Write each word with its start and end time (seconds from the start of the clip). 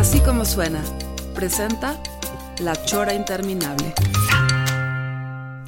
Así 0.00 0.18
como 0.20 0.46
suena, 0.46 0.82
presenta 1.34 2.02
La 2.60 2.72
Chora 2.86 3.12
Interminable. 3.12 3.92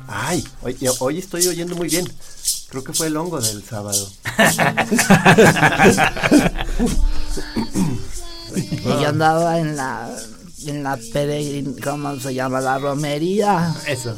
Ay, 0.09 0.43
hoy, 0.63 0.75
hoy 1.01 1.19
estoy 1.19 1.47
oyendo 1.49 1.77
muy 1.77 1.91
bien. 1.91 2.11
Creo 2.71 2.83
que 2.83 2.95
fue 2.95 3.09
el 3.09 3.17
hongo 3.19 3.43
del 3.43 3.63
sábado. 3.63 4.09
Y 8.55 8.85
yo 8.85 9.09
andaba 9.09 9.59
en 9.59 9.77
la 9.77 10.11
en 10.67 10.83
la 10.83 10.99
peregrin, 11.13 11.77
¿cómo 11.83 12.19
se 12.19 12.33
llama? 12.33 12.63
La 12.63 12.79
romería. 12.79 13.75
Eso. 13.87 14.17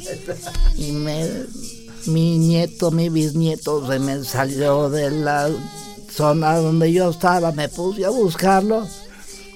Y 0.76 0.92
me, 0.92 1.28
mi 2.06 2.38
nieto, 2.38 2.92
mi 2.92 3.08
bisnieto 3.08 3.84
se 3.88 3.98
me 3.98 4.22
salió 4.22 4.90
de 4.90 5.10
la 5.10 5.50
zona 6.08 6.56
donde 6.56 6.92
yo 6.92 7.10
estaba, 7.10 7.50
me 7.50 7.68
puse 7.68 8.04
a 8.04 8.10
buscarlo. 8.10 8.86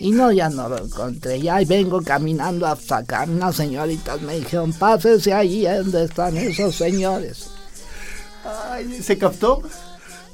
Y 0.01 0.13
no, 0.13 0.31
ya 0.31 0.49
no 0.49 0.69
lo 0.69 0.79
encontré. 0.79 1.41
Ya 1.41 1.59
vengo 1.67 2.01
caminando 2.03 2.67
hasta 2.67 2.99
acá. 2.99 3.27
Unas 3.29 3.57
señoritas 3.57 4.21
me 4.23 4.39
dijeron, 4.39 4.73
pásese 4.73 5.33
ahí 5.33 5.65
donde 5.65 6.05
están 6.05 6.37
esos 6.37 6.75
señores. 6.77 7.51
Ay, 8.45 9.03
¿se 9.03 9.19
captó? 9.19 9.63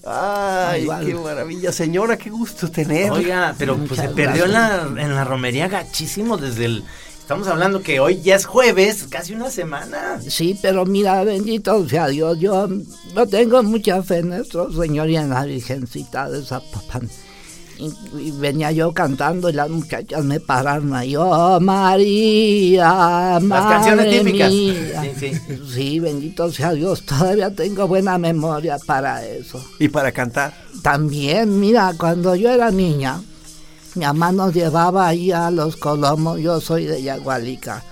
Ay, 0.06 0.82
igual. 0.82 1.06
qué 1.06 1.14
maravilla, 1.14 1.72
señora, 1.72 2.18
qué 2.18 2.28
gusto 2.28 2.70
tener. 2.70 3.10
Oiga, 3.10 3.54
pero 3.58 3.76
pues 3.76 4.00
se 4.00 4.08
perdió 4.08 4.44
en 4.44 4.52
la, 4.52 4.82
en 4.82 5.14
la 5.14 5.24
romería 5.24 5.68
gachísimo 5.68 6.36
desde 6.36 6.66
el... 6.66 6.84
Estamos 7.18 7.48
hablando 7.48 7.80
que 7.80 8.00
hoy 8.00 8.20
ya 8.20 8.36
es 8.36 8.44
jueves, 8.44 9.06
casi 9.08 9.32
una 9.32 9.50
semana. 9.50 10.20
Sí, 10.28 10.58
pero 10.60 10.84
mira, 10.84 11.24
bendito 11.24 11.88
sea 11.88 12.08
Dios, 12.08 12.38
yo 12.38 12.68
no 13.14 13.26
tengo 13.26 13.62
mucha 13.62 14.02
fe 14.02 14.18
en 14.18 14.28
nuestro 14.28 14.70
Señor 14.70 15.08
y 15.08 15.16
en 15.16 15.30
la 15.30 15.46
Virgencita 15.46 16.28
de 16.28 16.44
Zapopan. 16.44 17.08
Y, 17.76 17.92
y 18.18 18.30
venía 18.30 18.70
yo 18.70 18.92
cantando 18.92 19.50
y 19.50 19.52
las 19.52 19.68
muchachas 19.68 20.24
me 20.24 20.38
pararon 20.38 20.94
ahí, 20.94 21.16
oh 21.16 21.58
María, 21.60 23.40
Las 23.42 23.66
canciones 23.66 24.06
madre 24.06 24.18
típicas. 24.20 24.50
mía". 24.52 25.02
Sí, 25.18 25.32
sí. 25.34 25.40
Sí, 25.74 26.00
bendito 26.00 26.52
sea 26.52 26.72
Dios, 26.72 27.02
todavía 27.04 27.50
tengo 27.54 27.88
buena 27.88 28.16
memoria 28.18 28.78
para 28.86 29.24
eso. 29.26 29.64
Y 29.78 29.88
para 29.88 30.12
cantar. 30.12 30.54
También, 30.82 31.58
mira, 31.58 31.94
cuando 31.98 32.34
yo 32.36 32.48
era 32.50 32.70
niña, 32.70 33.20
mi 33.96 34.04
mamá 34.04 34.30
nos 34.32 34.54
llevaba 34.54 35.08
ahí 35.08 35.32
a 35.32 35.50
los 35.50 35.76
Colomos, 35.76 36.38
yo 36.40 36.60
soy 36.60 36.84
de 36.84 37.02
Yagualica, 37.02 37.82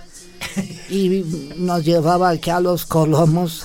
y 0.90 1.24
nos 1.56 1.84
llevaba 1.84 2.30
aquí 2.30 2.50
a 2.50 2.60
los 2.60 2.86
Colomos, 2.86 3.64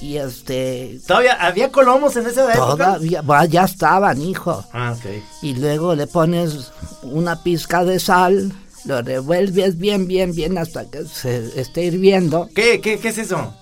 y 0.00 0.16
este, 0.18 1.00
¿Todavía 1.06 1.34
había 1.40 1.70
colomos 1.72 2.16
en 2.16 2.26
esa 2.26 2.52
época? 2.52 2.98
todavía, 2.98 3.22
ya 3.48 3.64
estaban, 3.64 4.20
hijo, 4.20 4.64
Ah, 4.72 4.94
ok. 4.96 5.10
y 5.42 5.54
luego 5.54 5.94
le 5.94 6.06
pones 6.06 6.70
una 7.02 7.42
pizca 7.42 7.84
de 7.84 7.98
sal, 7.98 8.52
lo 8.84 9.02
revuelves 9.02 9.78
bien, 9.78 10.06
bien, 10.06 10.34
bien 10.34 10.58
hasta 10.58 10.84
que 10.90 11.04
se 11.06 11.58
esté 11.60 11.84
hirviendo, 11.84 12.48
¿Qué, 12.54 12.80
qué, 12.80 12.98
qué 12.98 13.08
es 13.08 13.18
eso? 13.18 13.54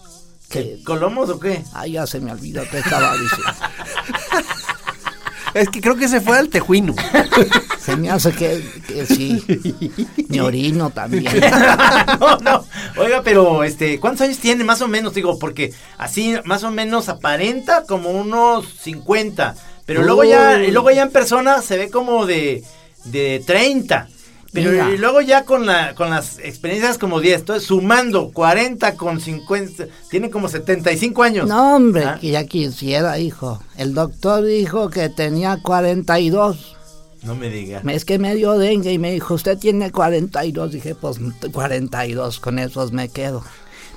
¿Colomos 0.85 1.31
o 1.31 1.41
qué? 1.41 1.65
ay, 1.73 1.93
ya 1.93 2.07
se 2.07 2.21
me 2.21 2.31
olvidó 2.31 2.63
que 2.71 2.79
estaba 2.79 3.13
diciendo. 3.15 3.53
Es 5.55 5.69
que 5.69 5.81
creo 5.81 5.97
que 5.97 6.09
se 6.09 6.21
fue 6.21 6.37
al 6.37 6.49
tejuino. 6.49 6.95
Se 7.79 7.97
me 7.97 8.11
hace 8.11 8.33
que, 8.33 8.63
que 8.89 9.07
sí. 9.07 9.43
Mi 10.29 10.41
orino 10.41 10.91
también. 10.91 11.33
no, 12.21 12.39
no. 12.39 12.65
Oiga, 12.97 13.23
pero 13.23 13.63
este, 13.63 14.01
¿cuántos 14.01 14.23
años 14.23 14.39
tiene 14.39 14.65
más 14.65 14.83
o 14.83 14.89
menos? 14.89 15.15
Digo, 15.15 15.39
porque 15.39 15.73
así 15.97 16.35
más 16.45 16.65
o 16.65 16.71
menos 16.71 17.09
aparenta 17.09 17.85
como 17.87 18.11
unos 18.11 18.67
50. 18.81 19.55
Pero 19.87 20.03
luego 20.03 20.25
ya, 20.25 20.57
luego 20.59 20.91
ya 20.91 21.03
en 21.03 21.11
persona 21.11 21.63
se 21.63 21.77
ve 21.77 21.91
como 21.91 22.27
de, 22.27 22.65
de 23.05 23.43
30. 23.47 24.09
Pero 24.55 24.71
Mira. 24.71 24.91
y 24.91 24.97
luego 24.99 25.21
ya 25.21 25.45
con 25.45 25.67
la 25.67 25.95
con 25.97 26.09
las 26.11 26.39
experiencias 26.39 26.97
como 26.97 27.21
10, 27.21 27.41
entonces 27.41 27.67
sumando 27.67 28.31
40 28.33 28.95
con 28.97 29.21
50, 29.21 29.87
tiene 30.09 30.31
como 30.31 30.49
75 30.49 31.23
años. 31.25 31.49
No, 31.49 31.75
hombre, 31.77 32.05
Ah. 32.05 32.19
que 32.21 32.31
ya 32.31 32.45
quisiera, 32.47 33.19
hijo. 33.19 33.61
El 33.77 33.95
doctor 33.95 34.45
dijo 34.45 34.89
que 34.91 35.09
tenía 35.09 35.59
42. 35.61 36.77
No 37.25 37.35
me 37.35 37.49
diga. 37.51 37.83
Es 37.91 38.05
que 38.05 38.19
me 38.19 38.35
dio 38.37 38.57
dengue 38.57 38.93
y 38.93 38.99
me 38.99 39.11
dijo, 39.13 39.35
usted 39.35 39.59
tiene 39.59 39.91
42. 39.91 40.71
Dije, 40.73 40.95
pues 40.95 41.19
42, 41.53 42.39
con 42.39 42.59
esos 42.59 42.93
me 42.93 43.09
quedo. 43.09 43.43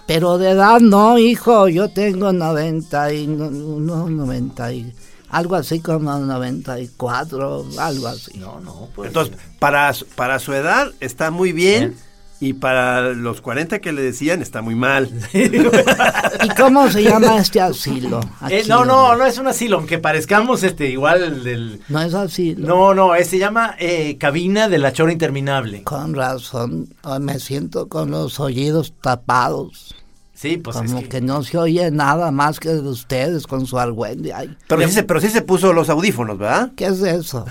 Pero 0.08 0.38
de 0.38 0.52
edad 0.52 0.80
no, 0.80 1.18
hijo, 1.20 1.68
yo 1.68 1.90
tengo 1.90 2.32
90 2.32 3.14
y 3.14 3.28
no, 3.28 3.52
no, 3.52 4.10
90 4.10 4.72
y 4.74 4.94
algo 5.30 5.56
así 5.56 5.80
como 5.80 6.18
94, 6.20 7.66
algo 7.80 8.08
así. 8.08 8.38
No, 8.38 8.60
no, 8.60 8.88
pues. 8.96 9.08
Entonces, 9.08 9.36
para, 9.60 9.94
su- 9.94 10.06
para 10.08 10.40
su 10.40 10.54
edad 10.54 10.92
está 11.00 11.32
muy 11.32 11.52
bien. 11.54 11.96
Y 12.40 12.54
para 12.54 13.14
los 13.14 13.42
40 13.42 13.80
que 13.80 13.92
le 13.92 14.04
decían 14.04 14.44
está 14.44 14.62
muy 14.62 14.76
mal. 14.76 15.10
¿Y 15.34 16.50
cómo 16.56 16.88
se 16.92 17.02
llama 17.02 17.36
este 17.40 17.60
asilo? 17.60 18.20
Eh, 18.48 18.64
no, 18.68 18.86
no, 18.86 19.16
no 19.16 19.26
es 19.26 19.40
un 19.40 19.48
asilo, 19.48 19.78
aunque 19.78 19.98
parezcamos 19.98 20.62
este 20.62 20.88
igual 20.88 21.44
del 21.44 21.82
No 21.90 22.00
es 22.00 22.14
asilo. 22.14 22.68
No, 22.68 22.94
no, 22.94 23.16
eh, 23.16 23.26
se 23.26 23.40
llama 23.40 23.76
eh, 23.80 24.18
Cabina 24.20 24.70
de 24.70 24.78
la 24.78 24.94
Chora 24.94 25.12
Interminable. 25.12 25.82
Con 25.84 26.14
razón, 26.14 26.90
me 27.20 27.40
siento 27.40 27.88
con 27.88 28.12
los 28.12 28.40
oídos 28.40 28.94
tapados. 29.02 29.96
Sí, 30.38 30.58
pues 30.58 30.78
como 30.78 31.00
es 31.00 31.04
que, 31.06 31.10
que... 31.10 31.22
no 31.22 31.42
se 31.42 31.58
oye 31.58 31.90
nada 31.90 32.30
más 32.30 32.60
que 32.60 32.70
de 32.70 32.88
ustedes 32.88 33.48
con 33.48 33.66
su 33.66 33.80
argüende. 33.80 34.34
Ay, 34.34 34.56
Pero 34.68 34.84
sí, 34.84 34.92
se, 34.92 35.02
pero 35.02 35.20
sí 35.20 35.30
se 35.30 35.42
puso 35.42 35.74
los 35.74 35.90
audífonos, 35.90 36.38
¿verdad? 36.38 36.74
¿Qué 36.76 36.86
es 36.86 37.02
eso? 37.02 37.44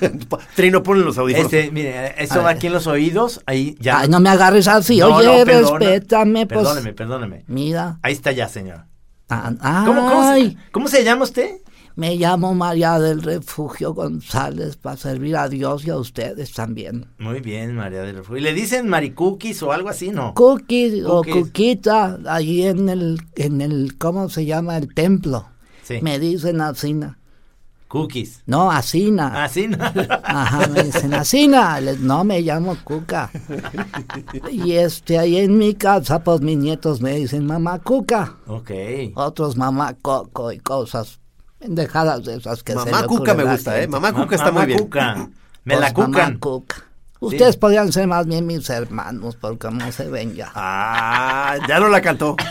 Trino, 0.54 0.82
ponle 0.82 1.02
los 1.02 1.16
audífonos. 1.16 1.50
este, 1.50 1.70
mire, 1.70 2.14
eso 2.22 2.42
va 2.42 2.50
aquí 2.50 2.66
en 2.66 2.74
los 2.74 2.86
oídos, 2.86 3.40
ahí 3.46 3.74
ya. 3.80 4.00
Ay, 4.00 4.08
no 4.08 4.20
me 4.20 4.28
agarres 4.28 4.68
así. 4.68 4.98
No, 4.98 5.16
Oye, 5.16 5.38
no, 5.38 5.44
perdona. 5.46 5.78
respétame, 5.78 6.46
pues. 6.46 6.60
Perdóneme, 6.60 6.92
perdóneme. 6.92 7.44
Mira. 7.46 7.98
Ahí 8.02 8.12
está 8.12 8.32
ya, 8.32 8.50
señor. 8.50 8.84
Ah, 9.30 9.82
¿Cómo, 9.86 10.06
cómo, 10.06 10.34
se, 10.34 10.56
cómo 10.72 10.88
se 10.88 11.04
llama 11.04 11.24
usted? 11.24 11.56
Me 11.96 12.14
llamo 12.16 12.54
María 12.54 12.98
del 12.98 13.22
Refugio 13.22 13.94
González 13.94 14.76
para 14.76 14.98
servir 14.98 15.34
a 15.34 15.48
Dios 15.48 15.86
y 15.86 15.90
a 15.90 15.96
ustedes 15.96 16.52
también. 16.52 17.06
Muy 17.18 17.40
bien, 17.40 17.74
María 17.74 18.02
del 18.02 18.16
Refugio. 18.16 18.36
¿Y 18.36 18.42
le 18.42 18.52
dicen 18.52 18.86
Maricookies 18.88 19.62
o 19.62 19.72
algo 19.72 19.88
así, 19.88 20.10
no? 20.10 20.34
Cookie 20.34 21.02
o 21.04 21.22
Cookies. 21.22 21.34
Cuquita, 21.34 22.18
allí 22.28 22.66
en 22.66 22.90
el, 22.90 23.22
en 23.34 23.62
el, 23.62 23.96
¿cómo 23.96 24.28
se 24.28 24.44
llama? 24.44 24.76
El 24.76 24.92
templo. 24.92 25.48
Sí. 25.84 26.00
Me 26.02 26.18
dicen 26.18 26.60
Asina. 26.60 27.18
Cookies. 27.88 28.42
No, 28.44 28.70
Asina. 28.70 29.44
Así, 29.44 29.66
¿no? 29.66 29.78
Ajá, 30.24 30.66
me 30.66 30.82
dicen 30.82 31.14
Asina. 31.14 31.80
No, 31.80 32.24
me 32.24 32.42
llamo 32.42 32.76
Cuca. 32.84 33.30
Y 34.50 34.72
este, 34.72 35.18
ahí 35.18 35.38
en 35.38 35.56
mi 35.56 35.74
casa, 35.74 36.22
pues 36.22 36.42
mis 36.42 36.58
nietos 36.58 37.00
me 37.00 37.14
dicen 37.14 37.46
mamá 37.46 37.78
Cuca. 37.78 38.36
ok. 38.46 38.70
Otros 39.14 39.56
mamá 39.56 39.94
Coco 40.02 40.52
y 40.52 40.58
cosas 40.58 41.20
pendejadas 41.58 42.24
de 42.24 42.36
esas 42.36 42.62
que 42.62 42.72
se 42.72 42.78
Mamá 42.78 43.06
Cuca 43.06 43.34
me 43.34 43.44
gusta, 43.44 43.80
¿eh? 43.80 43.88
Mamá 43.88 44.12
Cuca 44.12 44.34
está 44.36 44.46
Mamá 44.46 44.60
muy 44.60 44.66
bien. 44.66 44.78
Cuca. 44.78 45.14
Me 45.64 45.74
Pues, 45.74 45.80
la 45.80 45.92
mamá 45.92 46.06
cucan. 46.06 46.38
Cuca. 46.38 46.76
Ustedes 47.18 47.56
podrían 47.56 47.92
ser 47.92 48.06
más 48.06 48.26
bien 48.26 48.46
mis 48.46 48.68
hermanos, 48.70 49.36
porque 49.36 49.70
no 49.70 49.90
se 49.90 50.08
ven 50.08 50.34
ya. 50.34 50.52
Ah, 50.54 51.56
ya 51.66 51.80
no 51.80 51.88
la 51.88 52.00
cantó. 52.00 52.36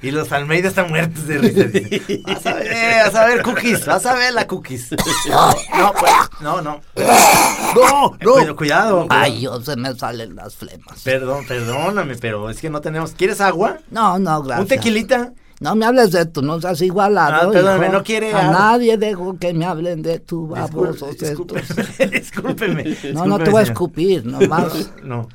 Y 0.00 0.12
los 0.12 0.30
Almeida 0.30 0.68
están 0.68 0.88
muertos 0.88 1.26
de 1.26 1.38
risa. 1.38 2.22
Vas 2.26 2.46
a 2.46 2.54
ver, 2.54 3.04
vas 3.04 3.14
a 3.16 3.26
ver 3.26 3.42
cookies, 3.42 3.84
vas 3.86 4.06
a 4.06 4.14
ver 4.14 4.32
la 4.32 4.46
cookies. 4.46 4.92
No, 5.28 5.50
no, 5.78 5.92
pues, 5.92 6.12
no, 6.40 6.62
no. 6.62 6.80
No, 6.94 8.12
no. 8.12 8.18
Cuidado, 8.18 8.56
cuidado. 8.56 9.06
Ay, 9.10 9.40
yo 9.40 9.60
se 9.60 9.74
me 9.74 9.92
salen 9.94 10.36
las 10.36 10.54
flemas. 10.54 11.02
Perdón, 11.02 11.44
perdóname, 11.48 12.14
pero 12.16 12.48
es 12.48 12.60
que 12.60 12.70
no 12.70 12.80
tenemos. 12.80 13.12
¿Quieres 13.12 13.40
agua? 13.40 13.78
No, 13.90 14.18
no, 14.18 14.42
gracias. 14.42 14.60
¿Un 14.60 14.68
tequilita? 14.68 15.32
No 15.60 15.74
me 15.74 15.86
hables 15.86 16.12
de 16.12 16.24
tú, 16.26 16.40
no 16.42 16.60
seas 16.60 16.80
igualado. 16.82 17.48
Ah, 17.48 17.52
perdóname, 17.52 17.86
hijo. 17.86 17.92
no 17.96 18.04
quiere 18.04 18.32
A 18.32 18.50
nadie 18.50 18.96
dejo 18.96 19.36
que 19.38 19.52
me 19.52 19.64
hablen 19.64 20.02
de 20.02 20.20
tu 20.20 20.46
babosos 20.46 21.16
Disculpe-. 21.18 21.62
Discúlpeme. 22.10 22.82
discúlpeme. 22.84 23.12
No, 23.12 23.26
no 23.26 23.38
te 23.38 23.50
voy 23.50 23.60
a 23.60 23.62
escupir, 23.64 24.24
nomás. 24.24 24.92
No, 25.02 25.28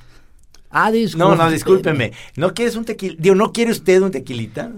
Ah, 0.75 0.87
no, 0.89 0.91
discúlpeme. 0.93 1.35
no, 1.37 1.51
discúlpeme. 1.51 2.11
¿No 2.37 2.53
quieres 2.53 2.75
un 2.75 2.85
tequila? 2.85 3.15
Digo, 3.19 3.35
¿no 3.35 3.51
quiere 3.51 3.71
usted 3.71 4.01
un 4.01 4.11
tequilita? 4.11 4.71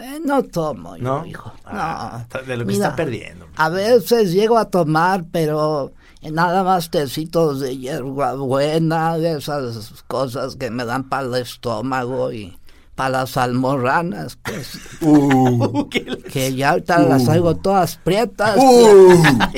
Eh, 0.00 0.20
no 0.24 0.42
tomo 0.44 0.96
yo, 0.96 1.02
¿No? 1.02 1.26
hijo. 1.26 1.52
Ah, 1.64 2.26
no. 2.34 2.42
de 2.42 2.56
lo 2.56 2.64
que 2.66 2.72
Mira, 2.72 2.84
está 2.86 2.96
perdiendo. 2.96 3.46
A 3.56 3.68
veces 3.70 4.32
llego 4.32 4.58
a 4.58 4.66
tomar, 4.68 5.24
pero 5.32 5.92
nada 6.22 6.62
más 6.64 6.90
tecitos 6.90 7.60
de 7.60 7.78
hierba 7.78 8.34
buena, 8.34 9.16
de 9.16 9.38
esas 9.38 10.04
cosas 10.06 10.56
que 10.56 10.70
me 10.70 10.84
dan 10.84 11.08
para 11.08 11.26
el 11.26 11.34
estómago 11.36 12.30
y 12.32 12.58
para 12.98 13.20
las 13.20 13.36
almorranas, 13.36 14.36
pues, 14.42 14.76
que 16.32 16.54
ya 16.56 16.70
ahorita 16.70 16.98
las 16.98 17.24
traigo 17.24 17.54
todas 17.56 17.96
prietas. 17.96 18.56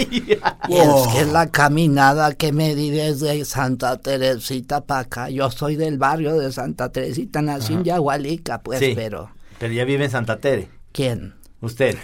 Y 0.68 0.76
es 0.76 1.06
que 1.12 1.24
la 1.24 1.50
caminada 1.50 2.34
que 2.34 2.52
me 2.52 2.74
di 2.74 2.90
desde 2.90 3.44
Santa 3.44 3.96
Teresita 3.96 4.82
para 4.82 5.00
acá, 5.00 5.30
yo 5.30 5.50
soy 5.50 5.74
del 5.76 5.96
barrio 5.98 6.38
de 6.38 6.52
Santa 6.52 6.90
Teresita, 6.92 7.40
nací 7.42 7.72
en 7.72 7.84
Yagualica, 7.84 8.60
pues, 8.60 8.78
Sí. 8.78 8.92
pero 8.94 9.30
Pero 9.58 9.72
ya 9.72 9.84
vive 9.84 10.04
en 10.04 10.10
Santa 10.10 10.36
Tere. 10.38 10.68
¿quién? 10.92 11.34
Usted. 11.62 11.96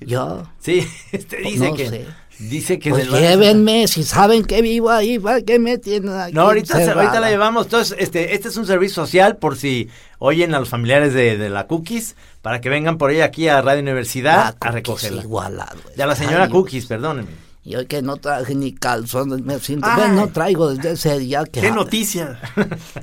¿Yo? 0.00 0.44
Sí, 0.60 0.86
este 1.12 1.36
dice 1.38 1.68
No 1.70 1.74
que. 1.76 1.88
sé. 1.88 2.06
Dice 2.38 2.78
que 2.80 2.90
Pues 2.90 3.08
llévenme, 3.10 3.86
si 3.86 4.02
saben 4.02 4.44
que 4.44 4.60
vivo 4.60 4.90
ahí, 4.90 5.18
¿para 5.18 5.40
qué 5.42 5.58
me 5.58 5.78
tienen 5.78 6.10
aquí 6.14 6.32
No, 6.34 6.42
ahorita, 6.42 6.76
se- 6.76 6.90
ahorita 6.90 7.20
la 7.20 7.30
llevamos. 7.30 7.66
Entonces, 7.66 7.96
este, 8.00 8.34
este 8.34 8.48
es 8.48 8.56
un 8.56 8.66
servicio 8.66 9.04
social 9.04 9.36
por 9.36 9.56
si 9.56 9.88
oyen 10.18 10.54
a 10.54 10.58
los 10.60 10.68
familiares 10.68 11.14
de, 11.14 11.38
de 11.38 11.48
la 11.50 11.66
Cookies 11.68 12.16
para 12.42 12.60
que 12.60 12.68
vengan 12.68 12.98
por 12.98 13.10
ella 13.12 13.26
aquí 13.26 13.46
a 13.48 13.62
Radio 13.62 13.82
Universidad 13.82 14.56
a 14.60 14.70
recogerla. 14.72 15.22
igualado, 15.22 15.78
De 15.96 16.02
a 16.02 16.06
la 16.06 16.16
señora 16.16 16.44
Ay, 16.44 16.50
Cookies, 16.50 16.86
perdónenme. 16.86 17.30
Y 17.66 17.76
hoy 17.76 17.86
que 17.86 18.02
no 18.02 18.16
traje 18.18 18.54
ni 18.54 18.72
calzones, 18.74 19.40
me 19.40 19.58
siento... 19.58 19.86
Ay. 19.88 19.96
Bueno, 19.96 20.14
no 20.16 20.28
traigo 20.28 20.74
desde 20.74 20.90
ese 20.92 21.18
día 21.18 21.44
que... 21.44 21.62
¡Qué 21.62 21.70
noticia! 21.70 22.38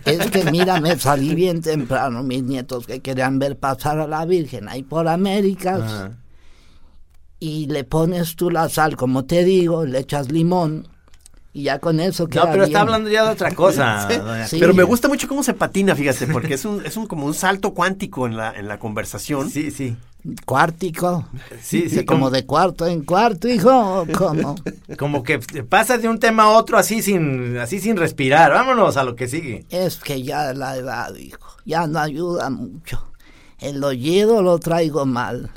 Es 0.06 0.30
que 0.30 0.44
mira, 0.52 0.80
me 0.80 1.00
salí 1.00 1.34
bien 1.34 1.62
temprano, 1.62 2.22
mis 2.22 2.44
nietos 2.44 2.86
que 2.86 3.00
querían 3.00 3.40
ver 3.40 3.58
pasar 3.58 3.98
a 4.00 4.06
la 4.08 4.24
Virgen 4.26 4.70
ahí 4.70 4.84
por 4.84 5.08
Américas. 5.08 5.82
Ajá. 5.82 6.12
Y 7.44 7.66
le 7.66 7.84
pones 7.84 8.36
tú 8.36 8.52
la 8.52 8.70
sal, 8.70 8.96
como 8.96 9.26
te 9.26 9.44
digo, 9.44 9.84
le 9.84 9.98
echas 9.98 10.32
limón. 10.32 10.88
Y 11.54 11.64
ya 11.64 11.80
con 11.80 12.00
eso 12.00 12.28
queda 12.28 12.46
No, 12.46 12.52
pero 12.52 12.64
está 12.66 12.78
bien. 12.78 12.88
hablando 12.88 13.10
ya 13.10 13.26
de 13.26 13.32
otra 13.32 13.54
cosa. 13.56 14.08
Sí. 14.48 14.58
Pero 14.60 14.76
me 14.76 14.84
gusta 14.84 15.08
mucho 15.08 15.28
cómo 15.28 15.42
se 15.42 15.54
patina, 15.56 15.96
fíjate, 15.96 16.28
porque 16.28 16.54
es 16.54 16.66
un, 16.66 16.86
es 16.86 16.96
un 16.98 17.08
como 17.08 17.26
un 17.26 17.34
salto 17.34 17.74
cuántico 17.74 18.28
en 18.28 18.38
la, 18.38 18.54
en 18.54 18.68
la 18.68 18.78
conversación. 18.78 19.50
Sí, 19.50 19.72
sí. 19.72 19.98
Cuártico. 20.46 21.28
Sí, 21.62 21.90
sí, 21.90 22.06
como 22.06 22.20
como, 22.20 22.30
de 22.30 22.46
cuarto 22.46 22.86
en 22.86 23.04
cuarto, 23.04 23.48
hijo, 23.48 23.72
¿o 23.72 24.06
¿cómo? 24.16 24.56
como 25.00 25.24
que 25.24 25.40
pasa 25.40 25.98
de 25.98 26.08
un 26.08 26.20
tema 26.20 26.44
a 26.44 26.50
otro 26.50 26.78
así 26.78 27.02
sin, 27.02 27.58
así 27.58 27.80
sin 27.80 27.98
respirar. 27.98 28.52
Vámonos 28.52 28.98
a 28.98 29.04
lo 29.04 29.16
que 29.16 29.28
sigue. 29.28 29.66
Es 29.72 29.98
que 29.98 30.22
ya 30.22 30.54
la 30.54 30.78
edad, 30.78 31.16
hijo, 31.16 31.58
ya 31.66 31.88
no 31.88 31.98
ayuda 32.00 32.52
mucho. 32.52 33.04
El 33.58 33.84
oído 33.84 34.44
lo 34.44 34.60
traigo 34.60 35.08
mal. 35.08 35.50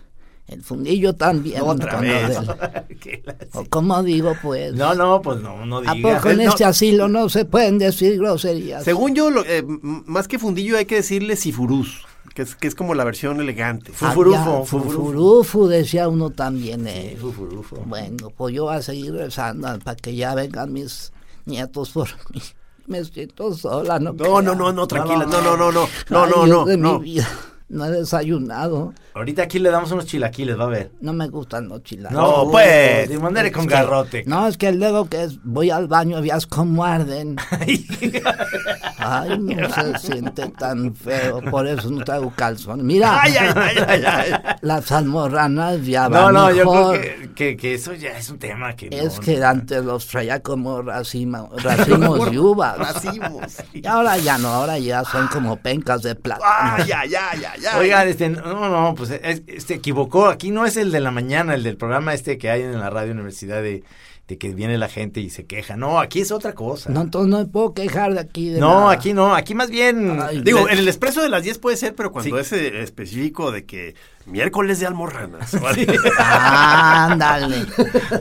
El 0.46 0.62
fundillo 0.62 1.14
también. 1.14 1.62
Otra 1.62 2.00
vez. 2.00 2.38
o 3.55 3.64
como 3.64 4.02
digo, 4.02 4.35
pues. 4.43 4.75
No, 4.75 4.94
no, 4.94 5.23
pues 5.23 5.41
no, 5.41 5.64
no 5.64 5.79
¿A 5.79 5.94
diga. 5.94 6.17
poco 6.17 6.31
en 6.31 6.38
No. 6.44 6.50
este 6.50 6.64
asilo 6.64 7.08
no 7.08 7.29
se 7.29 7.44
pueden 7.46 7.79
decir 7.79 8.19
groserías? 8.19 8.85
Según 8.85 9.14
yo, 9.14 9.31
lo- 9.31 9.44
eh, 9.44 9.64
más 9.82 10.29
que 10.29 10.38
fundillo 10.38 10.76
hay 10.76 10.85
que 10.85 10.96
decirle 10.96 11.37
sifurús, 11.37 12.05
que 12.35 12.43
es, 12.43 12.55
que 12.56 12.69
es 12.69 12.75
como 12.75 12.94
la 12.94 13.05
versión 13.05 13.41
elegante. 13.41 13.91
Fufurufo, 13.93 14.37
Había 14.38 14.64
fufurufo. 14.67 14.91
Fufurufu, 14.99 15.67
decía 15.67 16.08
uno 16.08 16.29
también. 16.31 16.87
eh. 16.88 17.17
Fufurufo. 17.19 17.76
Bueno, 17.87 18.31
pues 18.37 18.55
yo 18.55 18.64
voy 18.64 18.76
a 18.76 18.82
seguir 18.82 19.14
rezando 19.14 19.79
para 19.82 19.97
que 19.97 20.14
ya 20.14 20.35
vengan 20.35 20.73
mis 20.73 21.11
nietos 21.47 21.90
por 21.90 22.08
mí. 22.35 22.43
Me 22.87 23.02
siento 23.02 23.55
sola, 23.55 23.99
¿no? 23.99 24.12
No, 24.12 24.43
no, 24.43 24.55
no, 24.55 24.70
no, 24.70 24.87
tranquila, 24.87 25.25
no, 25.25 25.40
no, 25.40 25.56
no, 25.56 25.73
no, 25.73 25.88
no, 26.11 26.23
Ay, 26.25 26.31
no, 26.37 26.44
Dios 26.44 26.49
no, 26.49 26.64
de 26.67 26.76
no. 26.76 26.99
mi 26.99 27.05
vida. 27.14 27.29
No 27.32 27.54
he 27.87 27.91
desayunado. 27.91 28.93
Ahorita 29.15 29.43
aquí 29.44 29.59
le 29.59 29.71
damos 29.71 29.91
unos 29.93 30.06
chilaquiles, 30.06 30.59
va 30.59 30.65
a 30.65 30.69
ver. 30.69 30.91
No 31.00 31.12
me 31.12 31.29
gustan 31.29 31.69
los 31.69 31.82
chilaquiles. 31.82 32.12
No, 32.21 32.49
pues. 32.50 33.09
De 33.09 33.19
manera 33.19 33.50
con 33.53 33.67
garrote. 33.67 34.25
No, 34.26 34.47
es 34.47 34.56
que 34.59 34.73
luego 34.73 35.09
que 35.09 35.29
voy 35.44 35.71
al 35.71 35.87
baño, 35.88 36.21
veas 36.21 36.47
cómo 36.47 36.85
arden. 36.85 37.37
Ay, 38.99 39.38
no 39.38 39.69
se 39.71 39.99
siente 39.99 40.49
tan 40.59 40.94
feo, 40.94 41.41
por 41.50 41.67
eso 41.67 41.91
no 41.91 42.05
traigo 42.05 42.32
calzón. 42.35 42.85
Mira, 42.87 43.21
Ay, 43.21 43.35
ay, 43.38 44.03
ay, 44.06 44.32
las 44.62 44.91
almorranas 44.93 45.85
ya 45.85 46.09
No, 46.09 46.23
van 46.25 46.35
no, 46.35 46.50
yo 46.50 46.65
mejor. 46.65 47.00
creo 47.00 47.17
que, 47.21 47.35
que, 47.35 47.56
que 47.56 47.75
eso 47.75 47.93
ya 47.94 48.17
es 48.19 48.31
un 48.31 48.38
tema 48.38 48.75
que 48.75 48.88
Es 48.91 49.17
no, 49.17 49.21
que 49.21 49.37
no. 49.38 49.47
antes 49.47 49.85
los 49.85 50.06
traía 50.06 50.41
como 50.41 50.82
racima- 50.82 51.49
racimos 51.62 52.21
y 52.32 52.38
uvas. 52.38 52.79
Racimos. 52.79 53.56
Y 53.73 53.87
ahora 53.87 54.17
ya 54.19 54.38
no, 54.38 54.49
ahora 54.49 54.79
ya 54.79 55.05
son 55.05 55.29
como 55.29 55.56
pencas 55.56 56.03
de 56.03 56.15
plata. 56.15 56.44
Ay, 56.76 56.91
ay, 56.93 57.15
ay, 57.15 57.43
ay, 57.53 57.63
ay. 57.70 57.81
Oigan, 57.81 58.08
este, 58.08 58.28
no, 58.28 58.69
no, 58.69 58.94
pues 58.96 59.11
es- 59.11 59.43
se 59.64 59.75
equivocó. 59.75 60.26
Aquí 60.26 60.50
no 60.50 60.66
es 60.66 60.76
el 60.76 60.90
de 60.93 61.00
la 61.00 61.11
mañana, 61.11 61.55
el 61.55 61.62
del 61.62 61.76
programa 61.76 62.14
este 62.14 62.38
que 62.38 62.50
hay 62.50 62.62
en 62.62 62.78
la 62.78 62.90
radio 62.90 63.12
universidad 63.12 63.62
de, 63.62 63.82
de 64.28 64.38
que 64.38 64.55
viene 64.55 64.78
la 64.78 64.88
gente 64.88 65.20
y 65.20 65.31
se 65.31 65.44
queja. 65.44 65.76
No, 65.76 66.00
aquí 66.00 66.20
es 66.20 66.31
otra 66.32 66.55
cosa. 66.55 66.90
No, 66.90 67.02
entonces 67.02 67.31
no 67.31 67.38
me 67.38 67.46
puedo 67.46 67.75
quejar 67.75 68.14
de 68.14 68.20
aquí. 68.20 68.49
De 68.50 68.61
No, 68.61 68.81
nada. 68.81 68.93
aquí 68.93 69.12
no, 69.12 69.34
aquí 69.34 69.55
más 69.55 69.70
bien. 69.70 70.19
Ay, 70.20 70.40
Digo, 70.43 70.69
en 70.69 70.78
el 70.78 70.88
expreso 70.88 71.22
de 71.22 71.28
las 71.28 71.43
10 71.43 71.58
puede 71.58 71.76
ser, 71.76 71.94
pero 71.94 72.11
cuando 72.12 72.37
Sí. 72.37 72.40
es 72.40 72.52
eh, 72.52 72.82
específico 72.82 73.52
de 73.52 73.64
que 73.66 73.94
miércoles 74.26 74.81
de 74.81 74.87
almorranas. 74.87 75.55
Ándale. 76.19 77.67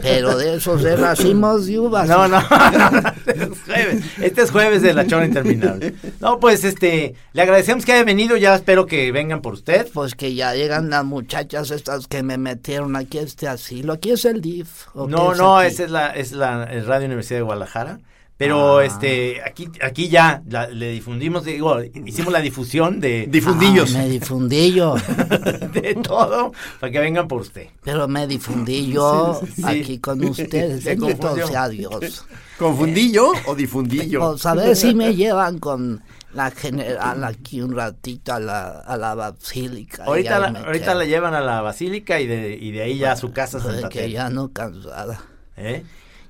Pero 0.01 0.37
de 0.37 0.55
esos 0.55 0.83
de 0.83 0.95
racimos 0.95 1.67
y 1.69 1.77
uvas. 1.77 2.07
No, 2.07 2.27
no, 2.27 2.39
este 3.25 3.43
es 3.43 3.61
jueves. 3.65 4.05
Este 4.21 4.41
es 4.41 4.51
jueves 4.51 4.81
de 4.81 4.93
la 4.93 5.07
chora 5.07 5.25
interminable. 5.25 5.95
No, 6.19 6.39
pues 6.39 6.63
este, 6.63 7.15
le 7.33 7.41
agradecemos 7.41 7.85
que 7.85 7.93
haya 7.93 8.03
venido, 8.03 8.37
ya 8.37 8.55
espero 8.55 8.85
que 8.85 9.11
vengan 9.11 9.41
por 9.41 9.53
usted. 9.53 9.87
Pues 9.93 10.15
que 10.15 10.35
ya 10.35 10.53
llegan 10.53 10.89
las 10.89 11.05
muchachas 11.05 11.71
estas 11.71 12.07
que 12.07 12.23
me 12.23 12.37
metieron 12.37 12.95
aquí 12.95 13.17
a 13.17 13.21
este 13.21 13.47
asilo. 13.47 13.93
Aquí 13.93 14.11
es 14.11 14.25
el 14.25 14.41
DIF. 14.41 14.87
¿o 14.93 15.07
No, 15.07 15.35
no, 15.35 15.61
esa 15.61 15.83
es 15.83 15.91
la, 15.91 16.07
es 16.11 16.31
la 16.31 16.63
el 16.65 16.85
Radio 16.85 17.05
Universidad 17.05 17.39
de 17.39 17.43
Guadalajara. 17.43 17.99
Pero 18.43 18.77
Ah. 18.79 18.85
este, 18.85 19.41
aquí, 19.43 19.69
aquí 19.81 20.09
ya 20.09 20.41
la- 20.49 20.67
le 20.67 20.91
difundimos, 20.91 21.45
digo, 21.45 21.77
hicimos 22.05 22.33
la 22.33 22.41
difusión 22.41 22.99
de, 22.99 23.27
Difundillos. 23.29 23.95
Ah, 23.95 23.99
me 23.99 24.09
difundí 24.09 24.73
yo. 24.73 24.95
de 25.73 25.95
todo 26.03 26.51
para 26.79 26.91
que 26.91 26.99
vengan 26.99 27.27
por 27.27 27.41
usted. 27.41 27.67
Pero 27.83 28.07
me 28.07 28.27
difundí 28.27 28.91
yo 28.91 29.39
Sí, 29.41 29.47
sí, 29.55 29.61
sí. 29.61 29.81
aquí 29.81 29.99
con 29.99 30.23
ustedes. 30.25 30.83
Se 30.83 30.89
Bendito 30.95 31.17
confundió. 31.19 31.47
sea 31.47 31.69
Dios. 31.69 32.25
¿Confundillo 32.59 33.31
o 33.45 33.55
difundillo? 33.55 34.31
Pues 34.31 34.45
a 34.45 34.53
ver 34.55 34.75
si 34.75 34.93
me 34.93 35.15
llevan 35.15 35.59
con 35.59 36.01
la 36.33 36.49
general 36.51 37.23
aquí 37.23 37.61
un 37.61 37.75
ratito 37.75 38.33
a 38.33 38.39
la, 38.39 38.79
a 38.79 38.97
la 38.97 39.13
basílica. 39.15 40.03
Ahorita, 40.05 40.39
la, 40.39 40.47
ahorita 40.61 40.85
quedo. 40.85 40.95
la 40.99 41.05
llevan 41.05 41.33
a 41.35 41.41
la 41.41 41.61
basílica 41.61 42.19
y 42.19 42.27
de, 42.27 42.57
y 42.59 42.71
de 42.71 42.81
ahí 42.81 42.97
ya 42.97 43.11
a 43.13 43.15
su 43.15 43.31
casa 43.31 43.59
Santa 43.59 43.89
que 43.89 44.09
ya 44.11 44.25
ando 44.27 44.51
cansada. 44.51 45.21
¿Eh? 45.57 45.83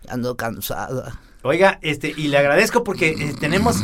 Ya 0.06 0.14
ando 0.14 0.36
cansada. 0.36 1.20
Oiga, 1.44 1.78
este, 1.82 2.14
y 2.16 2.30
le 2.30 2.38
agradezco 2.38 2.84
porque 2.84 3.10
eh, 3.10 3.34
tenemos. 3.38 3.78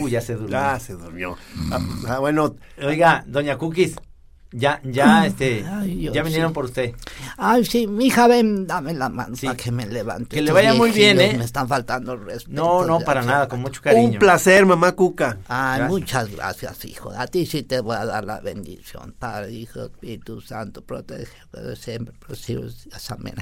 Uy, 0.00 0.10
ya 0.10 0.20
se 0.20 0.34
durmió. 0.34 0.50
Ya 0.56 0.80
se 0.80 0.94
durmió. 0.94 1.36
Ah, 1.70 1.80
ah, 2.08 2.18
bueno, 2.18 2.56
Oiga, 2.82 3.24
doña 3.26 3.56
Cookies, 3.58 3.94
ya, 4.56 4.80
ya, 4.84 5.26
este, 5.26 5.64
Ay, 5.70 5.94
Dios, 5.96 6.14
ya 6.14 6.22
vinieron 6.22 6.50
sí. 6.50 6.54
por 6.54 6.64
usted. 6.64 6.94
Ay, 7.36 7.64
sí, 7.64 7.86
mi 7.86 8.06
hija, 8.06 8.26
ven, 8.26 8.66
dame 8.66 8.94
la 8.94 9.08
mano 9.08 9.36
Sí. 9.36 9.46
para 9.46 9.56
que 9.56 9.70
me 9.70 9.86
levante. 9.86 10.34
Que 10.36 10.42
le 10.42 10.52
vaya 10.52 10.72
muy 10.74 10.90
bien, 10.90 11.20
¿eh? 11.20 11.34
Me 11.36 11.44
están 11.44 11.68
faltando 11.68 12.14
el 12.14 12.24
respeto. 12.24 12.52
No, 12.52 12.84
no, 12.84 13.00
para 13.00 13.22
nada, 13.22 13.48
con 13.48 13.60
mucho 13.60 13.80
cariño. 13.82 14.08
un 14.14 14.18
placer, 14.18 14.64
mamá 14.66 14.92
Cuca. 14.92 15.38
Ay, 15.48 15.78
Gracias. 15.78 15.88
muchas 15.90 16.30
gracias, 16.30 16.84
hijo. 16.84 17.10
A 17.16 17.26
ti 17.26 17.44
sí 17.46 17.62
te 17.62 17.80
voy 17.80 17.96
a 17.96 18.04
dar 18.06 18.24
la 18.24 18.40
bendición. 18.40 19.14
Padre, 19.18 19.52
Hijo, 19.52 19.84
Espíritu 19.84 20.40
Santo, 20.40 20.82
protege, 20.82 21.26
siempre, 21.78 22.14
amén. 23.10 23.34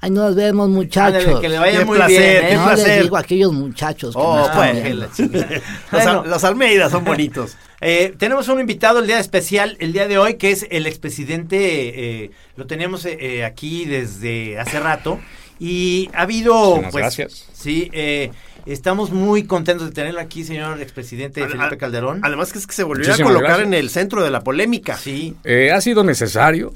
Ay, 0.00 0.10
nos 0.10 0.34
vemos, 0.34 0.68
muchachos. 0.68 1.24
Ándale, 1.24 1.40
que 1.40 1.48
le 1.48 1.58
vaya 1.58 1.78
Qué 1.80 1.84
muy 1.84 1.96
placer, 1.96 2.18
bien, 2.18 2.42
qué 2.42 2.52
¿eh? 2.52 2.56
no 2.56 2.64
placer. 2.64 2.88
les 2.88 3.02
digo 3.02 3.16
a 3.16 3.20
aquellos 3.20 3.52
muchachos 3.52 4.14
que 4.14 4.20
Oh, 4.22 4.34
me 4.60 4.88
están 4.88 5.30
pues, 5.30 5.62
Bueno, 5.90 6.24
los 6.26 6.44
Almeidas 6.44 6.90
son 6.92 7.04
bonitos. 7.04 7.56
eh, 7.80 8.14
tenemos 8.18 8.48
un 8.48 8.60
invitado 8.60 8.98
el 9.00 9.06
día 9.06 9.18
especial, 9.18 9.76
el 9.80 9.92
día 9.92 10.06
de 10.08 10.18
hoy, 10.18 10.34
que 10.34 10.50
es 10.50 10.66
el 10.70 10.86
expresidente, 10.86 12.24
eh, 12.24 12.30
lo 12.56 12.66
tenemos 12.66 13.04
eh, 13.06 13.16
eh, 13.20 13.44
aquí 13.44 13.84
desde 13.86 14.58
hace 14.58 14.80
rato, 14.80 15.18
y 15.58 16.08
ha 16.14 16.22
habido, 16.22 16.54
Muchísimas 16.76 16.92
pues, 16.92 17.02
gracias. 17.02 17.48
sí, 17.52 17.90
eh, 17.92 18.30
estamos 18.66 19.10
muy 19.10 19.44
contentos 19.44 19.88
de 19.88 19.92
tenerlo 19.94 20.20
aquí, 20.20 20.44
señor 20.44 20.80
expresidente 20.80 21.46
Felipe 21.48 21.76
Calderón. 21.78 22.20
Además 22.22 22.52
que 22.52 22.58
es 22.58 22.66
que 22.66 22.72
se 22.74 22.82
volvió 22.84 23.12
a 23.12 23.16
colocar 23.16 23.42
gracias. 23.42 23.66
en 23.66 23.74
el 23.74 23.90
centro 23.90 24.22
de 24.22 24.30
la 24.30 24.40
polémica. 24.42 24.96
Sí, 24.96 25.34
Eh, 25.44 25.70
ha 25.70 25.80
sido 25.80 26.02
necesario 26.04 26.72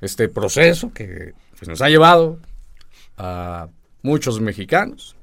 este 0.00 0.28
proceso 0.28 0.92
que 0.92 1.32
pues, 1.58 1.68
nos 1.68 1.80
ha 1.82 1.88
llevado 1.88 2.38
a 3.16 3.68
muchos 4.02 4.40
mexicanos 4.40 5.16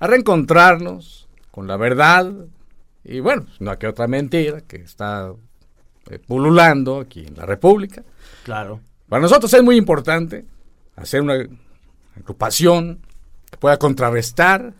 a 0.00 0.06
reencontrarnos 0.06 1.28
con 1.50 1.66
la 1.66 1.76
verdad 1.76 2.30
y 3.08 3.20
bueno, 3.20 3.46
no 3.58 3.70
hay 3.70 3.76
que 3.78 3.86
otra 3.86 4.06
mentira 4.06 4.60
que 4.60 4.76
está 4.76 5.32
eh, 6.10 6.18
pululando 6.18 7.00
aquí 7.00 7.24
en 7.26 7.36
la 7.36 7.46
República. 7.46 8.02
claro. 8.44 8.80
Para 9.08 9.22
nosotros 9.22 9.52
es 9.54 9.62
muy 9.62 9.76
importante 9.76 10.44
hacer 10.94 11.22
una 11.22 11.42
agrupación 12.14 13.00
que 13.50 13.56
pueda 13.56 13.78
contrarrestar 13.78 14.74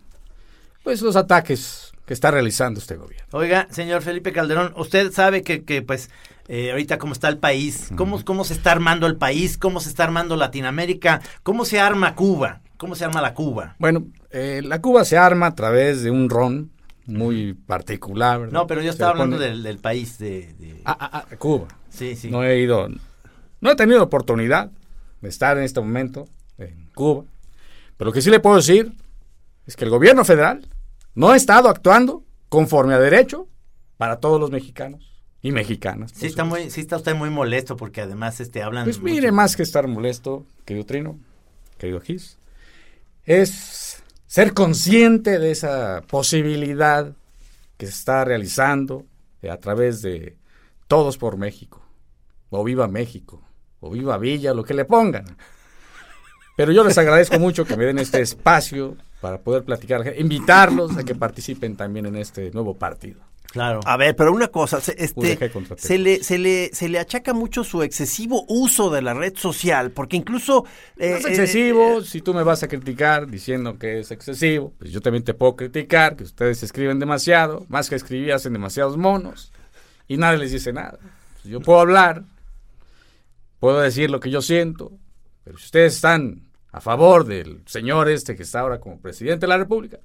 pues 0.84 1.00
los 1.00 1.16
ataques 1.16 1.92
que 2.04 2.12
está 2.12 2.30
realizando 2.30 2.78
este 2.78 2.96
gobierno. 2.96 3.26
Oiga, 3.32 3.68
señor 3.70 4.02
Felipe 4.02 4.32
Calderón, 4.32 4.74
usted 4.76 5.12
sabe 5.12 5.42
que, 5.42 5.64
que 5.64 5.80
pues 5.80 6.10
eh, 6.48 6.70
ahorita 6.72 6.98
cómo 6.98 7.14
está 7.14 7.28
el 7.28 7.38
país, 7.38 7.90
cómo, 7.96 8.22
cómo 8.22 8.44
se 8.44 8.52
está 8.52 8.72
armando 8.72 9.06
el 9.06 9.16
país, 9.16 9.56
cómo 9.56 9.80
se 9.80 9.88
está 9.88 10.04
armando 10.04 10.36
Latinoamérica, 10.36 11.22
cómo 11.42 11.64
se 11.64 11.80
arma 11.80 12.14
Cuba, 12.14 12.60
cómo 12.76 12.94
se 12.94 13.06
arma 13.06 13.22
la 13.22 13.32
Cuba. 13.32 13.76
Bueno, 13.78 14.06
eh, 14.30 14.60
la 14.62 14.80
Cuba 14.82 15.06
se 15.06 15.16
arma 15.16 15.46
a 15.46 15.54
través 15.54 16.02
de 16.02 16.10
un 16.10 16.28
ron 16.28 16.70
muy 17.08 17.54
particular. 17.54 18.38
¿verdad? 18.40 18.52
No, 18.52 18.66
pero 18.66 18.82
yo 18.82 18.90
estaba 18.90 19.10
hablando 19.12 19.36
pone- 19.36 19.48
del, 19.48 19.62
del 19.62 19.78
país 19.78 20.18
de... 20.18 20.52
de- 20.58 20.82
Ah, 20.84 20.96
ah, 21.00 21.26
ah, 21.30 21.36
Cuba. 21.36 21.68
sí, 21.88 22.14
sí. 22.16 22.30
No 22.30 22.44
he 22.44 22.60
ido, 22.60 22.88
no 23.60 23.70
he 23.70 23.76
tenido 23.76 24.02
oportunidad 24.02 24.70
de 25.20 25.28
estar 25.28 25.56
en 25.58 25.64
este 25.64 25.80
momento 25.80 26.28
en 26.58 26.90
Cuba. 26.94 27.24
Pero 27.96 28.10
lo 28.10 28.12
que 28.12 28.22
sí 28.22 28.30
le 28.30 28.40
puedo 28.40 28.56
decir 28.56 28.92
es 29.66 29.74
que 29.76 29.84
el 29.84 29.90
gobierno 29.90 30.24
federal 30.24 30.68
no 31.14 31.30
ha 31.30 31.36
estado 31.36 31.68
actuando 31.68 32.24
conforme 32.48 32.94
a 32.94 32.98
derecho 33.00 33.48
para 33.96 34.20
todos 34.20 34.38
los 34.40 34.50
mexicanos 34.50 35.04
y 35.42 35.50
mexicanas. 35.52 36.12
Sí 36.14 36.26
está, 36.26 36.44
muy, 36.44 36.70
sí 36.70 36.80
está 36.80 36.96
usted 36.96 37.14
muy 37.14 37.30
molesto 37.30 37.76
porque 37.76 38.00
además 38.00 38.40
este, 38.40 38.62
hablan... 38.62 38.84
Pues 38.84 38.98
mucho. 39.00 39.12
mire, 39.12 39.32
más 39.32 39.56
que 39.56 39.62
estar 39.62 39.86
molesto, 39.88 40.46
querido 40.64 40.86
Trino, 40.86 41.18
querido 41.78 42.00
Gis, 42.00 42.38
es 43.24 43.87
ser 44.28 44.54
consciente 44.54 45.38
de 45.38 45.50
esa 45.50 46.02
posibilidad 46.06 47.12
que 47.76 47.86
se 47.86 47.92
está 47.92 48.24
realizando 48.24 49.06
eh, 49.42 49.50
a 49.50 49.58
través 49.58 50.02
de 50.02 50.36
Todos 50.86 51.18
por 51.18 51.36
México, 51.36 51.82
o 52.50 52.62
Viva 52.62 52.86
México, 52.88 53.42
o 53.80 53.90
Viva 53.90 54.18
Villa, 54.18 54.54
lo 54.54 54.64
que 54.64 54.74
le 54.74 54.84
pongan. 54.84 55.24
Pero 56.56 56.72
yo 56.72 56.84
les 56.84 56.96
agradezco 56.98 57.38
mucho 57.40 57.64
que 57.64 57.76
me 57.76 57.84
den 57.84 57.98
este 57.98 58.20
espacio 58.20 58.96
para 59.20 59.40
poder 59.40 59.64
platicar, 59.64 60.14
invitarlos 60.18 60.96
a 60.96 61.04
que 61.04 61.14
participen 61.14 61.76
también 61.76 62.06
en 62.06 62.16
este 62.16 62.50
nuevo 62.52 62.74
partido. 62.74 63.20
Claro. 63.50 63.80
A 63.86 63.96
ver, 63.96 64.14
pero 64.14 64.30
una 64.32 64.48
cosa, 64.48 64.78
se, 64.80 64.94
este, 64.98 65.38
se, 65.78 65.96
le, 65.98 66.22
se, 66.22 66.36
le, 66.38 66.70
se 66.74 66.88
le 66.88 66.98
achaca 66.98 67.32
mucho 67.32 67.64
su 67.64 67.82
excesivo 67.82 68.44
uso 68.46 68.90
de 68.90 69.00
la 69.00 69.14
red 69.14 69.36
social, 69.36 69.90
porque 69.90 70.16
incluso... 70.18 70.66
eh, 70.98 71.12
No 71.12 71.16
es 71.16 71.24
eh, 71.24 71.28
excesivo, 71.30 72.00
eh, 72.00 72.04
si 72.04 72.20
tú 72.20 72.34
me 72.34 72.42
vas 72.42 72.62
a 72.62 72.68
criticar 72.68 73.26
diciendo 73.26 73.78
que 73.78 74.00
es 74.00 74.10
excesivo, 74.10 74.74
pues 74.78 74.90
yo 74.92 75.00
también 75.00 75.24
te 75.24 75.32
puedo 75.32 75.56
criticar, 75.56 76.14
que 76.14 76.24
ustedes 76.24 76.62
escriben 76.62 76.98
demasiado, 76.98 77.64
más 77.70 77.88
que 77.88 77.94
escribir 77.94 78.34
hacen 78.34 78.52
demasiados 78.52 78.98
monos, 78.98 79.50
y 80.06 80.18
nadie 80.18 80.38
les 80.38 80.52
dice 80.52 80.72
nada. 80.74 80.98
Yo 81.42 81.60
puedo 81.60 81.80
hablar, 81.80 82.24
puedo 83.60 83.80
decir 83.80 84.10
lo 84.10 84.20
que 84.20 84.30
yo 84.30 84.42
siento, 84.42 84.92
pero 85.44 85.56
si 85.56 85.64
ustedes 85.64 85.94
están 85.94 86.42
a 86.70 86.82
favor 86.82 87.24
del 87.24 87.62
señor 87.64 88.10
este 88.10 88.36
que 88.36 88.42
está 88.42 88.60
ahora 88.60 88.78
como 88.78 89.00
presidente 89.00 89.46
de 89.46 89.48
la 89.48 89.56
República, 89.56 89.98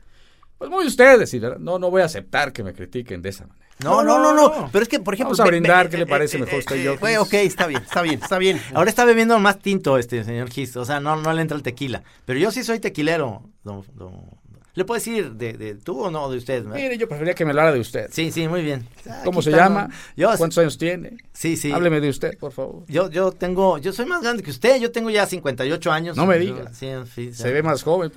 pues 0.58 0.70
muy 0.70 0.86
ustedes, 0.86 1.34
y 1.34 1.40
no, 1.40 1.80
no 1.80 1.92
voy 1.92 2.02
a 2.02 2.06
aceptar 2.06 2.54
que 2.54 2.64
me 2.64 2.74
critiquen 2.74 3.22
de 3.22 3.30
esa 3.30 3.48
manera. 3.48 3.66
no, 3.80 4.04
no, 4.04 4.20
no, 4.20 4.34
no, 4.34 4.70
pero 4.72 4.84
es 4.84 4.90
que, 4.90 5.00
por 5.00 5.14
ejemplo... 5.14 5.32
Vamos 5.36 5.40
a 5.40 5.46
brindar, 5.46 5.90
¿qué 5.90 5.98
le 5.98 6.04
eh, 6.04 6.08
parece 6.08 6.38
eh, 6.38 6.42
mejor 6.42 6.60
usted 6.60 6.76
y 6.78 6.84
yo? 6.84 6.94
eh, 6.94 6.98
güey, 6.98 7.18
ok, 7.18 7.34
está 7.34 7.68
bien, 7.68 7.82
está 7.82 8.02
bien, 8.02 8.20
está 8.22 8.38
bien. 8.38 8.62
Ahora 8.74 8.90
está 8.90 9.04
bebiendo 9.06 9.38
más 9.40 9.60
tinto 9.60 9.98
este 9.98 10.24
señor 10.24 10.50
Gis, 10.50 10.76
o 10.78 10.86
sea, 10.86 11.00
no, 11.00 11.16
no 11.18 11.34
le 11.34 11.42
entra 11.42 11.58
el 11.58 11.64
tequila. 11.64 12.04
Pero 12.26 12.40
yo 12.40 12.52
sí 12.52 12.64
soy 12.64 12.80
tequilero. 12.80 13.44
don- 13.64 13.84
don- 13.96 14.44
¿Le 14.76 14.86
puedo 14.86 14.98
decir 14.98 15.34
de, 15.34 15.54
de 15.54 15.76
tú 15.76 16.00
o 16.02 16.10
no 16.10 16.32
de 16.32 16.38
usted? 16.38 16.64
Mire, 16.66 16.98
yo 16.98 17.08
preferiría 17.08 17.36
que 17.36 17.46
me 17.46 17.52
hablara 17.52 17.72
de 17.72 17.80
usted. 17.80 18.10
Sí, 18.12 18.32
sí, 18.32 18.48
muy 18.48 18.64
bien. 18.64 18.88
¿Cómo 19.24 19.44
se 19.44 19.52
llama? 19.52 19.88
Yo, 20.18 20.32
¿Cuántos 20.36 20.58
años 20.58 20.80
tiene? 20.80 21.18
Sí, 21.32 21.58
sí. 21.58 21.72
Hábleme 21.72 22.02
de 22.02 22.10
usted, 22.10 22.36
por 22.40 22.52
favor. 22.54 22.84
Yo, 22.88 23.08
yo 23.12 23.32
tengo, 23.32 23.78
yo 23.78 23.94
soy 23.94 24.08
más 24.08 24.24
grande 24.24 24.42
que 24.42 24.50
usted, 24.50 24.80
yo 24.80 24.92
tengo 24.92 25.12
ya 25.12 25.28
58 25.28 25.92
años. 25.92 26.18
No 26.18 26.26
me 26.26 26.44
Yo- 26.44 26.56
diga. 26.56 26.74
Se 26.74 27.52
ve 27.54 27.62
más 27.62 27.84
joven. 27.84 28.12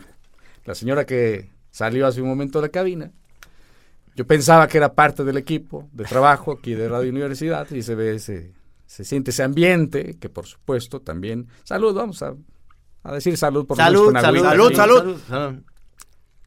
La 0.64 0.74
señora 0.74 1.04
que 1.04 1.50
salió 1.76 2.06
hace 2.06 2.22
un 2.22 2.28
momento 2.28 2.58
de 2.58 2.68
la 2.68 2.72
cabina, 2.72 3.12
yo 4.14 4.26
pensaba 4.26 4.66
que 4.66 4.78
era 4.78 4.94
parte 4.94 5.24
del 5.24 5.36
equipo 5.36 5.86
de 5.92 6.04
trabajo 6.04 6.52
aquí 6.52 6.72
de 6.72 6.88
Radio 6.88 7.10
Universidad 7.10 7.70
y 7.70 7.82
se 7.82 7.94
ve 7.94 8.14
ese, 8.14 8.54
se 8.86 9.04
siente 9.04 9.30
ese 9.30 9.42
ambiente 9.42 10.16
que 10.18 10.30
por 10.30 10.46
supuesto 10.46 11.00
también, 11.02 11.48
salud, 11.64 11.94
vamos 11.94 12.22
a, 12.22 12.34
a 13.02 13.12
decir 13.12 13.36
salud 13.36 13.66
por 13.66 13.76
Salud, 13.76 14.10
salud, 14.10 14.40
salud, 14.40 14.72
salud. 14.72 15.20
salud. 15.28 15.62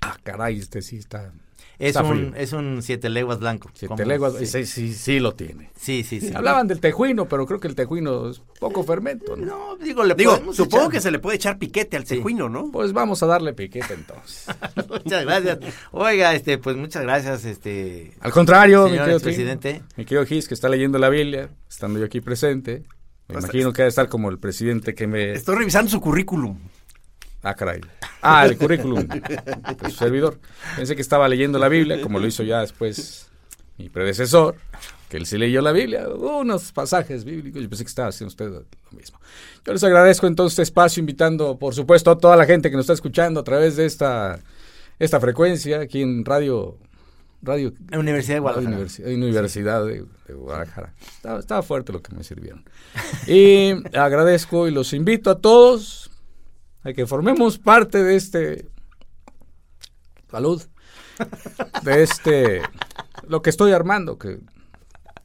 Ah, 0.01 0.17
caray, 0.24 0.57
este 0.57 0.81
sí 0.81 0.98
está, 0.98 1.31
Es 1.79 1.95
Está 1.95 2.03
un, 2.03 2.09
frío. 2.31 2.31
es 2.36 2.51
un 2.51 2.81
siete 2.81 3.07
leguas 3.09 3.39
blanco. 3.39 3.69
siete 3.74 3.88
como- 3.95 4.03
leguas, 4.03 4.33
Sí, 4.38 4.45
sí, 4.45 4.65
sí, 4.65 4.93
sí 4.93 5.19
lo 5.21 5.33
tiene. 5.33 5.69
sí, 5.79 6.03
sí. 6.03 6.19
sí. 6.19 6.31
Hablaban 6.36 6.67
del 6.67 6.81
tejuino, 6.81 7.27
pero 7.29 7.45
creo 7.45 7.62
que 7.62 7.69
el 7.69 7.75
tejuino 7.75 8.29
es 8.29 8.41
poco 8.59 8.83
fermento, 8.83 9.38
¿no? 9.38 9.45
No, 9.45 9.75
digo, 9.77 10.03
le 10.03 10.13
Digo, 10.15 10.36
supongo 10.53 10.88
echar- 10.88 10.91
que 10.91 11.00
se 11.01 11.09
le 11.09 11.19
puede 11.19 11.38
echar 11.38 11.57
piquete 11.57 11.95
al 11.95 12.03
tejuino, 12.03 12.50
¿no? 12.50 12.69
Pues 12.69 12.91
vamos 12.91 13.24
a 13.24 13.27
darle 13.27 13.53
piquete 13.53 13.93
entonces. 13.93 14.45
Muchas 14.89 15.24
gracias. 15.24 15.59
Oiga, 15.91 16.36
este, 16.36 16.57
pues 16.57 16.75
muchas 16.75 17.03
gracias, 17.03 17.45
este. 17.45 18.12
Al 18.19 18.31
contrario, 18.33 18.83
mi 18.86 18.89
querido 18.98 19.05
Tri, 19.05 19.13
expresidente. 19.13 19.81
mi 19.95 20.03
querido 20.03 20.25
Gis, 20.25 20.50
que 20.50 20.53
está 20.55 20.67
leyendo 20.67 21.00
la 21.00 21.07
Biblia, 21.09 21.50
estando 21.69 21.98
yo 21.98 22.05
aquí 22.05 22.19
presente. 22.19 22.83
Me 23.29 23.33
Pues, 23.36 23.45
imagino 23.45 23.71
que 23.71 23.83
debe 23.83 23.89
estar 23.89 24.09
como 24.09 24.29
el 24.29 24.39
presidente 24.39 24.95
que 24.95 25.05
me... 25.07 25.31
Estoy 25.33 25.55
revisando 25.55 25.89
su 25.89 26.01
currículum. 26.01 26.57
Ah, 27.41 27.55
caray. 27.55 27.81
Ah, 28.22 28.46
el 28.46 28.58
currículum 28.58 29.08
de 29.08 29.89
su 29.89 29.96
servidor. 29.96 30.39
Pensé 30.75 30.96
que 30.96 31.01
estaba 31.01 31.27
leyendo 31.27 31.58
la 31.58 31.69
Biblia, 31.69 32.01
como 32.01 32.19
lo 32.19 32.27
hizo 32.27 32.43
ya 32.43 32.60
después 32.62 33.29
mi 33.77 33.88
predecesor, 33.88 34.55
que 35.08 35.17
él 35.17 35.25
sí 35.25 35.38
leyó 35.38 35.62
la 35.62 35.72
Biblia, 35.72 36.08
unos 36.10 36.74
pasajes 36.74 37.24
bíblicos. 37.24 37.62
Yo 37.62 37.69
pensé 37.69 37.86
que 37.86 37.89
estaba 37.89 38.10
haciendo 38.10 38.29
usted 38.29 38.50
lo 38.50 38.98
mismo. 38.98 39.19
Yo 39.65 39.72
les 39.72 39.84
agradezco 39.84 40.27
entonces 40.27 40.53
este 40.53 40.63
espacio, 40.63 41.00
invitando, 41.00 41.58
por 41.58 41.74
supuesto, 41.74 42.12
a 42.12 42.17
toda 42.17 42.36
la 42.36 42.46
gente 42.46 42.69
que 42.69 42.75
nos 42.75 42.84
está 42.84 42.93
escuchando 42.93 43.39
a 43.39 43.43
través 43.43 43.77
de 43.77 43.86
esta, 43.86 44.39
esta 45.00 45.19
frecuencia 45.19 45.81
aquí 45.81 46.01
en 46.01 46.25
Radio... 46.25 46.77
Radio 47.41 47.72
Universidad 47.93 48.36
de 48.36 48.39
Guadalajara. 48.41 48.75
Universidad, 48.75 49.12
Universidad 49.13 49.86
de, 49.86 50.03
de 50.27 50.34
Guadalajara. 50.34 50.93
Estaba, 51.00 51.39
estaba 51.39 51.63
fuerte 51.63 51.93
lo 51.93 52.01
que 52.01 52.13
me 52.13 52.22
sirvieron. 52.25 52.65
Y 53.27 53.75
agradezco 53.98 54.67
y 54.67 54.72
los 54.72 54.91
invito 54.91 55.29
a 55.29 55.39
todos 55.39 56.09
a 56.83 56.93
que 56.93 57.05
formemos 57.05 57.57
parte 57.57 58.03
de 58.03 58.15
este. 58.15 58.65
Salud. 60.29 60.62
De 61.83 62.03
este. 62.03 62.62
Lo 63.27 63.41
que 63.41 63.50
estoy 63.50 63.71
armando, 63.71 64.17
que 64.17 64.39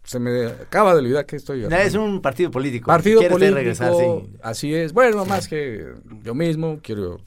se 0.02 0.18
me 0.18 0.46
acaba 0.46 0.92
de 0.92 1.00
olvidar 1.00 1.26
que 1.26 1.36
estoy 1.36 1.64
armando. 1.64 1.84
Es 1.84 1.94
un 1.94 2.20
partido 2.20 2.50
político. 2.50 2.86
Partido 2.86 3.20
¿Quiere 3.20 3.34
usted 3.34 3.52
político, 3.52 3.58
regresar? 3.58 3.92
Sí. 3.94 4.36
así 4.42 4.74
es. 4.74 4.92
Bueno, 4.92 5.24
más 5.24 5.48
que 5.48 5.94
yo 6.22 6.34
mismo, 6.34 6.80
quiero 6.82 7.20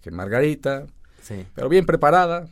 que 0.00 0.10
Margarita, 0.10 0.86
sí. 1.20 1.46
pero 1.54 1.68
bien 1.68 1.84
preparada. 1.84 2.46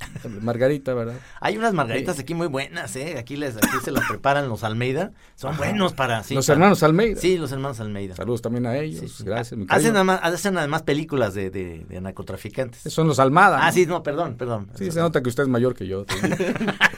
Margarita, 0.40 0.94
¿verdad? 0.94 1.14
Hay 1.40 1.56
unas 1.56 1.72
margaritas 1.74 2.18
aquí 2.18 2.34
muy 2.34 2.46
buenas, 2.48 2.94
¿eh? 2.96 3.16
Aquí, 3.18 3.36
les, 3.36 3.56
aquí 3.56 3.68
se 3.84 3.90
las 3.92 4.04
preparan 4.08 4.48
los 4.48 4.64
Almeida. 4.64 5.12
Son 5.36 5.56
buenos 5.56 5.92
para... 5.94 6.22
sí, 6.22 6.34
Los 6.34 6.46
para- 6.46 6.54
hermanos 6.56 6.82
Almeida. 6.82 7.20
Sí, 7.20 7.38
los 7.38 7.52
hermanos 7.52 7.80
Almeida. 7.80 8.16
Saludos 8.16 8.42
también 8.42 8.66
a 8.66 8.76
ellos. 8.76 9.12
Sí. 9.16 9.24
Gracias. 9.24 9.58
mi 9.58 9.66
Hacen, 9.68 9.94
además, 9.96 10.20
hacen 10.22 10.58
además 10.58 10.82
películas 10.82 11.34
de, 11.34 11.50
de, 11.50 11.84
de 11.88 12.00
narcotraficantes. 12.00 12.92
Son 12.92 13.06
los 13.06 13.18
Almada. 13.18 13.66
Ah, 13.66 13.72
sí, 13.72 13.86
no, 13.86 14.02
perdón, 14.02 14.36
perdón. 14.36 14.68
Sí, 14.74 14.90
se 14.90 15.00
nota 15.00 15.22
que 15.22 15.28
usted 15.28 15.44
es 15.44 15.48
mayor 15.48 15.74
que 15.74 15.86
yo. 15.86 16.04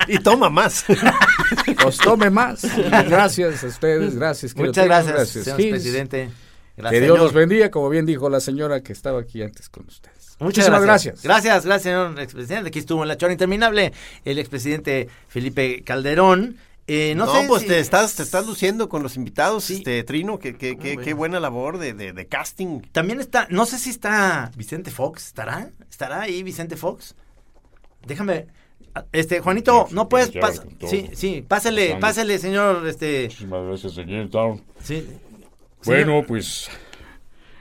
Y 0.06 0.18
toma 0.18 0.50
más. 0.50 0.84
Os 1.86 1.96
tome 1.96 2.28
más. 2.28 2.62
Gracias 3.08 3.64
a 3.64 3.66
ustedes, 3.68 4.16
gracias. 4.16 4.52
querido 4.52 4.68
Muchas 4.70 4.84
gracias, 4.84 5.28
señor 5.30 5.58
Gis. 5.58 5.70
presidente. 5.70 6.30
Que 6.76 6.82
Gracias, 6.82 7.02
Dios 7.02 7.12
señor. 7.14 7.24
los 7.24 7.32
bendiga, 7.32 7.70
como 7.70 7.88
bien 7.88 8.04
dijo 8.06 8.28
la 8.28 8.40
señora 8.40 8.82
que 8.82 8.92
estaba 8.92 9.20
aquí 9.20 9.42
antes 9.42 9.68
con 9.68 9.86
ustedes. 9.86 10.36
Muchísimas 10.40 10.82
gracias. 10.82 11.22
gracias. 11.22 11.24
Gracias, 11.24 11.64
gracias, 11.66 11.82
señor 11.84 12.20
expresidente. 12.20 12.68
Aquí 12.68 12.80
estuvo 12.80 13.02
en 13.02 13.08
la 13.08 13.16
chora 13.16 13.32
interminable 13.32 13.92
el 14.24 14.38
expresidente 14.38 15.08
Felipe 15.28 15.82
Calderón. 15.84 16.56
Eh, 16.86 17.14
no, 17.16 17.24
No, 17.26 17.32
sé 17.40 17.46
pues 17.48 17.62
si- 17.62 17.68
te 17.68 17.78
estás, 17.78 18.14
te 18.16 18.22
estás 18.24 18.44
luciendo 18.46 18.88
con 18.90 19.02
los 19.02 19.16
invitados, 19.16 19.64
Sí. 19.64 19.74
este 19.76 20.02
Trino, 20.04 20.38
que, 20.38 20.56
que, 20.56 20.76
que- 20.76 20.96
qué 20.98 21.14
buena 21.14 21.40
labor 21.40 21.78
de, 21.78 21.94
de, 21.94 22.12
de 22.12 22.26
casting. 22.26 22.80
También 22.92 23.20
está, 23.20 23.46
no 23.50 23.64
sé 23.64 23.78
si 23.78 23.88
está 23.90 24.50
Vicente 24.56 24.90
Fox, 24.90 25.28
¿estará? 25.28 25.70
¿Estará 25.88 26.22
ahí 26.22 26.42
Vicente 26.42 26.76
Fox? 26.76 27.14
Déjame, 28.06 28.48
este, 29.12 29.40
Juanito, 29.40 29.86
no 29.92 30.08
puedes, 30.10 30.30
ya, 30.32 30.40
pas- 30.42 30.62
sí, 30.86 31.08
sí, 31.14 31.42
pásele, 31.46 31.84
Pasando. 31.86 32.00
pásele, 32.06 32.38
señor, 32.38 32.86
este, 32.86 33.22
Muchísimas 33.24 33.64
gracias, 33.66 33.94
señor. 33.94 34.58
sí. 34.82 35.06
Bueno, 35.84 36.06
Señor, 36.12 36.26
pues, 36.26 36.68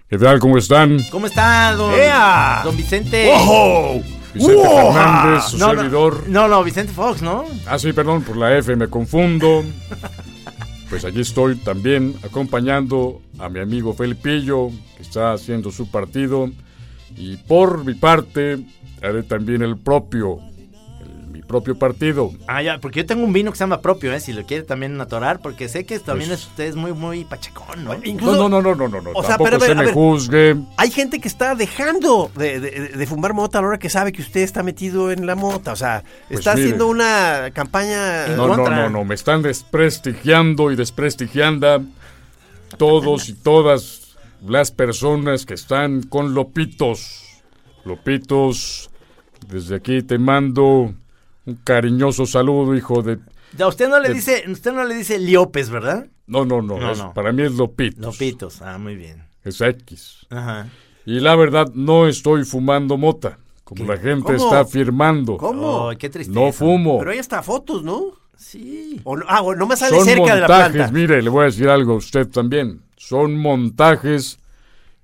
¿qué 0.10 0.18
tal? 0.18 0.39
¿Cómo 0.39 0.58
están? 0.58 0.98
¿Cómo 1.12 1.27
está, 1.27 1.74
don, 1.74 1.94
¡Ea! 1.94 2.62
don 2.63 2.75
Vicente? 2.77 3.32
¡Ojo! 3.34 4.01
Vicente. 4.34 4.63
Fernández, 4.63 5.44
su 5.46 5.58
No, 5.58 5.74
no, 5.74 5.82
servidor. 5.82 6.24
no, 6.27 6.48
no, 6.48 6.63
Vicente 6.63 6.92
Fox, 6.94 7.22
¿no? 7.22 7.46
Ah, 7.68 7.77
sí, 7.77 7.94
perdón, 7.94 8.24
por 8.24 8.38
la 8.38 8.58
F 8.58 8.75
me 8.75 8.88
confundo. 8.88 9.63
Pues 10.89 11.06
allí 11.06 11.22
estoy 11.22 11.56
también 11.58 12.15
acompañando 12.24 13.22
a 13.39 13.50
mi 13.50 13.60
amigo 13.60 13.94
Felipillo, 13.94 14.70
que 14.96 15.03
está 15.03 15.34
haciendo 15.34 15.72
su 15.72 15.89
partido. 15.89 16.50
Y 17.15 17.38
por 17.38 17.84
mi 17.86 17.94
parte, 17.94 18.60
haré 19.01 19.24
también 19.24 19.62
el 19.62 19.77
propio. 19.77 20.39
El- 21.44 21.48
propio 21.48 21.78
partido. 21.78 22.32
Ah, 22.48 22.62
ya, 22.64 22.80
porque 22.80 23.02
yo 23.02 23.06
tengo 23.06 23.24
un 23.24 23.34
vino 23.34 23.52
que 23.52 23.58
se 23.58 23.64
llama 23.64 23.82
propio, 23.82 24.14
¿eh? 24.14 24.20
Si 24.20 24.34
lo 24.34 24.46
quiere 24.46 24.64
también 24.64 25.00
atorar, 25.00 25.40
porque 25.42 25.70
sé 25.70 25.86
que 25.86 26.00
también 26.00 26.30
Pues- 26.30 26.42
es 26.42 26.48
usted 26.48 26.64
es 26.66 26.76
muy, 26.76 26.94
muy 26.94 27.26
pachecón, 27.26 27.84
¿no? 27.84 27.94
Incluso- 28.04 28.38
No, 28.38 28.50
no, 28.50 28.62
no, 28.62 28.76
no, 28.76 28.88
no, 28.88 29.02
no, 29.02 29.02
no. 29.02 29.12
O 29.14 29.24
sea, 29.24 29.38
pero 29.38 29.60
se 29.60 29.76
me 29.76 29.86
ver. 29.86 29.94
juzgue. 29.94 30.56
Hay 30.78 30.90
gente 30.92 31.20
que 31.20 31.28
está 31.28 31.54
dejando 31.56 32.32
de, 32.36 32.60
de- 32.60 32.72
de 32.90 33.08
fumar 33.08 33.34
mota 33.34 33.60
a 33.60 33.62
la 33.62 33.68
hora 33.70 33.78
que 33.80 33.90
sabe 33.90 34.12
que 34.12 34.22
usted 34.22 34.42
está 34.42 34.64
metido 34.64 35.12
en 35.12 35.26
la 35.26 35.36
mota. 35.36 35.72
O 35.74 35.76
sea, 35.76 36.04
Pues 36.28 36.40
está 36.40 36.54
mire. 36.56 36.66
haciendo 36.66 36.88
una 36.88 37.52
campaña. 37.54 38.28
No, 38.30 38.48
no, 38.48 38.56
contra. 38.56 38.76
no, 38.84 38.90
no, 38.90 39.06
me 39.06 39.16
están 39.16 39.42
desprestigiando 39.44 40.72
y 40.72 40.76
desprestigiando 40.76 41.84
todos 42.78 43.30
y 43.30 43.34
todas 43.34 44.16
las 44.46 44.72
personas 44.72 45.46
que 45.46 45.54
están 45.54 46.04
con 46.04 46.34
Lopitos. 46.34 47.22
Lopitos, 47.86 48.90
desde 49.48 49.76
aquí 49.76 50.02
te 50.02 50.18
mando 50.18 50.94
un 51.46 51.56
cariñoso 51.64 52.26
saludo, 52.26 52.76
hijo 52.76 53.02
de... 53.02 53.20
Ya, 53.58 53.68
usted 53.68 53.88
no 53.90 54.00
le 54.00 54.10
de- 54.10 54.16
dice, 54.16 54.44
usted 54.50 54.74
no 54.74 54.84
le 54.84 54.96
dice 54.96 55.20
liopes, 55.20 55.70
¿verdad? 55.70 56.08
No, 56.26 56.46
no, 56.46 56.62
no, 56.62 56.78
No, 56.80 56.92
es- 56.92 56.98
no. 56.98 57.14
para 57.14 57.32
mí 57.32 57.44
es 57.44 57.52
Lopitos. 57.54 58.02
Lopitos, 58.04 58.62
ah, 58.62 58.78
muy 58.78 58.96
bien. 58.96 59.24
Es 59.44 59.60
X. 59.62 60.26
Ajá. 60.30 60.70
Y 61.06 61.20
la 61.20 61.36
verdad, 61.36 61.68
no 61.74 62.08
estoy 62.08 62.46
fumando 62.46 62.98
mota, 62.98 63.38
como 63.66 63.86
la 63.86 63.98
gente 63.98 64.34
¿Cómo? 64.34 64.46
está 64.46 64.62
afirmando. 64.62 65.38
¿Cómo? 65.38 65.90
Qué 66.00 66.10
tristeza. 66.10 66.40
No 66.40 66.52
fumo. 66.54 67.00
Pero 67.00 67.12
ahí 67.12 67.18
está 67.20 67.44
fotos, 67.44 67.84
¿no? 67.84 68.06
Sí. 68.38 69.00
O 69.04 69.18
ah, 69.28 69.44
no 69.56 69.68
me 69.68 69.76
sale 69.76 69.96
Son 69.98 70.06
cerca 70.06 70.36
de 70.36 70.42
la 70.42 70.48
montajes, 70.48 70.74
planta. 70.76 70.92
mire, 70.94 71.22
le 71.22 71.30
voy 71.30 71.42
a 71.42 71.46
decir 71.46 71.68
algo 71.70 71.94
a 71.94 71.98
usted 71.98 72.28
también. 72.30 72.82
Son 72.98 73.36
montajes 73.38 74.40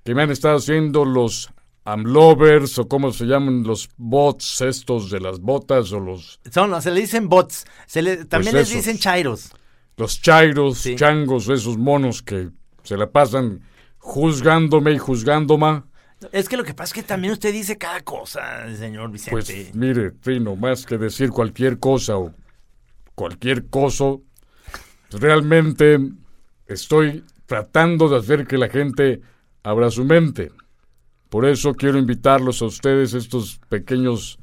que 0.04 0.14
me 0.14 0.22
han 0.22 0.30
estado 0.30 0.56
haciendo 0.56 1.04
los 1.04 1.50
amlovers 1.84 2.78
o 2.78 2.86
como 2.88 3.12
se 3.12 3.24
llaman 3.26 3.62
los 3.62 3.88
bots 3.96 4.60
estos 4.60 5.10
de 5.10 5.20
las 5.20 5.40
botas 5.40 5.92
o 5.92 6.00
los, 6.00 6.40
Son, 6.52 6.80
se 6.82 6.90
le 6.90 7.00
dicen 7.00 7.28
bots. 7.28 7.64
Se 7.86 8.02
le, 8.02 8.24
también 8.26 8.54
les 8.54 8.68
esos. 8.68 8.76
dicen 8.84 8.98
chairos. 8.98 9.50
los 9.96 10.20
chairos, 10.20 10.78
Sí. 10.78 10.96
changos, 10.96 11.48
esos 11.48 11.76
monos 11.78 12.22
que 12.22 12.50
se 12.82 12.96
la 12.96 13.10
pasan 13.10 13.62
juzgándome 13.98 14.92
y 14.92 14.98
juzgándome. 14.98 15.82
Es 16.32 16.48
que 16.48 16.56
lo 16.56 16.64
que 16.64 16.74
pasa 16.74 16.90
es 16.90 16.92
que 16.94 17.02
también 17.02 17.32
usted 17.32 17.52
dice 17.52 17.78
cada 17.78 18.00
cosa, 18.02 18.40
señor 18.76 19.10
Vicente. 19.10 19.30
Pues 19.32 19.74
mire, 19.74 20.10
Trino, 20.12 20.54
más 20.56 20.84
que 20.84 20.98
decir 20.98 21.30
cualquier 21.30 21.78
cosa 21.78 22.18
o 22.18 22.34
cualquier 23.14 23.68
coso, 23.68 24.22
realmente 25.10 25.98
estoy 26.66 27.24
tratando 27.46 28.08
de 28.08 28.18
hacer 28.18 28.46
que 28.46 28.58
la 28.58 28.68
gente 28.68 29.20
abra 29.62 29.90
su 29.90 30.04
mente. 30.04 30.52
Por 31.30 31.46
eso 31.46 31.72
quiero 31.74 31.96
invitarlos 31.98 32.60
a 32.60 32.66
ustedes 32.66 33.14
estos 33.14 33.58
pequeños 33.70 34.38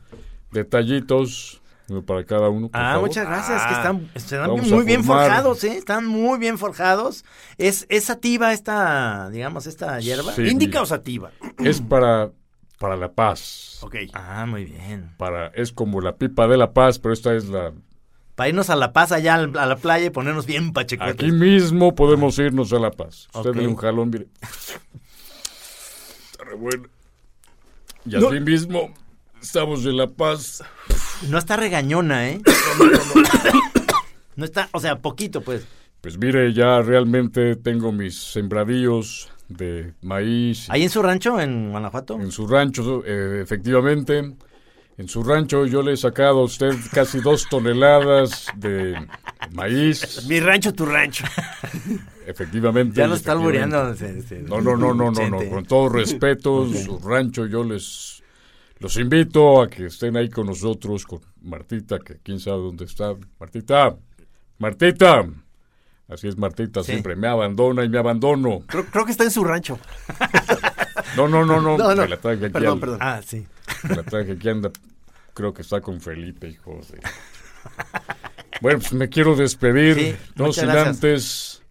detallitos 0.51 1.62
uno 1.89 2.01
para 2.01 2.25
cada 2.25 2.50
uno. 2.50 2.67
por 2.67 2.82
Ah, 2.82 2.94
favor. 2.96 3.08
muchas 3.08 3.25
gracias, 3.25 3.63
que 3.65 3.74
están, 3.74 4.10
están 4.13 4.39
Vamos 4.50 4.67
muy 4.70 4.84
bien 4.84 5.06
forjados, 5.06 5.63
¿eh? 5.63 5.77
Están 5.77 6.06
muy 6.06 6.38
bien 6.38 6.58
forjados. 6.58 7.24
¿Es, 7.58 7.86
es 7.88 8.03
sativa 8.03 8.51
esta, 8.51 9.29
digamos, 9.29 9.67
esta 9.67 9.98
hierba? 10.01 10.34
Sí, 10.34 10.41
¿Indica 10.50 10.82
o 10.82 10.86
sativa? 10.86 11.32
Es 11.60 11.79
para, 11.79 12.32
para 12.77 12.98
la 12.98 13.13
paz. 13.13 13.77
Ok. 13.84 13.96
Ah, 14.13 14.46
muy 14.46 14.65
bien. 14.65 15.13
Para, 15.17 15.48
es 15.48 15.72
como 15.72 16.01
la 16.01 16.17
pipa 16.17 16.48
de 16.50 16.58
la 16.58 16.74
paz, 16.74 17.00
pero 17.00 17.13
esta 17.13 17.34
es 17.34 17.48
la... 17.48 17.72
Para 18.36 18.50
irnos 18.50 18.70
a 18.70 18.75
La 18.75 18.91
Paz 18.94 19.12
allá 19.13 19.34
al- 19.36 19.58
a 19.58 19.65
la 19.65 19.77
playa 19.77 20.06
y 20.06 20.10
ponernos 20.12 20.46
bien 20.46 20.72
pachecotes. 20.74 21.13
Aquí 21.15 21.32
mismo 21.32 21.96
podemos 21.96 22.38
irnos 22.38 22.72
a 22.74 22.79
la 22.79 22.91
paz. 22.91 23.27
Usted 23.34 23.50
Ok. 23.50 23.56
dele 23.56 23.67
un 23.67 23.75
jalón, 23.77 24.10
mire. 24.12 24.27
Re 26.50 26.56
bueno. 26.56 26.88
Y 28.06 28.16
así 28.16 28.39
mismo 28.39 28.94
estamos 29.42 29.86
en 29.86 29.98
la 29.98 30.08
paz. 30.08 30.63
No 31.30 31.38
está 31.38 31.58
regañona, 31.58 32.30
¿eh? 32.30 32.42
no 34.36 34.46
está, 34.46 34.70
o 34.72 34.80
sea, 34.80 35.00
poquito, 35.00 35.42
pues. 35.42 35.66
Pues 36.01 36.18
mire, 36.18 36.54
ya 36.54 36.82
realmente 36.82 37.56
tengo 37.56 37.92
mis 37.92 38.18
sembradíos 38.18 39.30
de 39.50 39.94
maíz 40.01 40.70
¿Ahí 40.70 40.84
en 40.84 40.89
su 40.89 41.01
rancho, 41.01 41.39
en 41.39 41.72
Guanajuato? 41.72 42.16
en 42.16 42.32
su 42.32 42.48
rancho, 42.48 43.04
eh, 43.06 43.42
efectivamente. 43.42 44.36
En 44.98 45.08
su 45.08 45.24
rancho 45.24 45.66
yo 45.68 45.84
le 45.84 45.94
he 45.94 45.98
sacado 45.98 46.39
a 46.39 46.44
usted 46.44 46.74
casi 46.92 47.20
dos 47.20 47.48
toneladas 47.50 48.48
de 48.56 48.96
maíz. 49.51 50.25
Mi 50.27 50.39
rancho, 50.39 50.74
tu 50.74 50.86
rancho. 50.88 51.24
Efectivamente. 52.25 52.98
Ya 53.00 53.08
lo 53.08 53.13
está 53.16 53.34
albureando. 53.34 53.94
No, 54.48 54.60
no, 54.62 54.75
no, 54.75 54.94
no, 54.94 55.12
no, 55.12 55.30
no. 55.30 55.50
Con 55.50 55.66
todo 55.66 55.89
respeto, 55.89 56.68
su 56.74 57.00
rancho, 57.00 57.46
yo 57.46 57.63
les 57.63 58.24
los 58.80 58.96
invito 58.98 59.62
a 59.62 59.68
que 59.70 59.86
estén 59.88 60.18
ahí 60.18 60.29
con 60.29 60.46
nosotros, 60.48 61.05
con 61.05 61.20
Martita, 61.42 62.00
que 62.00 62.18
quién 62.24 62.40
sabe 62.40 62.57
dónde 62.57 62.86
está. 62.86 63.14
Martita, 63.40 63.96
Martita. 64.60 65.25
Así 66.10 66.27
es, 66.27 66.38
Martita, 66.38 66.83
Sí. 66.83 66.92
siempre 66.94 67.16
me 67.16 67.27
abandona 67.27 67.83
y 67.83 67.90
me 67.90 67.98
abandono. 68.00 68.62
Creo, 68.68 68.86
creo 68.86 69.05
que 69.05 69.12
está 69.12 69.24
en 69.25 69.31
su 69.31 69.44
rancho. 69.44 69.77
No, 71.18 71.27
no, 71.27 71.46
no, 71.46 71.60
no. 71.62 71.77
No, 71.77 71.94
no. 71.96 72.01
Me 72.03 72.07
la 72.07 72.18
traje 72.18 72.46
aquí. 72.46 72.53
Perdón, 72.53 72.74
al- 72.74 72.79
perdón. 72.79 72.98
Ah, 73.01 73.22
sí. 73.25 73.46
La 73.90 74.03
traje 74.03 74.34
aquí, 74.34 74.50
anda. 74.50 74.72
Creo 75.34 75.53
que 75.53 75.62
está 75.62 75.82
con 75.82 76.01
Felipe, 76.01 76.50
hijo 76.50 76.82
de... 76.92 77.00
Bueno, 78.62 78.80
pues 78.80 78.94
me 78.94 79.08
quiero 79.10 79.36
despedir. 79.36 79.96
Sí, 79.96 80.16
no 80.36 80.51
sin 80.51 80.66
gracias. 80.66 80.88
antes. 80.88 81.64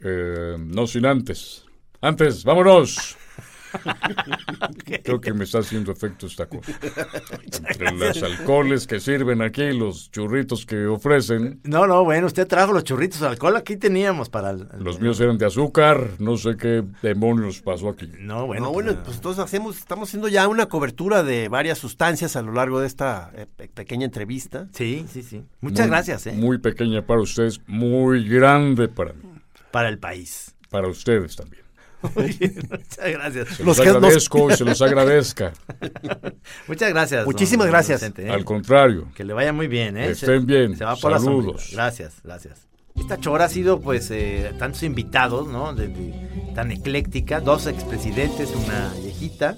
eh, 0.00 0.56
no 0.58 0.86
sin 0.86 1.06
antes. 1.06 1.64
Antes, 2.00 2.44
vámonos. 2.44 3.16
Creo 5.02 5.20
que 5.20 5.32
me 5.32 5.44
está 5.44 5.58
haciendo 5.58 5.92
efecto 5.92 6.26
esta 6.26 6.46
cosa. 6.46 6.72
Entre 7.68 7.92
los 7.92 8.22
alcoholes 8.22 8.86
que 8.86 9.00
sirven 9.00 9.42
aquí, 9.42 9.72
los 9.72 10.10
churritos 10.10 10.64
que 10.66 10.86
ofrecen, 10.86 11.60
No, 11.64 11.86
no, 11.86 12.04
bueno, 12.04 12.26
usted 12.26 12.46
trajo 12.46 12.72
los 12.72 12.84
churritos 12.84 13.20
de 13.20 13.26
alcohol. 13.28 13.56
Aquí 13.56 13.76
teníamos 13.76 14.28
para... 14.28 14.50
el- 14.50 14.68
los 14.78 15.00
míos 15.00 15.18
eran 15.20 15.38
de 15.38 15.46
azúcar, 15.46 16.10
no 16.18 16.36
sé 16.36 16.56
qué 16.56 16.84
demonios 17.02 17.60
pasó 17.60 17.88
aquí. 17.90 18.10
No, 18.18 18.46
bueno. 18.46 18.66
no, 18.66 18.72
bueno, 18.72 18.92
pues, 18.94 19.04
pues 19.04 19.16
entonces 19.16 19.42
hacemos, 19.44 19.76
estamos 19.78 20.08
haciendo 20.08 20.28
ya 20.28 20.48
una 20.48 20.66
cobertura 20.66 21.22
de 21.22 21.48
varias 21.48 21.78
sustancias 21.78 22.36
a 22.36 22.42
lo 22.42 22.52
largo 22.52 22.80
de 22.80 22.86
esta 22.86 23.30
eh, 23.34 23.46
pe- 23.56 23.68
pequeña 23.68 24.04
entrevista. 24.06 24.68
Sí, 24.72 25.06
sí, 25.12 25.22
sí. 25.22 25.44
Muchas 25.60 25.86
Muy- 25.86 25.90
gracias, 25.90 26.26
¿eh? 26.26 26.32
Muy 26.32 26.58
pequeña 26.58 27.06
para 27.06 27.20
ustedes, 27.20 27.60
muy 27.66 28.28
grande 28.28 28.88
para 28.88 29.12
mí, 29.12 29.22
Para 29.70 29.88
el 29.88 29.98
país. 29.98 30.54
para 30.70 30.88
ustedes 30.88 31.36
también. 31.36 31.62
Muchas 32.14 33.10
gracias. 33.10 33.48
Se 33.48 33.64
Los 33.64 33.76
los 33.78 33.80
que 33.80 33.86
nos- 33.86 33.96
agradezco 33.96 34.50
y 34.50 34.54
se 34.56 34.64
los 34.64 34.82
agradezca. 34.82 35.52
Muchas 36.68 36.90
gracias. 36.90 37.20
don- 37.24 37.32
Muchísimas 37.32 37.66
don 37.66 37.72
gracias. 37.72 38.00
Vicente, 38.00 38.26
¿eh? 38.26 38.30
Al 38.30 38.44
contrario, 38.44 39.08
Que 39.14 39.24
le 39.24 39.32
vaya 39.32 39.52
muy 39.52 39.66
bien, 39.68 39.96
¿eh? 39.96 40.10
Estén 40.10 40.46
bien. 40.46 40.76
Se 40.76 40.84
va 40.84 40.96
por 40.96 41.12
Saludos. 41.12 41.70
Gracias, 41.72 42.14
gracias. 42.22 42.66
Esta 42.94 43.18
chora 43.20 43.44
ha 43.44 43.48
sido, 43.48 43.80
pues, 43.80 44.10
eh, 44.10 44.52
tantos 44.58 44.82
invitados, 44.82 45.48
¿no? 45.48 45.74
De- 45.74 45.88
de- 45.88 46.52
tan 46.54 46.70
ecléctica. 46.70 47.40
Dos 47.40 47.66
expresidentes, 47.66 48.50
una 48.54 48.92
viejita. 49.02 49.56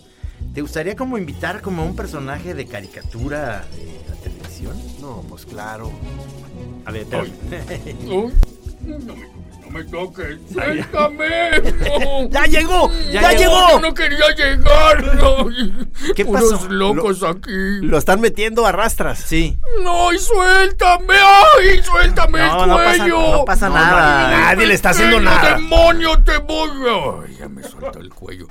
¿Te 0.55 0.61
gustaría 0.61 0.97
como 0.97 1.19
invitar 1.19 1.61
como 1.61 1.85
un 1.85 1.95
personaje 1.97 2.55
de 2.55 2.67
caricatura 2.67 3.65
de 3.77 4.01
la 4.09 4.15
televisión? 4.23 4.77
No, 5.01 5.23
pues 5.29 5.45
claro. 5.45 5.91
A 6.85 6.91
ver, 6.93 7.07
pero... 7.11 7.25
No, 9.69 9.79
me, 9.79 9.85
toques. 9.85 10.39
¡Suéltame! 10.53 12.29
¡Ya 12.31 12.45
llegó! 12.47 12.91
Ya 13.13 13.21
¡Ya, 13.23 13.33
llegó! 13.33 13.39
llegó! 13.55 13.71
Yo 13.73 13.81
no 13.81 13.95
quería 13.95 14.29
llegar. 14.37 15.15
No. 15.17 15.47
¿Qué 16.17 16.25
pasó? 16.25 16.69
locos 16.69 17.23
aquí. 17.23 17.81
Lo 17.83 17.99
están 17.99 18.21
metiendo 18.21 18.67
a 18.67 18.73
rastras. 18.73 19.19
Sí. 19.19 19.57
No, 19.83 20.13
y 20.13 20.19
suéltame. 20.19 21.15
¡Ay, 21.15 21.83
suéltame 21.83 22.39
No, 22.47 22.63
el 22.65 22.69
no 22.71 22.77
pasa, 22.77 22.99
cuello! 22.99 23.33
no 23.33 23.45
pasa 23.45 23.69
nada. 23.69 24.31
Nadie 24.55 24.67
le 24.67 24.75
está 24.75 24.91
haciendo 24.91 25.19
¡Pequeño 25.19 25.35
nada. 25.37 25.55
demonio 25.57 26.23
te 26.23 26.39
voy! 26.39 26.69
Ay, 27.27 27.37
ya 27.39 27.49
me 27.49 27.63
suelta 27.63 27.99
el 27.99 28.11
cuello. 28.11 28.47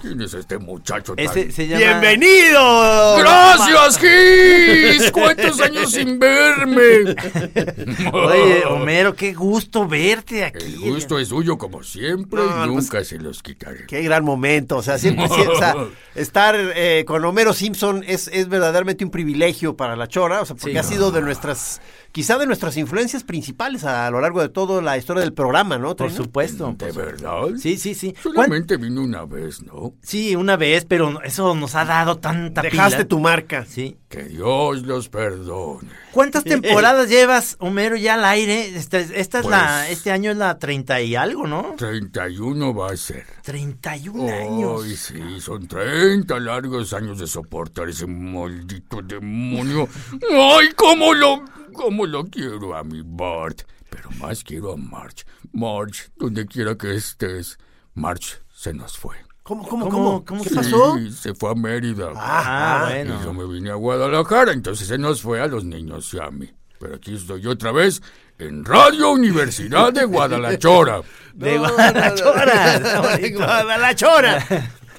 ¿Quién 0.00 0.20
es 0.20 0.32
este 0.34 0.58
muchacho 0.58 1.14
tan... 1.16 1.24
Ese 1.24 1.50
se 1.50 1.66
llama... 1.66 2.00
¡Bienvenido! 2.00 3.16
¡Gracias, 3.18 3.98
Gis! 4.98 5.10
¿Cuántos 5.10 5.60
años 5.60 5.90
sin 5.90 6.18
verme? 6.18 7.14
Oye, 8.12 8.64
Homero, 8.66 9.14
qué 9.14 9.32
gusto 9.34 9.86
verte 9.88 10.44
aquí. 10.44 10.64
El 10.84 10.94
gusto 10.94 11.18
es 11.18 11.28
suyo 11.28 11.58
como 11.58 11.82
siempre 11.82 12.40
No, 12.40 12.46
y 12.46 12.68
pues- 12.68 12.84
nunca 12.84 13.04
se 13.04 13.18
los 13.18 13.42
quitaré. 13.42 13.86
Qué 13.86 14.02
gran 14.02 14.24
momento, 14.24 14.76
o 14.76 14.82
sea, 14.82 14.98
siempre, 14.98 15.26
siempre- 15.34 15.54
o 15.54 15.58
sea, 15.58 15.74
estar 16.14 16.54
eh, 16.58 17.04
con 17.06 17.24
Homero 17.24 17.52
Simpson 17.52 18.04
es, 18.06 18.28
es 18.28 18.48
verdaderamente 18.48 19.04
un 19.04 19.10
privilegio 19.10 19.76
para 19.76 19.96
la 19.96 20.06
Chora, 20.08 20.42
o 20.42 20.46
sea, 20.46 20.56
porque 20.56 20.72
Sí. 20.72 20.78
ha 20.78 20.82
sido 20.82 21.10
de 21.10 21.22
nuestras, 21.22 21.80
quizá 22.12 22.38
de 22.38 22.46
nuestras 22.46 22.76
influencias 22.76 23.22
principales 23.24 23.84
a, 23.84 24.10
lo 24.10 24.20
largo 24.20 24.40
de 24.40 24.48
toda 24.48 24.80
la 24.82 24.96
historia 24.98 25.20
del 25.22 25.32
programa, 25.32 25.78
¿no? 25.78 25.94
Por 25.96 26.10
supuesto. 26.10 26.74
¿De 26.78 26.92
verdad? 26.92 27.42
Sí, 27.58 27.76
sí, 27.76 27.94
sí. 27.94 28.12
¿Cuán- 28.22 28.34
Solamente 28.34 28.76
vino 28.76 29.02
una 29.02 29.24
vez, 29.24 29.62
¿no? 29.62 29.94
Sí, 30.02 30.34
una 30.36 30.56
vez, 30.56 30.84
pero 30.84 31.22
eso 31.22 31.54
nos 31.54 31.74
ha 31.74 31.84
dado 31.84 32.16
tanta 32.18 32.62
Dejaste 32.62 32.96
pila. 32.98 33.08
tu 33.08 33.20
marca. 33.20 33.64
Sí. 33.66 33.96
Que 34.08 34.22
Dios 34.24 34.82
los 34.82 35.08
perdone. 35.10 35.88
¿Cuántas 36.12 36.42
temporadas 36.44 37.08
llevas, 37.10 37.56
Homero, 37.60 37.94
ya 37.96 38.14
al 38.14 38.24
aire? 38.24 38.66
Esta, 38.76 38.98
esta 38.98 39.38
es 39.38 39.42
Pues- 39.44 39.46
la, 39.50 39.88
este 39.90 40.10
año 40.10 40.30
es 40.30 40.36
la 40.38 40.58
30 40.58 41.00
y 41.02 41.14
algo, 41.14 41.46
¿no? 41.46 41.74
31 41.76 42.74
va 42.74 42.90
a 42.92 42.96
ser. 42.96 43.26
31 43.42 44.24
Ay, 44.32 44.46
años. 44.46 44.82
sí, 44.96 45.40
son 45.40 45.66
30 45.68 46.38
largos 46.40 46.92
años 46.94 47.18
de 47.18 47.26
soportar 47.26 47.88
ese 47.88 48.06
maldito 48.06 49.02
demonio. 49.02 49.88
Ay, 50.30 50.68
cómo 50.74 51.12
lo, 51.14 51.42
cómo 51.78 52.04
lo 52.06 52.24
quiero 52.24 52.76
a 52.76 52.84
mi 52.84 53.02
Bart. 53.04 53.62
Pero 53.88 54.10
más 54.18 54.44
quiero 54.44 54.72
a 54.72 54.76
March. 54.76 55.24
March, 55.52 56.10
donde 56.16 56.46
quiera 56.46 56.76
que 56.76 56.94
estés. 56.94 57.58
March 57.94 58.42
se 58.52 58.74
nos 58.74 58.98
fue. 58.98 59.16
¿Cómo, 59.42 59.66
cómo, 59.66 59.88
¿Cómo? 59.88 59.96
cómo? 60.04 60.24
¿Cómo 60.26 60.42
¿Qué 60.42 60.50
se- 60.50 60.54
pasó? 60.56 60.96
Sí, 60.98 61.10
se 61.12 61.34
fue 61.34 61.50
a 61.52 61.54
Mérida. 61.54 62.10
Ah, 62.16 62.90
Y 63.02 63.08
yo 63.08 63.14
bueno. 63.32 63.32
me 63.34 63.54
vine 63.54 63.70
a 63.70 63.74
Guadalajara, 63.76 64.52
entonces 64.52 64.86
se 64.88 64.98
nos 64.98 65.22
fue 65.22 65.40
a 65.40 65.46
los 65.46 65.64
niños 65.64 66.12
y 66.12 66.18
a 66.20 66.30
mí. 66.30 66.50
Pero 66.78 66.96
aquí 66.96 67.14
estoy 67.14 67.46
otra 67.46 67.72
vez 67.72 68.02
en 68.38 68.64
Radio 68.64 69.10
Universidad 69.12 69.92
de 69.92 70.04
Guadalachora. 70.04 71.00
De 71.34 71.56
Guadalachora. 71.58 72.74
Está 72.76 73.00
bonito. 73.00 73.38
Guadalachora. 73.38 74.46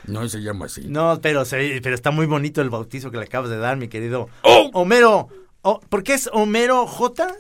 No 0.08 0.28
se 0.28 0.40
llama 0.42 0.66
así. 0.66 0.82
No, 0.88 1.20
pero, 1.22 1.46
se- 1.46 1.80
pero 1.84 1.94
está 1.94 2.10
muy 2.10 2.26
bonito 2.26 2.62
el 2.62 2.72
bautizo 2.72 3.12
que 3.12 3.18
le 3.18 3.26
acabas 3.26 3.52
de 3.52 3.58
dar, 3.60 3.78
mi 3.78 3.88
querido. 3.88 4.28
¡Oh! 4.42 4.72
Homero. 4.74 5.30
Oh, 5.62 5.80
¿Por 5.90 6.04
qué 6.04 6.14
es 6.14 6.30
Homero 6.34 6.86
J? 6.88 7.36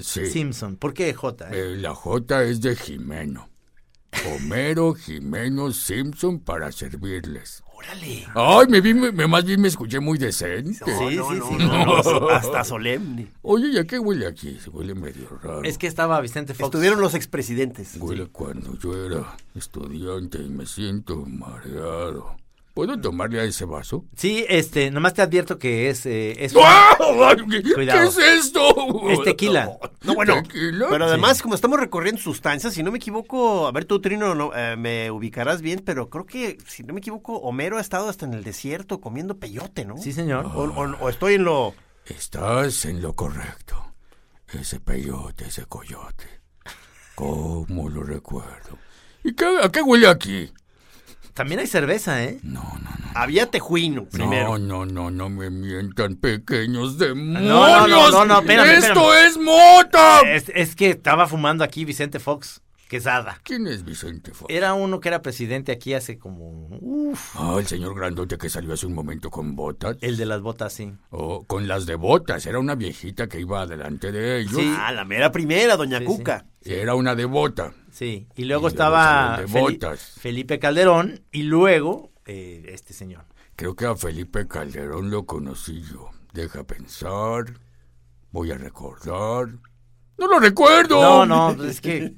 Sí. 0.00 0.26
Simpson. 0.26 0.76
¿Por 0.76 0.94
qué 0.94 1.12
J? 1.14 1.48
eh? 1.48 1.74
Eh, 1.74 1.76
la 1.76 1.94
J 1.94 2.44
es 2.44 2.60
de 2.60 2.76
Jimeno. 2.76 3.48
Homero 4.26 4.94
Jimeno 4.94 5.70
Simpson 5.72 6.40
para 6.40 6.72
servirles. 6.72 7.62
Órale. 7.72 8.26
Ay, 8.34 8.66
me 8.68 8.80
vi, 8.80 8.92
me, 8.92 9.26
más 9.26 9.44
bien 9.44 9.60
me 9.60 9.68
escuché 9.68 10.00
muy 10.00 10.18
decente. 10.18 10.84
Sí, 10.84 11.16
no, 11.16 11.30
sí, 11.30 11.36
no, 11.38 11.48
sí. 11.48 11.54
no, 11.58 11.84
no, 12.20 12.28
hasta 12.30 12.62
solemne. 12.64 13.32
Oye, 13.42 13.72
¿ya 13.72 13.84
qué 13.84 13.98
huele 13.98 14.26
aquí? 14.26 14.58
Se 14.60 14.68
huele 14.68 14.94
medio 14.94 15.28
raro. 15.42 15.62
Es 15.62 15.78
que 15.78 15.86
estaba 15.86 16.20
Vicente 16.20 16.52
Fox. 16.52 16.64
Estuvieron 16.66 17.00
los 17.00 17.14
expresidentes. 17.14 17.96
Huele 17.98 18.26
cuando 18.26 18.76
yo 18.78 19.06
era 19.06 19.36
estudiante 19.54 20.38
y 20.38 20.48
me 20.50 20.66
siento 20.66 21.24
mareado. 21.24 22.36
¿Puedo 22.80 22.98
tomarle 22.98 23.38
a 23.40 23.44
ese 23.44 23.66
vaso? 23.66 24.06
Sí, 24.16 24.42
este, 24.48 24.90
nomás 24.90 25.12
te 25.12 25.20
advierto 25.20 25.58
que 25.58 25.90
es, 25.90 26.06
eh, 26.06 26.42
es 26.42 26.54
¡Ah! 26.56 26.96
¿Qué, 27.50 27.58
es 27.58 28.16
esto? 28.16 29.10
Es 29.10 29.22
tequila. 29.22 29.70
No, 30.02 30.14
bueno, 30.14 30.36
¿Tequila? 30.42 30.86
pero 30.88 31.04
además, 31.04 31.42
como 31.42 31.54
estamos 31.54 31.78
recorriendo 31.78 32.22
sustancias, 32.22 32.72
si 32.72 32.82
no 32.82 32.90
me 32.90 32.96
equivoco, 32.96 33.66
a 33.66 33.72
ver, 33.72 33.84
tú, 33.84 34.00
Trino, 34.00 34.34
no, 34.34 34.52
eh, 34.56 34.76
me 34.78 35.10
ubicarás 35.10 35.60
bien, 35.60 35.82
pero 35.84 36.08
creo 36.08 36.24
que, 36.24 36.56
si 36.66 36.82
no 36.82 36.94
me 36.94 37.00
equivoco, 37.00 37.36
Homero 37.40 37.76
ha 37.76 37.82
estado 37.82 38.08
hasta 38.08 38.24
en 38.24 38.32
el 38.32 38.44
desierto 38.44 38.98
comiendo 38.98 39.36
peyote, 39.38 39.84
¿no? 39.84 39.98
Sí, 39.98 40.12
señor. 40.12 40.46
O, 40.46 40.62
o- 40.64 40.96
o 41.02 41.08
estoy 41.10 41.34
en 41.34 41.44
lo... 41.44 41.74
Estás 42.06 42.86
en 42.86 43.02
lo 43.02 43.12
correcto. 43.12 43.92
Ese 44.58 44.80
peyote, 44.80 45.48
ese 45.48 45.66
coyote. 45.66 46.24
¿Cómo 47.14 47.90
lo 47.90 48.02
recuerdo? 48.04 48.78
¿Y 49.22 49.34
qué, 49.34 49.44
a 49.62 49.68
qué 49.70 49.82
huele 49.82 50.06
aquí? 50.08 50.50
También 51.34 51.60
hay 51.60 51.66
cerveza, 51.66 52.22
¿eh? 52.22 52.38
No, 52.42 52.62
no, 52.62 52.90
no. 52.90 53.10
Había 53.14 53.46
tejuino 53.46 54.04
primero. 54.04 54.58
No, 54.58 54.84
no, 54.84 54.86
no, 54.86 55.10
no 55.10 55.28
me 55.28 55.50
mientan, 55.50 56.16
pequeños 56.16 56.98
demonios. 56.98 57.42
no, 57.42 57.86
no, 57.88 58.10
no, 58.10 58.24
no, 58.24 58.38
espérame, 58.40 58.78
¡Esto 58.78 59.14
es 59.14 59.36
mota! 59.36 60.20
Es, 60.20 60.50
es 60.54 60.76
que 60.76 60.90
estaba 60.90 61.26
fumando 61.26 61.64
aquí 61.64 61.84
Vicente 61.84 62.18
Fox 62.20 62.60
Quesada. 62.90 63.38
¿Quién 63.44 63.68
es 63.68 63.84
Vicente 63.84 64.32
Fox? 64.34 64.52
Era 64.52 64.74
uno 64.74 64.98
que 64.98 65.08
era 65.08 65.22
presidente 65.22 65.70
aquí 65.70 65.94
hace 65.94 66.18
como... 66.18 66.66
Uf, 66.80 67.36
Ah, 67.36 67.54
el 67.56 67.66
señor 67.68 67.94
grandote 67.94 68.36
que 68.36 68.50
salió 68.50 68.72
hace 68.72 68.84
un 68.84 68.94
momento 68.94 69.30
con 69.30 69.54
botas. 69.54 69.96
el 70.00 70.16
de 70.16 70.26
las 70.26 70.40
botas, 70.40 70.72
sí. 70.72 70.92
Oh, 71.10 71.44
con 71.44 71.68
las 71.68 71.86
de 71.86 71.94
botas. 71.94 72.46
Era 72.46 72.58
una 72.58 72.74
viejita 72.74 73.28
que 73.28 73.38
iba 73.38 73.64
delante 73.64 74.10
de 74.10 74.40
ellos. 74.40 74.56
Sí. 74.56 74.74
Ah, 74.76 74.90
la 74.90 75.04
mera 75.04 75.30
primera, 75.30 75.76
doña 75.76 76.00
Sí, 76.00 76.04
Cuca. 76.04 76.46
Era 76.62 76.96
una 76.96 77.14
devota. 77.14 77.72
Sí, 77.92 78.26
y 78.34 78.42
luego 78.42 78.42
Y 78.42 78.44
luego 78.44 78.68
estaba 78.68 79.36
de 79.40 79.46
botas. 79.46 80.00
Felipe 80.18 80.58
Calderón 80.58 81.22
y 81.30 81.44
luego 81.44 82.10
eh, 82.26 82.64
este 82.70 82.92
señor. 82.92 83.24
Creo 83.54 83.76
que 83.76 83.86
a 83.86 83.94
Felipe 83.94 84.48
Calderón 84.48 85.12
lo 85.12 85.26
conocí 85.26 85.80
yo. 85.82 86.10
Deja 86.32 86.64
pensar. 86.64 87.44
Voy 88.32 88.50
a 88.50 88.58
recordar. 88.58 89.46
¡No 90.20 90.28
lo 90.28 90.38
recuerdo! 90.38 91.00
No, 91.00 91.24
no, 91.24 91.56
pues 91.56 91.70
es 91.70 91.80
que 91.80 92.10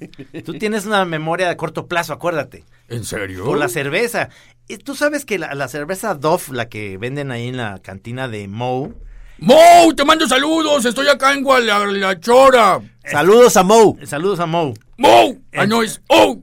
tú 0.44 0.54
tienes 0.54 0.86
una 0.86 1.04
memoria 1.04 1.48
de 1.48 1.56
corto 1.56 1.86
plazo, 1.86 2.12
acuérdate. 2.12 2.64
¿En 2.88 3.04
serio? 3.04 3.44
Por 3.44 3.58
la 3.58 3.68
cerveza. 3.68 4.28
Y 4.66 4.78
Tú 4.78 4.96
sabes 4.96 5.24
que 5.24 5.38
la, 5.38 5.54
la 5.54 5.68
cerveza 5.68 6.16
Dove, 6.16 6.42
la 6.50 6.68
que 6.68 6.98
venden 6.98 7.30
ahí 7.30 7.46
en 7.46 7.58
la 7.58 7.78
cantina 7.78 8.26
de 8.26 8.48
Moe, 8.48 8.92
¡Mo! 9.38 9.94
¡Te 9.96 10.04
mando 10.04 10.26
saludos! 10.26 10.84
Estoy 10.84 11.06
acá 11.06 11.32
en 11.32 11.44
Guadalachora. 11.44 12.80
Saludos 13.04 13.56
a 13.56 13.62
Moe. 13.62 14.04
saludos 14.04 14.40
a 14.40 14.46
Moe, 14.46 14.74
¡Mo! 14.98 15.36
Ah, 15.52 15.66
no, 15.66 15.84
es 15.84 16.02
¡Oh! 16.08 16.40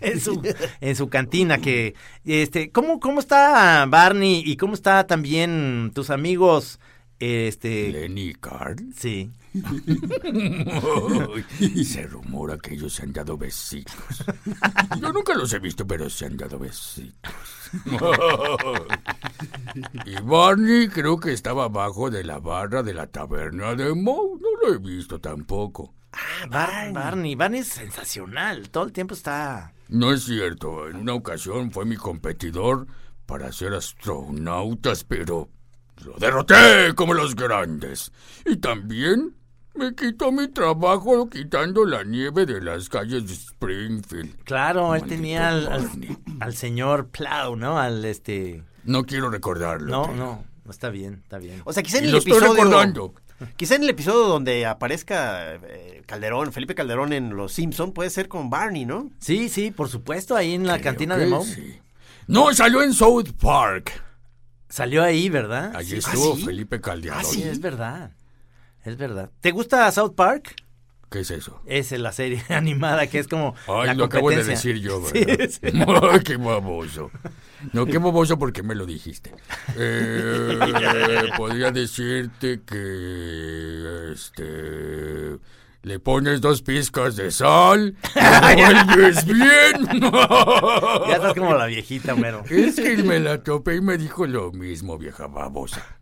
en 0.00 0.20
su, 0.20 0.42
en 0.82 0.96
su 0.96 1.08
cantina 1.08 1.58
que, 1.58 1.94
este, 2.26 2.70
¿cómo, 2.70 3.00
cómo 3.00 3.18
está 3.18 3.86
Barney 3.86 4.42
y 4.44 4.56
cómo 4.56 4.74
está 4.74 5.06
también 5.06 5.90
tus 5.94 6.10
amigos, 6.10 6.80
este, 7.18 7.92
Lenny 7.92 8.34
Carl. 8.34 8.76
sí, 8.94 9.30
se 11.84 12.02
rumora 12.06 12.58
que 12.58 12.74
ellos 12.74 12.92
se 12.94 13.02
han 13.02 13.12
dado 13.12 13.36
besitos. 13.36 13.94
Yo 15.00 15.12
nunca 15.12 15.34
los 15.34 15.52
he 15.52 15.58
visto, 15.58 15.86
pero 15.86 16.08
se 16.10 16.26
han 16.26 16.36
dado 16.36 16.58
besitos. 16.58 17.32
Y 20.04 20.14
Barney 20.22 20.88
creo 20.88 21.18
que 21.18 21.32
estaba 21.32 21.64
abajo 21.64 22.10
de 22.10 22.24
la 22.24 22.38
barra 22.38 22.82
de 22.82 22.94
la 22.94 23.06
taberna 23.06 23.74
de 23.74 23.94
Moe. 23.94 24.38
No 24.40 24.48
lo 24.68 24.74
he 24.74 24.78
visto 24.78 25.20
tampoco. 25.20 25.94
Bar- 26.50 26.92
Barney, 26.92 27.34
Barney 27.34 27.60
es 27.60 27.68
sensacional, 27.68 28.68
todo 28.68 28.84
el 28.84 28.92
tiempo 28.92 29.14
está, 29.14 29.72
No 29.88 30.12
es 30.12 30.24
cierto. 30.24 30.88
En 30.88 30.96
una 30.96 31.14
ocasión 31.14 31.70
fue 31.72 31.86
mi 31.86 31.96
competidor 31.96 32.86
para 33.24 33.50
ser 33.52 33.72
astronautas, 33.72 35.04
pero 35.04 35.48
lo 36.04 36.12
derroté 36.18 36.94
como 36.94 37.14
los 37.14 37.34
grandes. 37.34 38.12
Y 38.44 38.56
también 38.56 39.34
me 39.74 39.94
quitó 39.94 40.30
mi 40.32 40.48
trabajo 40.48 41.28
quitando 41.30 41.84
la 41.84 42.04
nieve 42.04 42.44
de 42.46 42.60
las 42.60 42.88
calles 42.88 43.26
de 43.26 43.32
Springfield. 43.34 44.42
claro, 44.44 44.94
él 44.94 45.02
tenía 45.04 45.48
al, 45.48 45.90
al- 46.40 46.54
señor 46.54 47.08
Plow, 47.08 47.56
¿no? 47.56 47.78
Al 47.78 48.04
este, 48.04 48.62
No 48.84 49.04
quiero 49.04 49.30
recordarlo. 49.30 49.88
no, 49.90 50.02
pero- 50.04 50.16
no, 50.16 50.44
no 50.64 50.70
está 50.70 50.90
bien, 50.90 51.20
está 51.22 51.38
bien. 51.38 51.62
O 51.64 51.72
sea, 51.72 51.82
quizá 51.82 51.98
en 51.98 52.04
Y 52.04 52.06
el 52.08 52.12
lo 52.12 52.18
estoy 52.18 52.32
episodio... 52.34 52.54
recordando. 52.64 53.14
Quizá 53.56 53.74
en 53.74 53.82
el 53.82 53.90
episodio 53.90 54.28
donde 54.28 54.66
aparezca 54.66 55.54
eh, 55.54 56.02
Calderón, 56.06 56.52
Felipe 56.52 56.76
Calderón 56.76 57.12
en 57.12 57.34
Los 57.34 57.52
Simpson, 57.52 57.92
puede 57.92 58.08
ser 58.10 58.28
con 58.28 58.50
Barney, 58.50 58.84
¿no? 58.84 59.10
Sí, 59.18 59.48
sí, 59.48 59.72
por 59.72 59.88
supuesto, 59.88 60.36
ahí 60.36 60.54
en 60.54 60.64
la 60.66 60.74
Creo 60.74 60.84
cantina 60.84 61.16
de 61.16 61.26
Moe. 61.26 61.44
sí. 61.44 61.78
No, 62.28 62.54
salió 62.54 62.82
en 62.84 62.92
South 62.92 63.30
Park. 63.40 64.00
Salió 64.68 65.02
ahí, 65.02 65.28
¿verdad? 65.28 65.74
Allí 65.74 65.96
¿Ah, 65.96 65.98
estuvo 65.98 66.36
sí? 66.36 66.44
Felipe 66.44 66.80
Calderón. 66.80 67.18
Ah, 67.20 67.24
sí, 67.24 67.42
es 67.42 67.60
verdad. 67.60 68.12
Es 68.84 68.96
verdad. 68.96 69.30
¿Te 69.40 69.50
gusta 69.52 69.90
South 69.92 70.14
Park? 70.14 70.56
¿Qué 71.12 71.20
es 71.20 71.30
eso? 71.30 71.60
Es 71.66 71.92
la 71.92 72.10
serie 72.10 72.42
animada 72.48 73.06
que 73.06 73.18
es 73.18 73.28
como. 73.28 73.54
Ay, 73.68 73.88
la 73.88 73.94
lo 73.94 74.04
acabo 74.04 74.30
de 74.30 74.42
decir 74.42 74.78
yo, 74.80 75.02
Sí, 75.12 75.24
¿verdad? 75.24 75.48
sí. 75.50 75.60
Ay, 76.10 76.20
qué 76.24 76.36
baboso. 76.36 77.10
No, 77.72 77.86
qué 77.86 77.98
baboso 77.98 78.38
porque 78.38 78.62
me 78.62 78.74
lo 78.74 78.86
dijiste. 78.86 79.32
Eh, 79.76 80.58
podría 81.36 81.70
decirte 81.70 82.62
que, 82.66 84.12
este, 84.12 85.38
le 85.82 85.98
pones 86.00 86.40
dos 86.40 86.62
pizcas 86.62 87.14
de 87.14 87.30
sal, 87.30 87.94
y 88.16 88.54
vuelves 88.54 89.24
bien. 89.24 90.00
Ya 90.00 91.14
estás 91.14 91.34
como 91.34 91.54
la 91.54 91.66
viejita, 91.66 92.14
Homero. 92.14 92.42
Es 92.50 92.76
que 92.76 92.96
me 92.96 93.20
la 93.20 93.44
topé 93.44 93.76
y 93.76 93.80
me 93.80 93.96
dijo 93.96 94.26
lo 94.26 94.50
mismo, 94.50 94.98
vieja 94.98 95.28
babosa. 95.28 95.98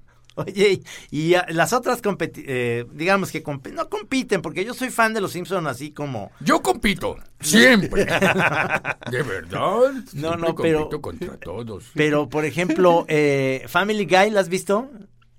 Oye, 0.47 0.83
y 1.11 1.35
las 1.49 1.73
otras, 1.73 2.03
competi- 2.03 2.45
eh, 2.47 2.87
digamos 2.93 3.31
que 3.31 3.43
comp- 3.45 3.73
no 3.73 3.89
compiten, 3.89 4.43
porque 4.43 4.65
yo 4.65 4.75
soy 4.75 4.91
fan 4.91 5.15
de 5.15 5.21
los 5.21 5.33
Simpsons 5.33 5.67
así 5.67 5.91
como. 5.93 6.31
Yo 6.41 6.63
compito, 6.63 7.17
siempre. 7.41 8.05
De 9.11 9.23
verdad. 9.23 9.51
No, 9.51 9.83
siempre 10.07 10.21
no, 10.37 10.55
pero- 10.55 10.79
compito 10.89 11.01
contra 11.01 11.37
todos. 11.39 11.91
Pero, 11.95 12.29
por 12.29 12.45
ejemplo, 12.45 13.05
eh, 13.09 13.65
Family 13.69 14.05
Guy, 14.05 14.31
¿la 14.31 14.41
has 14.41 14.49
visto? 14.49 14.89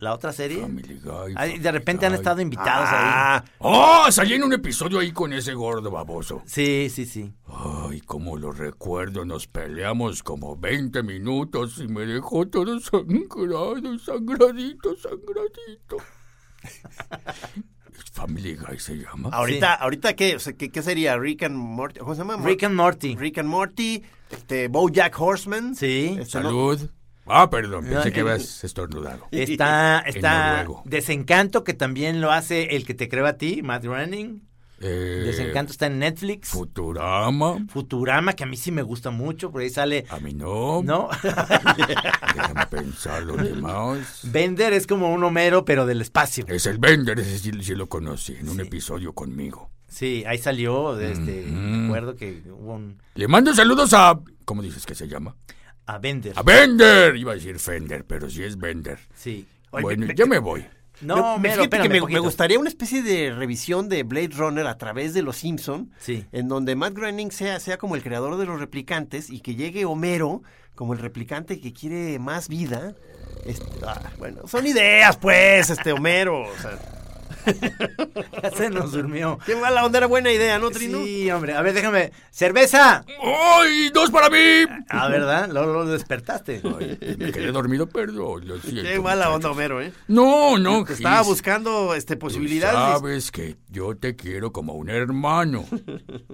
La 0.01 0.15
otra 0.15 0.33
serie. 0.33 0.61
Family 0.61 0.99
Guy, 0.99 1.35
Ay, 1.35 1.59
de 1.59 1.71
repente 1.71 2.07
han 2.07 2.13
Guy. 2.13 2.17
estado 2.17 2.41
invitados 2.41 2.89
ahí. 2.89 2.97
Ah, 2.99 3.43
¡Oh! 3.59 4.07
Salí 4.11 4.33
en 4.33 4.43
un 4.43 4.51
episodio 4.51 4.97
ahí 4.97 5.11
con 5.11 5.31
ese 5.31 5.53
gordo 5.53 5.91
baboso. 5.91 6.41
Sí, 6.47 6.89
sí, 6.89 7.05
sí. 7.05 7.31
Ay, 7.45 8.01
como 8.01 8.35
lo 8.35 8.51
recuerdo, 8.51 9.25
nos 9.25 9.45
peleamos 9.45 10.23
como 10.23 10.57
20 10.57 11.03
minutos 11.03 11.77
y 11.77 11.87
me 11.87 12.07
dejó 12.07 12.47
todo 12.47 12.79
sangrado, 12.79 13.75
sangradito, 13.99 14.95
sangradito. 14.95 15.97
Family 18.11 18.55
Guy 18.55 18.79
se 18.79 18.95
llama. 18.95 19.29
ahorita, 19.31 19.75
ahorita 19.75 20.15
qué, 20.15 20.35
O 20.35 20.39
sea, 20.39 20.53
¿qué, 20.53 20.71
qué 20.71 20.81
sería 20.81 21.15
Rick 21.15 21.43
and 21.43 21.55
Morty, 21.55 21.99
¿cómo 21.99 22.15
se 22.15 22.21
llama? 22.21 22.37
Rick 22.43 22.63
and 22.63 22.73
Morty. 22.75 23.15
Rick 23.17 23.37
and 23.37 23.49
Morty. 23.49 24.01
Este, 24.31 24.67
Bojack 24.67 25.13
Horseman. 25.21 25.75
Sí. 25.75 26.17
Este, 26.19 26.39
¿no? 26.39 26.75
Ah, 27.25 27.49
perdón, 27.49 27.85
pensé 27.85 28.11
que 28.11 28.21
habías 28.21 28.63
estornudado. 28.63 29.27
Está, 29.31 29.99
está. 29.99 30.65
Desencanto, 30.85 31.63
que 31.63 31.73
también 31.73 32.21
lo 32.21 32.31
hace 32.31 32.75
el 32.75 32.85
que 32.85 32.93
te 32.93 33.09
creo 33.09 33.25
a 33.25 33.33
ti, 33.33 33.61
Matt 33.61 33.83
Groening. 33.83 34.41
Eh, 34.83 35.21
Desencanto 35.25 35.71
está 35.71 35.85
en 35.85 35.99
Netflix. 35.99 36.49
Futurama. 36.49 37.65
Futurama, 37.69 38.33
que 38.33 38.43
a 38.43 38.47
mí 38.47 38.57
sí 38.57 38.71
me 38.71 38.81
gusta 38.81 39.11
mucho, 39.11 39.51
por 39.51 39.61
ahí 39.61 39.69
sale... 39.69 40.05
A 40.09 40.19
mí 40.19 40.33
no. 40.33 40.81
¿No? 40.81 41.07
Déjame 41.23 42.65
pensar 42.65 43.21
los 43.21 43.37
demás. 43.37 44.21
Bender 44.23 44.73
es 44.73 44.87
como 44.87 45.13
un 45.13 45.23
Homero, 45.23 45.65
pero 45.65 45.85
del 45.85 46.01
espacio. 46.01 46.45
Es 46.47 46.65
el 46.65 46.79
Bender, 46.79 47.19
ese 47.19 47.37
sí, 47.37 47.51
sí 47.61 47.75
lo 47.75 47.87
conocí 47.87 48.33
en 48.33 48.49
un 48.49 48.59
episodio 48.59 49.13
conmigo. 49.13 49.69
Sí, 49.87 50.23
ahí 50.25 50.39
salió, 50.39 50.95
de 50.95 51.11
Ujú. 51.11 51.21
me 51.21 51.85
acuerdo 51.85 52.15
que 52.15 52.41
hubo 52.49 52.73
un... 52.73 52.97
Le 53.13 53.27
mando 53.27 53.53
saludos 53.53 53.93
a. 53.93 54.19
¿Cómo 54.45 54.61
dices 54.63 54.85
que 54.85 54.95
se 54.95 55.07
llama? 55.07 55.35
A 55.85 55.97
Bender. 55.97 56.33
A 56.35 56.43
Bender. 56.43 57.15
Iba 57.15 57.31
a 57.33 57.35
decir 57.35 57.59
Fender, 57.59 58.05
pero 58.05 58.29
sí 58.29 58.43
es 58.43 58.57
Bender. 58.57 58.99
Sí. 59.13 59.45
Oye, 59.71 59.81
bueno, 59.83 60.05
me- 60.07 60.15
ya 60.15 60.25
me 60.25 60.39
voy. 60.39 60.65
No, 61.01 61.39
Me- 61.39 61.49
fíjate 61.49 61.63
espérame 61.63 62.05
que 62.07 62.13
me, 62.13 62.19
gustaría 62.19 62.59
una 62.59 62.69
especie 62.69 63.01
de 63.01 63.31
revisión 63.33 63.89
de 63.89 64.03
Blade 64.03 64.29
Runner 64.35 64.67
a 64.67 64.77
través 64.77 65.13
de 65.15 65.23
los 65.23 65.37
Simpson, 65.37 65.91
Sí. 65.99 66.25
en 66.31 66.47
donde 66.47 66.75
Matt 66.75 66.93
Groening 66.93 67.31
sea, 67.31 67.59
sea 67.59 67.77
como 67.77 67.95
el 67.95 68.03
creador 68.03 68.37
de 68.37 68.45
los 68.45 68.59
replicantes 68.59 69.31
y 69.31 69.39
que 69.39 69.55
llegue 69.55 69.85
Homero 69.85 70.43
como 70.75 70.93
el 70.93 70.99
replicante 70.99 71.59
que 71.59 71.73
quiere 71.73 72.19
más 72.19 72.47
vida. 72.47 72.93
Este, 73.45 73.65
ah, 73.87 74.11
bueno, 74.19 74.47
son 74.47 74.67
ideas, 74.67 75.17
pues, 75.17 75.71
este 75.71 75.91
Homero. 75.91 76.43
o 76.43 76.57
sea, 76.61 76.77
Ya 78.43 78.49
se 78.51 78.69
nos 78.69 78.91
durmió. 78.91 79.37
qué 79.45 79.55
mala 79.55 79.85
onda, 79.85 79.99
era 79.99 80.07
buena 80.07 80.31
idea, 80.31 80.57
¿no, 80.57 80.71
Trino? 80.71 81.03
Sí, 81.03 81.29
hombre. 81.29 81.53
A 81.53 81.61
ver, 81.61 81.73
déjame. 81.73 82.11
¡Cerveza! 82.31 83.05
¡Ay, 83.21 83.89
dos 83.93 84.09
para 84.09 84.29
mí! 84.29 84.37
Ah, 84.89 85.07
¿verdad? 85.09 85.49
Lo, 85.51 85.65
lo 85.71 85.85
despertaste. 85.85 86.61
Ay, 86.79 86.97
me 87.19 87.31
quedé 87.31 87.51
dormido, 87.51 87.87
perdón, 87.87 88.47
lo 88.47 88.59
siento. 88.59 88.81
Qué 88.83 88.99
mala 88.99 89.29
onda. 89.31 89.51
Homero, 89.51 89.81
¿eh? 89.81 89.91
No, 90.07 90.57
no, 90.57 90.83
Te 90.85 90.93
estaba 90.93 91.19
Gis. 91.19 91.27
buscando 91.27 91.93
este, 91.93 92.15
Tú 92.15 92.19
posibilidades. 92.21 92.75
sabes 92.99 93.31
que 93.31 93.57
yo 93.69 93.95
te 93.95 94.15
quiero 94.15 94.51
como 94.51 94.73
un 94.73 94.89
hermano. 94.89 95.65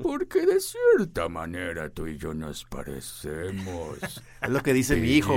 Porque 0.02 0.46
de 0.46 0.60
cierta 0.60 1.28
manera 1.30 1.90
tú 1.90 2.08
y 2.08 2.18
yo 2.18 2.34
nos 2.34 2.64
parecemos. 2.66 3.98
Es 4.42 4.50
lo 4.50 4.62
que 4.62 4.74
dice 4.74 4.96
mi 4.96 5.12
hijo. 5.12 5.36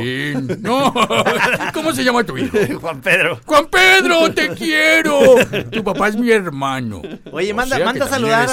No, 0.61 0.93
¿cómo 1.75 1.93
se 1.93 2.05
llama 2.05 2.23
tu 2.25 2.37
hijo? 2.39 2.57
Juan 2.81 3.01
Pedro. 3.01 3.41
Juan 3.47 3.67
Pedro, 3.69 4.33
te 4.33 4.51
quiero. 4.51 5.37
Tu 5.71 5.85
papá 5.85 6.09
es 6.09 6.17
mi 6.17 6.31
hermano. 6.31 7.03
Oye, 7.33 7.53
O 7.53 7.57
manda, 7.57 7.79
manda 7.85 8.05
a 8.05 8.09
saludar 8.09 8.49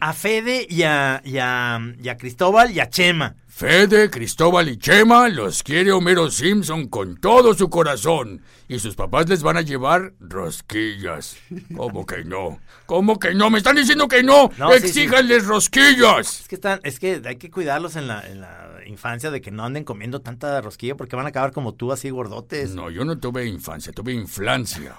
a 0.00 0.12
Fede 0.12 0.66
y 0.68 0.82
a, 0.82 1.20
y, 1.24 1.38
a, 1.38 1.80
y 2.02 2.08
a 2.08 2.16
Cristóbal 2.16 2.70
y 2.70 2.80
a 2.80 2.88
Chema. 2.88 3.36
Fede, 3.56 4.10
Cristóbal 4.10 4.68
y 4.68 4.78
Chema 4.78 5.28
los 5.28 5.62
quiere 5.62 5.92
Homero 5.92 6.28
Simpson 6.28 6.88
con 6.88 7.18
todo 7.18 7.54
su 7.54 7.70
corazón. 7.70 8.42
Y 8.66 8.80
sus 8.80 8.96
papás 8.96 9.28
les 9.28 9.44
van 9.44 9.56
a 9.56 9.60
llevar 9.60 10.12
rosquillas. 10.18 11.36
¿Cómo 11.76 12.04
que 12.04 12.24
no? 12.24 12.58
¿Cómo 12.86 13.16
que 13.16 13.32
no? 13.32 13.50
¿Me 13.50 13.58
están 13.58 13.76
diciendo 13.76 14.08
que 14.08 14.24
no? 14.24 14.50
No, 14.58 14.72
sí, 14.72 14.78
Exíjanles 14.78 15.46
rosquillas. 15.46 16.40
Es 16.40 16.48
que 16.48 16.56
están, 16.56 16.80
es 16.82 16.98
que 16.98 17.22
hay 17.24 17.36
que 17.36 17.52
cuidarlos 17.52 17.94
en 17.94 18.08
la, 18.08 18.26
en 18.26 18.40
la 18.40 18.80
infancia 18.86 19.30
de 19.30 19.40
que 19.40 19.52
no 19.52 19.64
anden 19.64 19.84
comiendo 19.84 20.20
tanta 20.20 20.60
rosquilla 20.60 20.96
porque 20.96 21.14
van 21.14 21.26
a 21.26 21.28
acabar 21.28 21.52
como 21.52 21.74
tú, 21.74 21.92
así 21.92 22.10
gordotes. 22.10 22.74
No, 22.74 22.90
yo 22.90 23.04
no 23.04 23.18
tuve 23.18 23.46
infancia, 23.46 23.92
tuve 23.92 24.14
inflancia. 24.14 24.96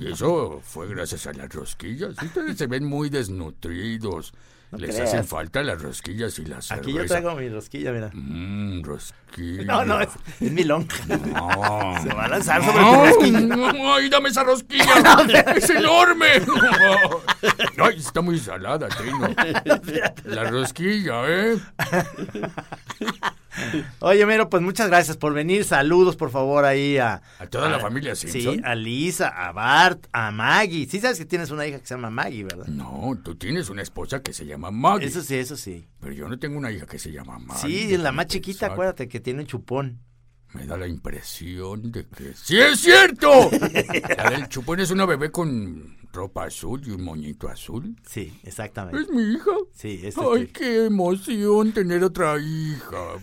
Y 0.00 0.10
eso 0.10 0.60
fue 0.64 0.88
gracias 0.88 1.28
a 1.28 1.32
las 1.34 1.54
rosquillas. 1.54 2.20
Ustedes 2.20 2.58
se 2.58 2.66
ven 2.66 2.84
muy 2.84 3.10
desnutridos. 3.10 4.32
Les 4.72 4.94
creas. 4.94 5.08
hacen 5.10 5.24
falta 5.24 5.62
las 5.62 5.80
rosquillas 5.80 6.38
y 6.38 6.46
las 6.46 6.72
Aquí 6.72 6.92
yo 6.92 7.04
traigo 7.06 7.34
mi 7.34 7.48
rosquilla, 7.48 7.92
mira. 7.92 8.10
Mmm, 8.12 8.82
rosquilla. 8.82 9.21
No, 9.38 9.84
no, 9.84 10.00
es, 10.00 10.08
es 10.40 10.52
mi 10.52 10.64
lonja. 10.64 10.96
No. 11.06 11.94
Se 12.02 12.08
va 12.14 12.24
a 12.24 12.28
lanzar 12.28 12.62
sobre 12.64 13.30
tu 13.30 13.46
No, 13.46 13.72
no, 13.72 13.94
¡Ay, 13.94 14.08
dame 14.08 14.28
esa 14.28 14.44
rosquilla! 14.44 14.84
¡Es 15.56 15.70
enorme! 15.70 16.26
¡Ay, 17.78 17.96
está 17.96 18.20
muy 18.20 18.38
salada, 18.38 18.88
Trino! 18.88 19.28
La 20.24 20.44
rosquilla, 20.44 21.22
¿eh? 21.26 21.58
Oye, 24.00 24.24
Mero, 24.24 24.48
pues 24.48 24.62
muchas 24.62 24.88
gracias 24.88 25.16
por 25.16 25.34
venir. 25.34 25.64
Saludos, 25.64 26.16
por 26.16 26.30
favor, 26.30 26.64
ahí 26.64 26.98
a... 26.98 27.22
A 27.38 27.46
toda 27.46 27.68
la 27.68 27.78
familia 27.78 28.14
Simpson. 28.14 28.54
Sí, 28.54 28.60
a 28.64 28.74
Lisa, 28.74 29.28
a 29.28 29.52
Bart, 29.52 30.06
a 30.12 30.30
Maggie. 30.30 30.86
Sí 30.88 31.00
sabes 31.00 31.18
que 31.18 31.26
tienes 31.26 31.50
una 31.50 31.66
hija 31.66 31.78
que 31.78 31.86
se 31.86 31.94
llama 31.94 32.10
Maggie, 32.10 32.44
¿verdad? 32.44 32.66
No, 32.66 33.18
tú 33.22 33.34
tienes 33.36 33.68
una 33.68 33.82
esposa 33.82 34.22
que 34.22 34.32
se 34.32 34.46
llama 34.46 34.70
Maggie. 34.70 35.06
Eso 35.06 35.20
sí, 35.22 35.36
eso 35.36 35.56
sí. 35.56 35.86
Pero 36.00 36.14
yo 36.14 36.28
no 36.28 36.38
tengo 36.38 36.56
una 36.58 36.72
hija 36.72 36.86
que 36.86 36.98
se 36.98 37.12
llama 37.12 37.38
Maggie. 37.38 37.88
Sí, 37.88 37.96
la 37.98 38.10
más 38.12 38.26
chiquita, 38.26 38.66
acuérdate 38.66 39.06
que 39.08 39.20
tiene 39.22 39.40
un 39.40 39.46
chupón. 39.46 40.00
Me 40.54 40.66
da 40.66 40.76
la 40.76 40.86
impresión 40.86 41.90
de 41.90 42.06
que... 42.06 42.34
¡Sí 42.34 42.58
es 42.58 42.80
cierto! 42.80 43.48
Del 44.30 44.48
chupón 44.48 44.80
es 44.80 44.90
una 44.90 45.06
bebé 45.06 45.30
con 45.32 45.96
ropa 46.12 46.44
azul 46.44 46.82
y 46.86 46.90
un 46.90 47.02
moñito 47.04 47.48
azul. 47.48 47.96
Sí, 48.06 48.38
exactamente. 48.44 49.00
¿Es 49.00 49.08
mi 49.08 49.22
hija? 49.32 49.50
Sí, 49.72 50.00
este 50.04 50.20
Ay, 50.20 50.46
sí. 50.46 50.52
qué 50.52 50.84
emoción 50.84 51.72
tener 51.72 52.04
otra 52.04 52.38
hija. 52.38 53.14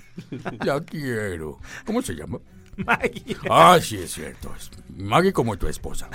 La 0.65 0.81
quiero. 0.81 1.59
¿Cómo 1.85 2.01
se 2.01 2.15
llama? 2.15 2.39
Maggie. 2.85 3.37
Ah, 3.49 3.77
sí, 3.81 3.97
es 3.97 4.13
cierto. 4.13 4.53
Maggie 4.95 5.31
como 5.31 5.57
tu 5.57 5.67
esposa. 5.67 6.09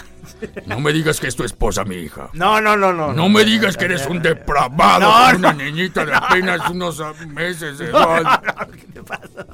No 0.66 0.79
me 0.81 0.92
digas 0.92 1.18
que 1.20 1.29
es 1.29 1.37
tu 1.37 1.44
esposa, 1.44 1.85
mi 1.85 1.96
hija. 1.96 2.29
No, 2.35 2.61
no, 2.61 2.77
no, 2.77 2.92
no. 2.92 3.12
No 3.12 3.29
me 3.29 3.44
digas 3.44 3.77
que 3.77 3.87
eres 3.87 4.07
un 4.07 4.20
depravado 4.20 5.00
No, 5.00 5.27
con 5.31 5.37
una 5.37 5.53
niñita 5.53 6.05
de 6.05 6.14
apenas 6.14 6.68
unos 6.70 7.00
meses 7.29 7.79
de 7.79 7.87
edad. 7.90 8.42
¿Qué 8.72 8.87
te 8.92 9.03
pasa? 9.03 9.46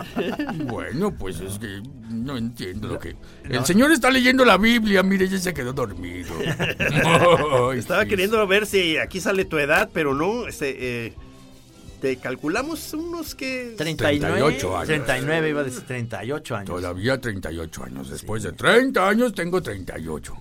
Bueno, 0.64 1.12
pues 1.16 1.40
es 1.40 1.58
que 1.58 1.80
no 2.08 2.36
entiendo 2.36 2.88
lo 2.88 2.98
que... 2.98 3.16
El 3.48 3.64
señor 3.64 3.92
está 3.92 4.10
leyendo 4.10 4.44
la 4.44 4.56
Biblia, 4.56 5.02
mire, 5.02 5.28
ya 5.28 5.38
se 5.38 5.54
quedó 5.54 5.72
dormido. 5.72 6.34
Ay, 7.70 7.78
Estaba 7.78 8.02
sí. 8.02 8.08
queriendo 8.08 8.44
ver 8.46 8.66
si 8.66 8.96
aquí 8.96 9.20
sale 9.20 9.44
tu 9.44 9.58
edad, 9.58 9.90
pero 9.92 10.14
no. 10.14 10.46
Este, 10.48 11.06
eh, 11.06 11.14
te 12.00 12.16
calculamos 12.16 12.92
unos 12.94 13.34
que. 13.34 13.74
39, 13.76 14.38
38 14.38 14.76
años. 14.76 14.86
39, 14.86 15.48
iba 15.50 15.60
a 15.60 15.64
decir 15.64 15.82
38 15.86 16.56
años. 16.56 16.66
Todavía 16.66 17.20
38 17.20 17.84
años. 17.84 18.10
Después 18.10 18.42
de 18.42 18.52
30 18.52 19.08
años 19.08 19.34
tengo 19.34 19.62
38. 19.62 20.34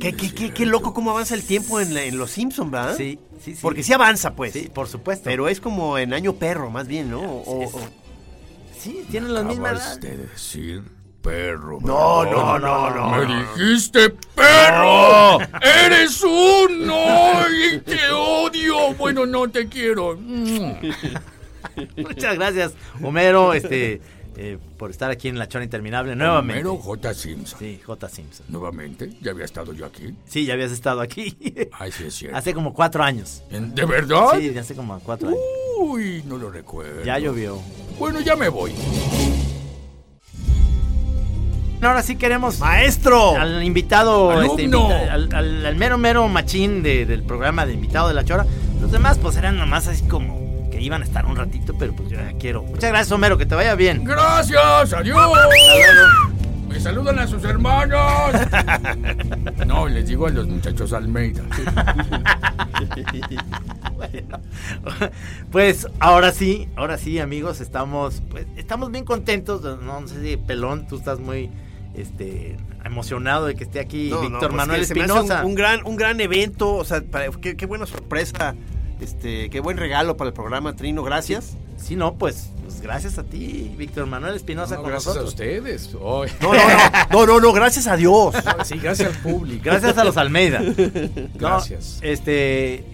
¿Qué, 0.00 0.14
qué, 0.14 0.34
qué, 0.34 0.52
qué 0.52 0.66
loco 0.66 0.92
cómo 0.94 1.10
avanza 1.12 1.34
el 1.34 1.44
tiempo 1.44 1.80
en, 1.80 1.94
la- 1.94 2.02
en 2.04 2.18
los 2.18 2.30
Simpsons, 2.32 2.70
¿verdad? 2.70 2.96
Sí, 2.96 3.18
sí, 3.44 3.54
sí. 3.54 3.58
Porque 3.62 3.82
sí 3.84 3.92
avanza, 3.92 4.34
pues. 4.34 4.52
Sí, 4.52 4.68
por 4.72 4.88
supuesto. 4.88 5.24
Pero 5.24 5.48
es 5.48 5.60
como 5.60 5.96
en 5.98 6.12
año 6.12 6.34
perro, 6.34 6.70
más 6.70 6.88
bien, 6.88 7.10
¿no? 7.10 7.20
O- 7.22 7.68
Sí, 7.70 7.76
o- 7.76 8.02
Sí, 8.80 9.04
tienen 9.10 9.32
la 9.32 9.44
misma 9.44 9.70
Acabas 9.70 9.92
edad. 9.92 10.00
de 10.00 10.16
decir 10.26 10.82
perro. 11.22 11.78
No, 11.82 12.24
no, 12.24 12.58
no, 12.58 12.90
no. 12.90 13.10
Me 13.16 13.26
dijiste 13.56 14.10
perro. 14.34 15.38
Eres 15.84 16.22
uno 16.22 17.44
y 17.48 17.78
te 17.80 18.10
odio. 18.10 18.92
Bueno, 18.98 19.24
no 19.26 19.48
te 19.48 19.68
quiero. 19.68 20.18
Muchas 21.96 22.34
gracias, 22.34 22.72
Homero, 23.02 23.54
este, 23.54 24.00
eh, 24.36 24.58
por 24.76 24.90
estar 24.90 25.10
aquí 25.10 25.28
en 25.28 25.38
La 25.38 25.48
Chora 25.48 25.64
Interminable 25.64 26.14
nuevamente. 26.16 26.60
Homero 26.68 26.76
J. 26.82 27.14
Simpson. 27.14 27.58
Sí, 27.58 27.80
J. 27.84 28.08
Simpson. 28.08 28.46
Nuevamente, 28.48 29.10
ya 29.22 29.30
había 29.30 29.44
estado 29.44 29.72
yo 29.72 29.86
aquí. 29.86 30.14
Sí, 30.26 30.44
ya 30.44 30.54
habías 30.54 30.72
estado 30.72 31.00
aquí. 31.00 31.36
Ay, 31.72 31.92
sí 31.92 32.04
es 32.04 32.14
cierto. 32.14 32.36
Hace 32.36 32.52
como 32.52 32.74
cuatro 32.74 33.02
años. 33.02 33.42
¿En- 33.50 33.74
¿De 33.74 33.84
verdad? 33.86 34.38
Sí, 34.38 34.56
hace 34.58 34.74
como 34.74 34.98
cuatro 35.00 35.28
años. 35.28 35.40
Uy, 35.78 36.22
no 36.26 36.36
lo 36.36 36.50
recuerdo. 36.50 37.02
Ya 37.04 37.18
llovió. 37.18 37.58
Bueno, 37.98 38.20
ya 38.20 38.36
me 38.36 38.48
voy. 38.48 38.72
Ahora 41.82 42.02
sí 42.02 42.16
queremos 42.16 42.58
¡Maestro! 42.60 43.36
al 43.36 43.62
invitado, 43.64 44.40
este, 44.42 44.64
al, 45.10 45.28
al- 45.34 45.66
al 45.66 45.76
mero 45.76 45.98
mero 45.98 46.28
machín 46.28 46.82
de- 46.82 47.06
del 47.06 47.22
programa 47.24 47.66
de 47.66 47.72
invitado 47.74 48.08
de 48.08 48.14
la 48.14 48.24
chora. 48.24 48.46
Los 48.80 48.92
demás 48.92 49.18
pues 49.18 49.36
eran 49.36 49.56
nomás 49.58 49.88
así 49.88 50.02
como 50.06 50.68
que 50.70 50.80
iban 50.80 51.02
a 51.02 51.04
estar 51.04 51.26
un 51.26 51.36
ratito, 51.36 51.74
pero 51.78 51.92
pues 51.94 52.08
yo 52.08 52.16
ya 52.18 52.32
quiero. 52.38 52.62
Muchas 52.62 52.90
gracias, 52.90 53.10
Homero, 53.12 53.36
que 53.36 53.46
te 53.46 53.54
vaya 53.56 53.74
bien. 53.74 54.04
Gracias, 54.04 54.92
adiós. 54.92 55.28
Me 56.68 56.80
saludan 56.80 57.18
a 57.18 57.26
sus 57.26 57.42
hermanos. 57.44 58.00
No, 59.66 59.86
les 59.88 60.06
digo 60.06 60.26
a 60.26 60.30
los 60.30 60.46
muchachos 60.48 60.92
Almeida. 60.92 61.42
Pues 65.50 65.86
ahora 66.00 66.32
sí, 66.32 66.68
ahora 66.76 66.98
sí, 66.98 67.18
amigos, 67.18 67.60
estamos 67.60 68.22
pues 68.30 68.46
estamos 68.56 68.90
bien 68.90 69.04
contentos. 69.04 69.62
No 69.82 70.06
sé 70.08 70.22
si 70.22 70.36
Pelón, 70.36 70.86
tú 70.86 70.96
estás 70.96 71.20
muy 71.20 71.50
este 71.94 72.56
emocionado 72.84 73.46
de 73.46 73.54
que 73.54 73.64
esté 73.64 73.80
aquí 73.80 74.08
No, 74.10 74.16
no, 74.16 74.22
Víctor 74.22 74.40
pues 74.50 74.52
Manuel 74.54 74.80
Espinosa. 74.82 75.40
Un, 75.42 75.50
un 75.50 75.54
gran, 75.54 75.80
un 75.86 75.96
gran 75.96 76.20
evento, 76.20 76.74
o 76.74 76.84
sea, 76.84 77.02
para- 77.02 77.30
qué, 77.30 77.56
qué 77.56 77.66
buena 77.66 77.86
sorpresa, 77.86 78.54
este, 79.00 79.50
qué 79.50 79.60
buen 79.60 79.76
regalo 79.76 80.16
para 80.16 80.28
el 80.28 80.34
programa, 80.34 80.74
Trino, 80.74 81.02
gracias. 81.02 81.56
Sí, 81.76 81.96
no, 81.96 82.14
pues, 82.14 82.50
pues 82.62 82.80
gracias 82.80 83.18
a 83.18 83.24
ti, 83.24 83.74
Víctor 83.76 84.06
Manuel 84.06 84.36
Espinosa, 84.36 84.76
No, 84.76 84.82
con 84.82 84.90
gracias 84.90 85.16
a 85.16 85.22
ustedes. 85.22 85.90
Ay. 85.94 86.32
No, 86.40 86.52
no, 86.54 86.60
no, 86.60 87.10
no, 87.10 87.26
no, 87.26 87.40
no, 87.40 87.52
gracias 87.52 87.86
a 87.88 87.96
Dios. 87.96 88.34
Sí, 88.64 88.78
gracias 88.78 89.14
al 89.16 89.20
público. 89.22 89.62
Gracias 89.64 89.98
a 89.98 90.04
los 90.04 90.16
Almeida. 90.16 90.60
No, 91.40 91.48
Gracias. 91.48 91.98
este, 92.02 92.84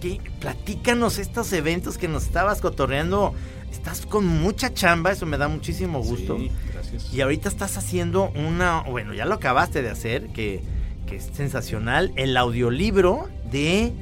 ¿qué? 0.00 0.20
platícanos 0.38 1.18
estos 1.18 1.52
eventos 1.52 1.98
que 1.98 2.06
nos 2.08 2.22
estabas 2.24 2.60
cotorreando 2.60 3.34
estás 3.70 4.06
con 4.06 4.26
mucha 4.26 4.72
chamba, 4.74 5.12
eso 5.12 5.26
me 5.26 5.38
da 5.38 5.48
muchísimo 5.48 6.02
gusto. 6.02 6.36
Sí, 6.38 6.50
gracias. 6.72 7.12
Y 7.14 7.20
ahorita 7.20 7.48
estás 7.48 7.76
haciendo 7.76 8.30
una, 8.30 8.82
bueno, 8.82 9.14
ya 9.14 9.24
lo 9.24 9.34
acabaste 9.34 9.82
de 9.82 9.90
hacer, 9.90 10.28
que, 10.32 10.62
que 11.06 11.16
es 11.16 11.30
sensacional, 11.32 12.12
el 12.16 12.36
audiolibro 12.36 13.28
de 13.50 13.92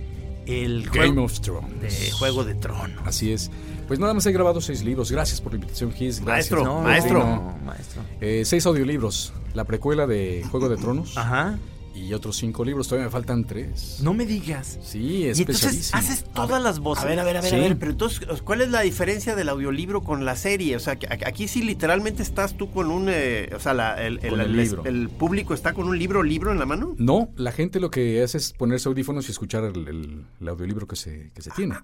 el 0.47 0.85
Game 0.91 1.09
juego, 1.09 1.25
of 1.25 1.41
Thrones. 1.41 1.81
de 1.81 2.11
Juego 2.13 2.45
de 2.45 2.55
Tronos. 2.55 3.03
Así 3.07 3.33
es. 3.33 3.51
Pues 3.87 3.99
nada 4.01 4.13
más 4.15 4.25
he 4.27 4.33
grabado 4.33 4.61
seis 4.61 4.83
libros. 4.85 5.11
Gracias 5.11 5.41
por 5.41 5.53
la 5.53 5.57
invitación, 5.57 5.93
Gis. 5.93 6.21
Gracias. 6.23 6.51
Maestro, 6.53 6.65
No, 6.65 6.83
maestro. 6.83 7.19
no, 7.21 7.59
maestro. 7.65 8.03
Eh, 8.21 8.43
seis 8.45 8.65
audiolibros. 8.67 9.33
La 9.55 9.65
precuela 9.65 10.07
de 10.07 10.45
Juego 10.51 10.69
de 10.69 10.77
Tronos. 10.77 11.17
Ajá. 11.17 11.59
Y 11.99 12.15
otros 12.15 12.37
cinco 12.37 12.65
libros. 12.65 12.87
Todavía 12.89 13.07
me 13.07 13.11
faltan 13.13 13.45
tres. 13.45 13.99
No 14.03 14.15
me 14.15 14.25
digas. 14.25 14.79
Sí, 14.83 15.25
Y 15.25 15.41
entonces 15.41 15.93
haces 15.95 16.25
todas 16.33 16.63
las 16.63 16.79
voces. 16.79 17.05
A 17.05 17.07
ver, 17.07 17.19
a 17.21 17.25
ver, 17.25 17.37
a 17.37 17.41
ver, 17.41 17.51
Sí. 17.51 17.57
a 17.57 17.61
ver, 17.61 17.79
pero 17.79 17.91
entonces, 17.93 18.21
¿cuál 18.43 18.61
es 18.61 18.71
la 18.71 18.81
diferencia 18.83 19.35
del 19.35 19.49
audiolibro 19.49 20.03
con 20.03 20.25
la 20.25 20.37
serie? 20.37 20.77
O 20.77 20.81
sea, 20.81 20.97
que 20.97 21.07
a- 21.07 21.19
aquí 21.29 21.49
sí 21.49 21.63
literalmente 21.63 22.23
estás 22.23 22.57
tú 22.57 22.71
con 22.71 22.91
un, 22.91 23.09
eh, 23.11 23.51
o 23.55 23.61
sea, 23.61 23.75
la- 23.75 23.95
el, 24.03 24.21
el- 24.23 24.31
Con 24.31 24.41
el 24.41 24.47
el- 24.51 24.57
libro. 24.57 24.85
el 24.85 25.09
público 25.09 25.55
está 25.55 25.73
con 25.75 25.89
un 25.89 25.99
libro, 25.99 26.23
libro 26.23 26.53
en 26.53 26.59
la 26.59 26.67
mano. 26.67 26.95
No, 26.99 27.31
la 27.37 27.53
gente 27.53 27.81
lo 27.81 27.91
que 27.91 28.23
hace 28.23 28.39
es 28.39 28.53
ponerse 28.53 28.89
audífonos 28.89 29.29
y 29.29 29.33
escuchar 29.33 29.65
el, 29.65 29.89
el- 29.89 30.25
el 30.41 30.49
audiolibro 30.49 30.87
que 30.87 30.97
se, 30.97 31.31
que 31.35 31.43
se 31.43 31.51
tiene. 31.51 31.75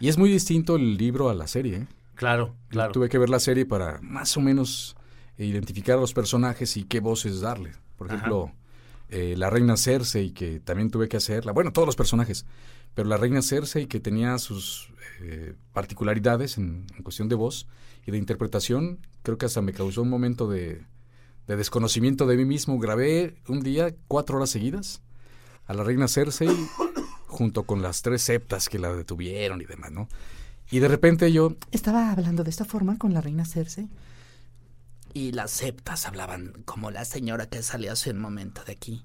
Y 0.00 0.08
es 0.08 0.18
muy 0.18 0.30
distinto 0.30 0.76
el 0.76 0.96
libro 0.96 1.28
a 1.30 1.34
la 1.34 1.46
serie. 1.46 1.76
¿eh? 1.76 1.86
Claro, 2.14 2.54
claro. 2.68 2.92
Tuve 2.92 3.08
que 3.08 3.18
ver 3.18 3.28
la 3.30 3.38
serie 3.40 3.64
para 3.66 4.00
más 4.02 4.36
o 4.36 4.40
menos 4.40 4.96
identificar 5.36 5.98
a 5.98 6.00
los 6.00 6.12
personajes 6.14 6.76
y 6.76 6.84
qué 6.84 7.00
voces 7.00 7.40
darle. 7.40 7.72
Por 7.96 8.12
Ajá. 8.12 8.16
Eh, 9.10 9.34
la 9.36 9.50
reina 9.50 9.76
Cersei, 9.76 10.32
que 10.32 10.60
también 10.60 10.90
tuve 10.90 11.08
que 11.08 11.16
hacerla. 11.16 11.52
Bueno, 11.52 11.72
todos 11.72 11.86
los 11.86 11.96
personajes. 11.96 12.46
Pero 12.94 13.08
la 13.08 13.16
reina 13.16 13.42
Cersei, 13.42 13.86
que 13.86 14.00
tenía 14.00 14.38
sus 14.38 14.92
eh, 15.20 15.54
particularidades 15.72 16.58
en, 16.58 16.86
en 16.96 17.02
cuestión 17.02 17.28
de 17.28 17.34
voz 17.34 17.68
y 18.06 18.10
de 18.10 18.18
interpretación, 18.18 18.98
creo 19.22 19.38
que 19.38 19.46
hasta 19.46 19.62
me 19.62 19.72
causó 19.72 20.02
un 20.02 20.10
momento 20.10 20.48
de, 20.48 20.82
de 21.46 21.56
desconocimiento 21.56 22.26
de 22.26 22.36
mí 22.36 22.44
mismo. 22.44 22.78
Grabé 22.78 23.36
un 23.48 23.60
día 23.60 23.94
cuatro 24.06 24.36
horas 24.36 24.50
seguidas 24.50 25.02
a 25.66 25.74
la 25.74 25.82
reina 25.82 26.06
Cersei 26.06 26.48
junto 27.26 27.64
con 27.64 27.82
las 27.82 28.02
tres 28.02 28.22
septas 28.22 28.68
que 28.68 28.78
la 28.78 28.94
detuvieron 28.94 29.60
y 29.60 29.64
demás, 29.64 29.90
¿no? 29.90 30.08
Y 30.70 30.80
de 30.80 30.88
repente 30.88 31.32
yo 31.32 31.56
Estaba 31.72 32.10
hablando 32.10 32.44
de 32.44 32.50
esta 32.50 32.66
forma 32.66 32.98
con 32.98 33.14
la 33.14 33.22
reina 33.22 33.46
Cersei. 33.46 33.88
Y 35.18 35.32
las 35.32 35.50
septas 35.50 36.06
hablaban 36.06 36.52
como 36.64 36.90
la 36.90 37.04
señora 37.04 37.46
que 37.46 37.62
salió 37.62 37.92
hace 37.92 38.10
un 38.10 38.20
momento 38.20 38.62
de 38.64 38.72
aquí. 38.72 39.04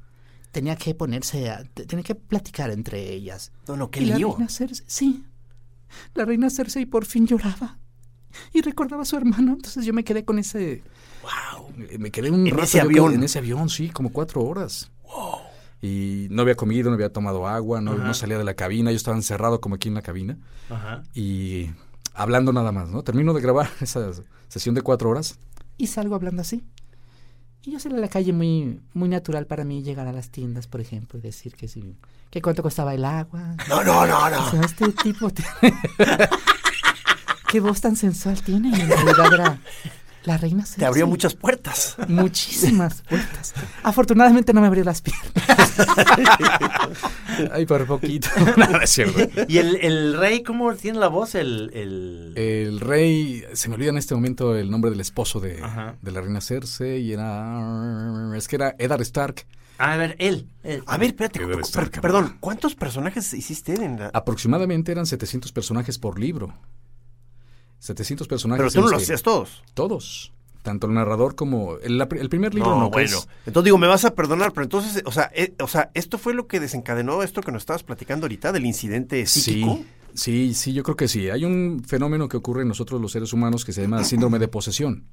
Tenía 0.52 0.76
que 0.76 0.94
ponerse 0.94 1.50
a... 1.50 1.64
te- 1.64 1.86
Tenía 1.88 2.04
que 2.04 2.14
platicar 2.14 2.70
entre 2.70 3.12
ellas. 3.12 3.52
No, 3.68 3.76
no, 3.78 3.90
qué 3.90 4.02
y 4.02 4.06
la 4.06 4.18
lío. 4.18 4.34
reina 4.34 4.48
Cersei... 4.50 4.86
Sí. 4.88 5.26
La 6.14 6.26
reina 6.26 6.50
Cersei 6.52 6.86
por 6.86 7.06
fin 7.06 7.26
lloraba. 7.26 7.78
Y 8.54 8.62
recordaba 8.62 9.02
a 9.02 9.06
su 9.06 9.16
hermano. 9.16 9.54
Entonces 9.54 9.86
yo 9.86 9.94
me 9.94 10.04
quedé 10.04 10.24
con 10.24 10.38
ese... 10.38 10.84
Wow. 11.24 11.72
Me 11.98 12.12
quedé 12.12 12.30
un 12.30 12.46
En 12.46 12.52
rato 12.52 12.64
ese 12.66 12.82
avión. 12.82 13.14
En 13.16 13.24
ese 13.24 13.40
avión, 13.40 13.70
sí, 13.70 13.90
como 13.90 14.12
cuatro 14.12 14.42
horas. 14.44 14.92
Y 15.82 16.28
no 16.30 16.44
había 16.44 16.56
comido, 16.56 16.90
no 16.90 16.96
había 16.96 17.12
tomado 17.12 17.48
agua, 17.48 17.82
no, 17.82 17.96
no 17.96 18.14
salía 18.14 18.38
de 18.38 18.44
la 18.44 18.54
cabina, 18.54 18.92
yo 18.92 18.98
estaba 18.98 19.18
encerrado 19.18 19.60
como 19.60 19.76
aquí 19.76 19.90
en 19.90 19.96
la 19.96 20.02
cabina 20.02 20.38
Ajá. 20.70 21.04
y 21.14 21.72
hablando 22.14 22.54
nada 22.54 22.72
más, 22.72 22.88
¿no? 22.90 23.04
Termino 23.04 23.34
de 23.34 23.42
grabar 23.42 23.70
esa 23.82 24.12
sesión 24.48 24.76
de 24.76 24.82
cuatro 24.82 25.10
horas. 25.10 25.38
Y 25.84 25.88
salgo 25.88 26.16
hablando 26.16 26.42
así. 26.44 26.64
Y 27.66 27.72
yo 27.74 27.80
salí 27.82 27.96
a 27.96 28.00
la 28.00 28.08
calle 28.08 28.32
muy, 28.32 28.80
muy 28.94 29.10
natural 29.10 29.48
para 29.48 29.66
mí 29.66 29.84
llegar 29.84 30.08
a 30.08 30.14
las 30.14 30.30
tiendas, 30.30 30.66
por 30.66 30.80
ejemplo, 30.80 31.20
y 31.20 31.22
decir 31.22 31.56
que 31.56 31.68
sí, 31.68 31.98
que 32.30 32.42
cuánto 32.42 32.64
costaba 32.64 32.94
el 32.94 33.04
agua. 33.04 33.58
No, 33.68 33.84
no, 33.84 34.06
no, 34.08 34.18
O 34.18 34.30
no. 34.30 34.50
sea, 34.52 34.62
este 34.62 34.88
tipo 34.94 35.30
tiene... 35.34 35.52
Qué 37.50 37.60
voz 37.60 37.82
tan 37.82 37.98
sensual 37.98 38.42
tiene. 38.44 38.70
En 38.70 38.88
realidad 38.88 39.34
era 39.34 39.60
la 40.26 40.38
reina 40.38 40.66
Te 40.78 40.86
abrió 40.86 41.08
muchas 41.08 41.36
puertas. 41.36 41.96
Muchísimas 42.08 43.02
puertas. 43.02 43.54
Afortunadamente 43.84 44.54
no 44.54 44.62
me 44.62 44.68
abrió 44.68 44.84
las 44.84 45.02
piernas. 45.02 45.32
Ay, 47.52 47.66
por 47.66 47.86
poquito. 47.86 48.30
no, 48.58 48.82
es 48.82 48.90
cierto. 48.90 49.20
¿Y 49.48 49.58
el, 49.58 49.78
el 49.82 50.18
rey 50.18 50.44
cómo 50.44 50.74
tiene 50.76 51.00
la 51.00 51.08
voz? 51.08 51.36
El, 51.36 51.72
el... 51.74 52.34
El 52.36 52.80
rey, 52.80 53.44
se 53.54 53.70
me 53.70 53.76
olvida 53.76 53.90
en 53.90 53.98
este 53.98 54.16
momento 54.16 54.56
el 54.56 54.70
nombre 54.70 54.92
del 54.92 55.00
esposo 55.00 55.40
de, 55.40 55.62
de 56.02 56.12
la 56.12 56.22
reina 56.22 56.42
Cersei 56.42 57.02
y 57.02 57.14
era... 57.14 58.32
Es 58.36 58.48
que 58.48 58.56
era 58.56 58.76
Eddard 58.78 59.02
Stark. 59.02 59.46
a 59.78 59.98
ver, 59.98 60.16
él. 60.20 60.48
él. 60.64 60.84
A 60.86 60.98
ver, 60.98 61.10
espérate. 61.10 61.40
Perdón, 62.02 62.38
¿cuántos 62.40 62.76
personajes 62.76 63.34
hiciste 63.34 63.74
en 63.74 64.00
la... 64.00 64.12
Aproximadamente 64.14 64.92
eran 64.92 65.06
700 65.06 65.52
personajes 65.52 65.98
por 66.00 66.20
libro. 66.20 66.54
700 67.84 68.28
personajes. 68.28 68.62
Pero 68.62 68.72
tú 68.72 68.82
no 68.88 68.92
los 68.94 69.04
hacías 69.04 69.22
todos. 69.24 69.62
Todos. 69.74 70.32
Tanto 70.62 70.88
el 70.88 70.94
narrador 70.94 71.36
como... 71.36 71.76
El, 71.80 72.00
el 72.00 72.30
primer 72.30 72.54
libro 72.54 72.70
No, 72.72 72.80
no, 72.84 72.90
bueno. 72.90 73.18
es- 73.18 73.28
Entonces 73.46 73.66
digo, 73.66 73.78
me 73.78 73.88
vas 73.88 74.06
a 74.06 74.16
perdonar, 74.16 74.54
pero 74.54 74.64
entonces, 74.64 75.04
o 75.06 75.12
sea, 75.12 75.30
eh, 75.36 75.54
o 75.60 75.68
sea, 75.68 75.92
esto 75.94 76.18
fue 76.18 76.34
lo 76.34 76.48
que 76.48 76.62
desencadenó 76.62 77.22
esto 77.22 77.42
que 77.42 77.52
nos 77.52 77.64
estabas 77.64 77.84
platicando 77.84 78.26
ahorita 78.26 78.54
del 78.54 78.66
incidente 78.66 79.26
psíquico. 79.26 79.80
Sí, 80.14 80.52
sí, 80.52 80.54
sí, 80.54 80.74
yo 80.74 80.84
creo 80.84 80.96
que 80.96 81.10
sí. 81.10 81.30
Hay 81.30 81.44
un 81.44 81.84
fenómeno 81.86 82.30
que 82.30 82.38
ocurre 82.38 82.62
en 82.62 82.70
nosotros 82.70 83.02
los 83.02 83.12
seres 83.12 83.34
humanos 83.34 83.66
que 83.66 83.74
se 83.74 83.82
llama 83.82 84.04
síndrome 84.06 84.40
de 84.40 84.48
posesión. 84.48 85.04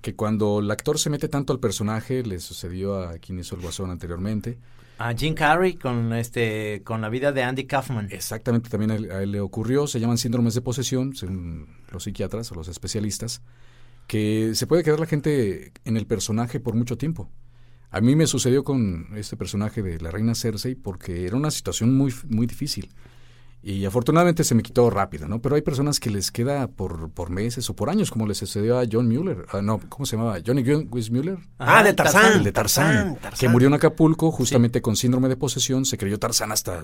Que 0.00 0.14
cuando 0.14 0.60
el 0.60 0.70
actor 0.70 1.00
se 1.00 1.10
mete 1.10 1.28
tanto 1.28 1.52
al 1.52 1.58
personaje, 1.58 2.22
le 2.22 2.38
sucedió 2.38 3.02
a 3.02 3.18
quien 3.18 3.40
hizo 3.40 3.56
el 3.56 3.60
guasón 3.62 3.90
anteriormente, 3.90 4.56
A 5.04 5.14
Jim 5.14 5.34
Carrey 5.34 5.74
con 5.74 6.12
este 6.12 6.82
con 6.84 7.00
la 7.00 7.08
vida 7.08 7.32
de 7.32 7.42
Andy 7.42 7.64
Kaufman. 7.64 8.06
Exactamente, 8.12 8.70
también 8.70 8.92
a 8.92 9.20
él, 9.20 9.32
le 9.32 9.40
ocurrió, 9.40 9.88
se 9.88 9.98
llaman 9.98 10.16
síndromes 10.16 10.54
de 10.54 10.60
posesión, 10.60 11.16
según 11.16 11.66
los 11.90 12.04
psiquiatras 12.04 12.52
o 12.52 12.54
los 12.54 12.68
especialistas, 12.68 13.42
que 14.06 14.52
se 14.54 14.68
puede 14.68 14.84
quedar 14.84 15.00
la 15.00 15.06
gente 15.06 15.72
en 15.84 15.96
el 15.96 16.06
personaje 16.06 16.60
por 16.60 16.76
mucho 16.76 16.96
tiempo. 16.96 17.28
A 17.90 18.00
mí 18.00 18.14
me 18.14 18.28
sucedió 18.28 18.62
con 18.62 19.08
este 19.16 19.36
personaje 19.36 19.82
de 19.82 19.98
la 19.98 20.12
reina 20.12 20.36
Cersei 20.36 20.76
porque 20.76 21.26
era 21.26 21.36
una 21.36 21.50
situación 21.50 21.96
muy, 21.96 22.14
muy 22.28 22.46
difícil. 22.46 22.88
Y 23.64 23.84
afortunadamente 23.84 24.42
se 24.42 24.56
me 24.56 24.62
quitó 24.64 24.90
rápido, 24.90 25.28
¿no? 25.28 25.40
Pero 25.40 25.54
hay 25.54 25.62
personas 25.62 26.00
que 26.00 26.10
les 26.10 26.32
queda 26.32 26.66
por, 26.66 27.10
por 27.10 27.30
meses 27.30 27.70
o 27.70 27.76
por 27.76 27.90
años, 27.90 28.10
como 28.10 28.26
le 28.26 28.34
sucedió 28.34 28.78
a 28.80 28.84
John 28.90 29.06
Mueller. 29.08 29.46
Ah, 29.52 29.62
no, 29.62 29.78
¿cómo 29.88 30.04
se 30.04 30.16
llamaba? 30.16 30.38
Johnny 30.44 30.64
Mueller. 30.64 31.38
Ah, 31.58 31.84
de 31.84 31.92
Tarzán. 31.94 32.38
El 32.38 32.44
de 32.44 32.50
Tarzán, 32.52 33.16
Tarzán, 33.20 33.38
que 33.38 33.48
murió 33.48 33.68
en 33.68 33.74
Acapulco 33.74 34.32
justamente 34.32 34.82
con 34.82 34.96
síndrome 34.96 35.28
de 35.28 35.36
posesión, 35.36 35.84
se 35.84 35.96
creyó 35.96 36.18
Tarzán 36.18 36.50
hasta 36.50 36.82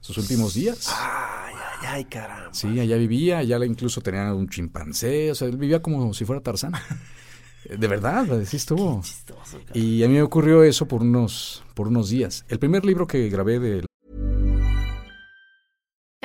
sus 0.00 0.16
últimos 0.16 0.54
días. 0.54 0.88
Ay, 0.88 1.54
ay, 1.82 1.86
ay, 1.88 2.04
caramba. 2.06 2.48
Sí, 2.54 2.80
allá 2.80 2.96
vivía, 2.96 3.38
allá 3.38 3.58
le- 3.58 3.66
incluso 3.66 4.00
tenía 4.00 4.32
un 4.32 4.48
chimpancé, 4.48 5.30
o 5.30 5.34
sea, 5.34 5.48
él 5.48 5.58
vivía 5.58 5.82
como 5.82 6.14
si 6.14 6.24
fuera 6.24 6.40
Tarzán. 6.40 6.72
De 7.68 7.86
verdad, 7.86 8.32
así 8.40 8.56
estuvo. 8.56 9.02
Y 9.74 10.02
a 10.02 10.08
mí 10.08 10.14
me 10.14 10.22
ocurrió 10.22 10.64
eso 10.64 10.88
por 10.88 11.02
unos, 11.02 11.62
por 11.74 11.88
unos 11.88 12.08
días. 12.08 12.46
El 12.48 12.58
primer 12.58 12.86
libro 12.86 13.06
que 13.06 13.28
grabé 13.28 13.58
de 13.58 13.84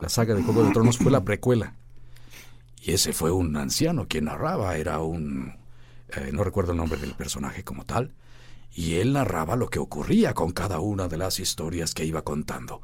La 0.00 0.08
saga 0.08 0.34
de 0.34 0.44
Juego 0.44 0.62
de 0.62 0.70
Tronos 0.70 0.96
fue 0.96 1.10
la 1.10 1.24
precuela. 1.24 1.74
Y 2.80 2.92
ese 2.92 3.12
fue 3.12 3.32
un 3.32 3.56
anciano 3.56 4.06
quien 4.06 4.26
narraba, 4.26 4.76
era 4.76 5.00
un... 5.00 5.56
eh, 6.10 6.30
no 6.32 6.44
recuerdo 6.44 6.70
el 6.70 6.78
nombre 6.78 7.00
del 7.00 7.14
personaje 7.14 7.64
como 7.64 7.84
tal. 7.84 8.14
Y 8.72 8.96
él 8.96 9.12
narraba 9.12 9.56
lo 9.56 9.68
que 9.68 9.80
ocurría 9.80 10.34
con 10.34 10.52
cada 10.52 10.78
una 10.78 11.08
de 11.08 11.16
las 11.16 11.40
historias 11.40 11.94
que 11.94 12.04
iba 12.04 12.22
contando. 12.22 12.80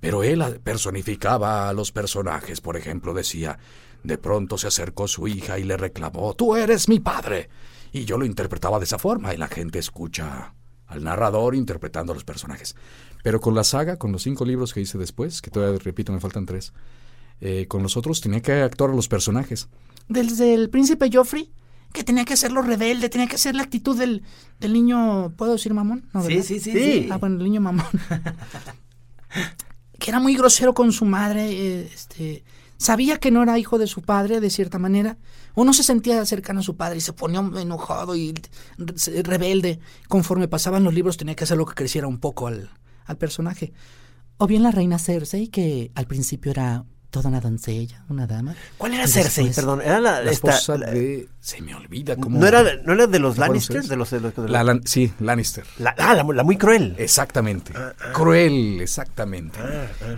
Pero 0.00 0.24
él 0.24 0.42
personificaba 0.64 1.68
a 1.68 1.72
los 1.72 1.92
personajes, 1.92 2.60
por 2.60 2.76
ejemplo, 2.76 3.14
decía, 3.14 3.60
de 4.02 4.18
pronto 4.18 4.58
se 4.58 4.66
acercó 4.66 5.06
su 5.06 5.28
hija 5.28 5.60
y 5.60 5.64
le 5.64 5.76
reclamó, 5.76 6.34
tú 6.34 6.56
eres 6.56 6.88
mi 6.88 6.98
padre. 6.98 7.48
Y 7.92 8.06
yo 8.06 8.18
lo 8.18 8.24
interpretaba 8.26 8.80
de 8.80 8.86
esa 8.86 8.98
forma 8.98 9.32
y 9.32 9.36
la 9.36 9.46
gente 9.46 9.78
escucha 9.78 10.52
al 10.88 11.04
narrador 11.04 11.54
interpretando 11.54 12.12
a 12.12 12.14
los 12.14 12.24
personajes. 12.24 12.74
Pero 13.26 13.40
con 13.40 13.56
la 13.56 13.64
saga, 13.64 13.96
con 13.96 14.12
los 14.12 14.22
cinco 14.22 14.44
libros 14.44 14.72
que 14.72 14.80
hice 14.80 14.98
después, 14.98 15.42
que 15.42 15.50
todavía 15.50 15.80
repito, 15.82 16.12
me 16.12 16.20
faltan 16.20 16.46
tres, 16.46 16.72
eh, 17.40 17.66
con 17.66 17.82
los 17.82 17.96
otros 17.96 18.20
tenía 18.20 18.40
que 18.40 18.52
actuar 18.62 18.90
a 18.90 18.94
los 18.94 19.08
personajes. 19.08 19.66
Desde 20.08 20.54
el 20.54 20.70
príncipe 20.70 21.10
Joffrey, 21.12 21.50
que 21.92 22.04
tenía 22.04 22.24
que 22.24 22.36
ser 22.36 22.52
lo 22.52 22.62
rebelde, 22.62 23.08
tenía 23.08 23.26
que 23.26 23.36
ser 23.36 23.56
la 23.56 23.64
actitud 23.64 23.98
del, 23.98 24.22
del 24.60 24.72
niño, 24.72 25.32
¿puedo 25.36 25.54
decir 25.54 25.74
mamón? 25.74 26.08
No, 26.14 26.22
Sí, 26.22 26.40
sí, 26.44 26.60
sí, 26.60 26.70
Sí. 26.72 27.08
Ah, 27.10 27.16
bueno, 27.18 27.38
el 27.38 27.42
niño 27.42 27.60
mamón. 27.60 27.84
que 29.98 30.10
era 30.10 30.20
muy 30.20 30.36
grosero 30.36 30.72
con 30.72 30.92
su 30.92 31.04
madre, 31.04 31.50
eh, 31.50 31.90
este, 31.92 32.44
Sabía 32.78 33.18
que 33.18 33.32
no 33.32 33.42
era 33.42 33.58
hijo 33.58 33.76
de 33.76 33.88
su 33.88 34.02
padre, 34.02 34.38
de 34.38 34.50
cierta 34.50 34.78
manera, 34.78 35.16
o 35.54 35.64
no 35.64 35.72
se 35.72 35.82
sentía 35.82 36.24
cercano 36.26 36.60
a 36.60 36.62
su 36.62 36.76
padre 36.76 36.98
y 36.98 37.00
se 37.00 37.12
ponía 37.12 37.40
enojado 37.60 38.14
y 38.14 38.34
re- 38.78 39.22
rebelde. 39.24 39.80
Conforme 40.06 40.46
pasaban 40.46 40.84
los 40.84 40.94
libros 40.94 41.16
tenía 41.16 41.34
que 41.34 41.42
hacer 41.42 41.56
lo 41.56 41.66
que 41.66 41.74
creciera 41.74 42.06
un 42.06 42.18
poco 42.20 42.46
al, 42.46 42.70
al 43.06 43.16
personaje. 43.18 43.72
O 44.38 44.46
bien 44.46 44.62
la 44.62 44.70
reina 44.70 44.98
Cersei, 44.98 45.48
que 45.48 45.90
al 45.94 46.06
principio 46.06 46.50
era 46.50 46.84
toda 47.10 47.30
una 47.30 47.40
doncella, 47.40 48.04
una 48.10 48.26
dama. 48.26 48.54
¿Cuál 48.76 48.92
era 48.94 49.06
Cersei? 49.08 49.50
Perdón, 49.50 49.80
era 49.80 49.98
la, 50.00 50.20
La 50.22 50.30
esta- 50.30 50.50
esposa 50.50 50.76
la- 50.76 50.90
de... 50.90 51.28
Se 51.40 51.62
me 51.62 51.74
olvida 51.74 52.16
cómo... 52.16 52.38
¿No 52.38 52.46
era, 52.46 52.62
¿No 52.84 52.92
era 52.92 53.06
de 53.06 53.18
los 53.18 53.36
¿Recuerdan 53.36 53.48
Lannister? 53.54 53.82
De 53.84 53.96
los, 53.96 54.10
de 54.10 54.20
los- 54.20 54.36
de 54.36 54.48
La, 54.50 54.62
Lan- 54.62 54.82
sí, 54.84 55.10
Lannister. 55.20 55.64
la- 55.78 55.94
ah, 55.98 56.14
la, 56.14 56.22
la 56.24 56.42
muy 56.44 56.58
cruel. 56.58 56.94
Exactamente. 56.98 57.72
Cruel, 58.12 58.80
exactamente. 58.82 59.58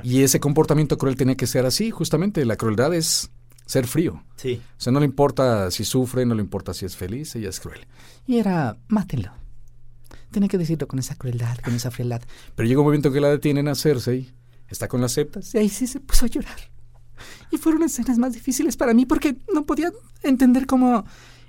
Y 0.02 0.22
ese 0.22 0.40
comportamiento 0.40 0.98
cruel 0.98 1.14
tenía 1.14 1.36
que 1.36 1.46
ser 1.46 1.66
así, 1.66 1.90
justamente. 1.92 2.44
La 2.44 2.56
crueldad 2.56 2.92
es 2.94 3.30
ser 3.66 3.86
frío. 3.86 4.24
Sí. 4.36 4.60
O 4.78 4.80
sea, 4.80 4.92
no 4.92 4.98
le 4.98 5.06
importa 5.06 5.70
si 5.70 5.84
sufre, 5.84 6.26
no 6.26 6.34
le 6.34 6.42
importa 6.42 6.74
si 6.74 6.84
es 6.86 6.96
feliz, 6.96 7.36
ella 7.36 7.50
es 7.50 7.60
cruel. 7.60 7.86
Y 8.26 8.38
era, 8.38 8.76
mátenlo. 8.88 9.30
Tenía 10.30 10.48
que 10.48 10.58
decirlo 10.58 10.86
con 10.88 10.98
esa 10.98 11.14
crueldad, 11.16 11.56
con 11.58 11.74
esa 11.74 11.90
frialdad. 11.90 12.22
Pero 12.54 12.68
llega 12.68 12.80
un 12.80 12.86
momento 12.86 13.10
que 13.10 13.20
la 13.20 13.28
detienen 13.28 13.68
a 13.68 13.74
Cersei, 13.74 14.30
está 14.68 14.88
con 14.88 15.00
las 15.00 15.12
septas. 15.12 15.54
Y 15.54 15.58
ahí 15.58 15.68
sí 15.68 15.86
se 15.86 16.00
puso 16.00 16.26
a 16.26 16.28
llorar. 16.28 16.56
Y 17.50 17.56
fueron 17.56 17.82
escenas 17.82 18.18
más 18.18 18.32
difíciles 18.34 18.76
para 18.76 18.94
mí 18.94 19.06
porque 19.06 19.36
no 19.52 19.64
podía 19.64 19.92
entender 20.22 20.66
cómo... 20.66 21.04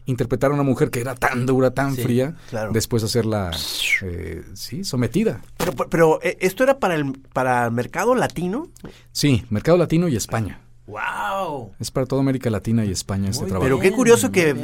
Interpretar 0.05 0.49
a 0.49 0.53
una 0.55 0.63
mujer 0.63 0.89
que 0.89 1.01
era 1.01 1.13
tan 1.13 1.45
dura, 1.45 1.71
tan 1.71 1.95
Sí, 1.95 2.01
fría, 2.01 2.35
claro. 2.49 2.71
después 2.71 3.03
hacerla, 3.03 3.51
eh, 4.01 4.43
sí, 4.55 4.83
sometida. 4.83 5.41
Pero, 5.57 5.73
pero, 5.75 6.19
eh, 6.23 6.35
esto 6.41 6.63
era 6.63 6.79
para 6.79 6.95
el, 6.95 7.11
para 7.33 7.65
el 7.65 7.71
mercado 7.73 8.15
latino. 8.15 8.69
Sí, 9.11 9.45
mercado 9.51 9.77
latino 9.77 10.07
y 10.07 10.15
España. 10.15 10.61
¡Wow! 10.89 11.71
Es 11.79 11.91
para 11.91 12.05
toda 12.05 12.21
América 12.21 12.49
Latina 12.49 12.83
y 12.85 12.91
España 12.91 13.29
este 13.29 13.45
trabajo. 13.45 13.63
Pero 13.63 13.79
qué 13.79 13.91
curioso 13.91 14.31
que, 14.31 14.49
eh, 14.49 14.55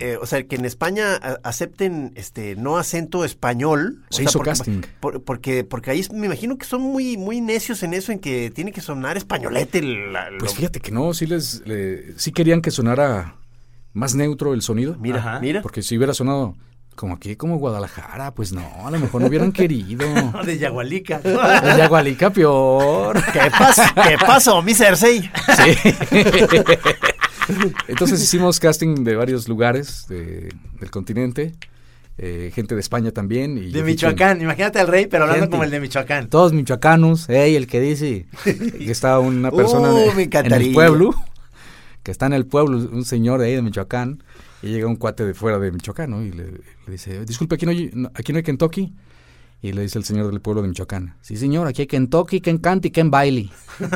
eh, 0.00 0.18
o 0.20 0.26
sea, 0.26 0.42
que 0.46 0.56
en 0.56 0.64
España 0.64 1.16
acepten 1.42 2.12
este 2.16 2.56
no 2.56 2.76
acento 2.78 3.24
español. 3.24 4.02
o 4.08 4.12
Se 4.12 4.16
sea, 4.22 4.24
hizo 4.30 4.38
porque, 4.38 4.50
casting. 4.50 4.80
por- 5.00 5.22
porque, 5.22 5.64
porque 5.64 5.90
ahí 5.90 6.00
es- 6.00 6.12
me 6.12 6.26
imagino 6.26 6.56
que 6.58 6.64
son 6.66 6.80
muy, 6.82 7.16
muy 7.16 7.40
necios 7.40 7.82
en 7.82 7.94
eso, 7.94 8.12
en 8.12 8.18
que 8.18 8.50
tiene 8.50 8.72
que 8.72 8.80
sonar 8.80 9.16
españolete. 9.16 9.82
la- 9.82 10.28
Pues 10.38 10.52
lo- 10.52 10.56
fíjate 10.56 10.80
que 10.80 10.90
no, 10.90 11.12
sí 11.14 11.26
les, 11.26 11.62
le- 11.66 12.18
sí 12.18 12.32
querían 12.32 12.62
que 12.62 12.70
sonara 12.70 13.36
más 13.92 14.14
neutro 14.14 14.54
el 14.54 14.62
sonido. 14.62 14.96
mira, 14.98 15.18
Ajá. 15.18 15.40
mira. 15.40 15.62
Porque 15.62 15.82
si 15.82 15.96
hubiera 15.96 16.14
sonado 16.14 16.56
como 16.94 17.14
aquí, 17.14 17.36
como 17.36 17.56
Guadalajara, 17.58 18.32
pues 18.34 18.52
no, 18.52 18.62
a 18.86 18.90
lo 18.90 18.98
mejor 18.98 19.20
no 19.20 19.26
hubieran 19.28 19.52
querido. 19.52 20.06
De 20.44 20.58
Yagualica. 20.58 21.20
El 21.24 21.76
Yagualica 21.78 22.30
peor. 22.30 23.22
¿Qué 23.32 23.50
pasa? 23.50 23.94
¿Qué 24.08 24.16
pasó, 24.18 24.62
mi 24.62 24.74
Cersei? 24.74 25.20
Sí. 25.22 25.76
Entonces 27.88 28.22
hicimos 28.22 28.58
casting 28.60 29.04
de 29.04 29.16
varios 29.16 29.48
lugares 29.48 30.06
de- 30.08 30.48
del 30.80 30.90
continente, 30.90 31.52
eh, 32.16 32.50
gente 32.54 32.74
de 32.74 32.80
España 32.80 33.10
también. 33.10 33.58
Y 33.58 33.70
De 33.70 33.82
Michoacán. 33.82 34.40
Imagínate 34.40 34.78
al 34.80 34.88
rey, 34.88 35.06
pero 35.06 35.24
hablando 35.24 35.42
Gente. 35.44 35.50
como 35.52 35.64
el 35.64 35.70
de 35.70 35.80
Michoacán. 35.80 36.28
Todos 36.28 36.52
michoacanos, 36.52 37.28
ey, 37.28 37.56
el 37.56 37.66
que 37.66 37.80
dice 37.80 38.26
que 38.44 38.90
está 38.90 39.18
una 39.18 39.50
persona 39.50 39.88
Uh, 39.92 39.96
de- 40.14 40.22
en 40.32 40.52
el 40.52 40.72
pueblo, 40.72 41.10
que 42.02 42.10
está 42.10 42.26
en 42.26 42.32
el 42.34 42.46
pueblo, 42.46 42.78
un 42.78 43.04
señor 43.04 43.40
de 43.40 43.46
ahí 43.48 43.54
de 43.56 43.62
Michoacán, 43.62 44.22
y 44.64 44.70
llega 44.72 44.86
un 44.86 44.96
cuate 44.96 45.24
de 45.26 45.34
fuera 45.34 45.58
de 45.58 45.70
Michoacán, 45.72 46.10
¿no? 46.10 46.22
Y 46.22 46.30
le, 46.32 46.44
le 46.52 46.92
dice, 46.92 47.24
disculpe, 47.24 47.56
¿aquí 47.56 47.66
no, 47.66 47.72
hay, 47.72 47.90
no- 47.92 48.10
¿aquí 48.14 48.32
no 48.32 48.38
hay 48.38 48.42
Kentucky? 48.42 48.94
Y 49.62 49.72
le 49.72 49.82
dice 49.82 49.98
el 49.98 50.04
señor 50.04 50.30
del 50.30 50.40
pueblo 50.40 50.62
de 50.62 50.68
Michoacán, 50.68 51.16
sí 51.22 51.36
señor, 51.36 51.66
aquí 51.66 51.82
hay 51.82 51.86
Kentucky, 51.86 52.40
Ken 52.40 52.58
Canty, 52.58 52.90
Ken 52.90 53.10
Bailey. 53.10 53.50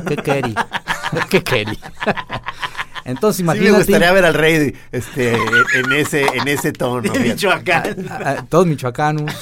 ¿Qué 0.06 0.16
querí? 0.16 0.54
¿Qué 1.30 1.42
querí? 1.42 1.78
Entonces 3.04 3.36
Sí 3.38 3.42
me 3.42 3.54
imagínate, 3.54 3.76
gustaría 3.84 4.12
ver 4.12 4.24
al 4.26 4.34
rey 4.34 4.74
este, 4.92 5.32
en 5.34 5.92
ese, 5.92 6.26
en 6.26 6.46
ese 6.48 6.72
tono. 6.72 7.00
De. 7.10 7.18
Michoacán. 7.18 8.06
a- 8.10 8.30
a- 8.30 8.46
todos 8.46 8.66
michoacanos, 8.66 9.32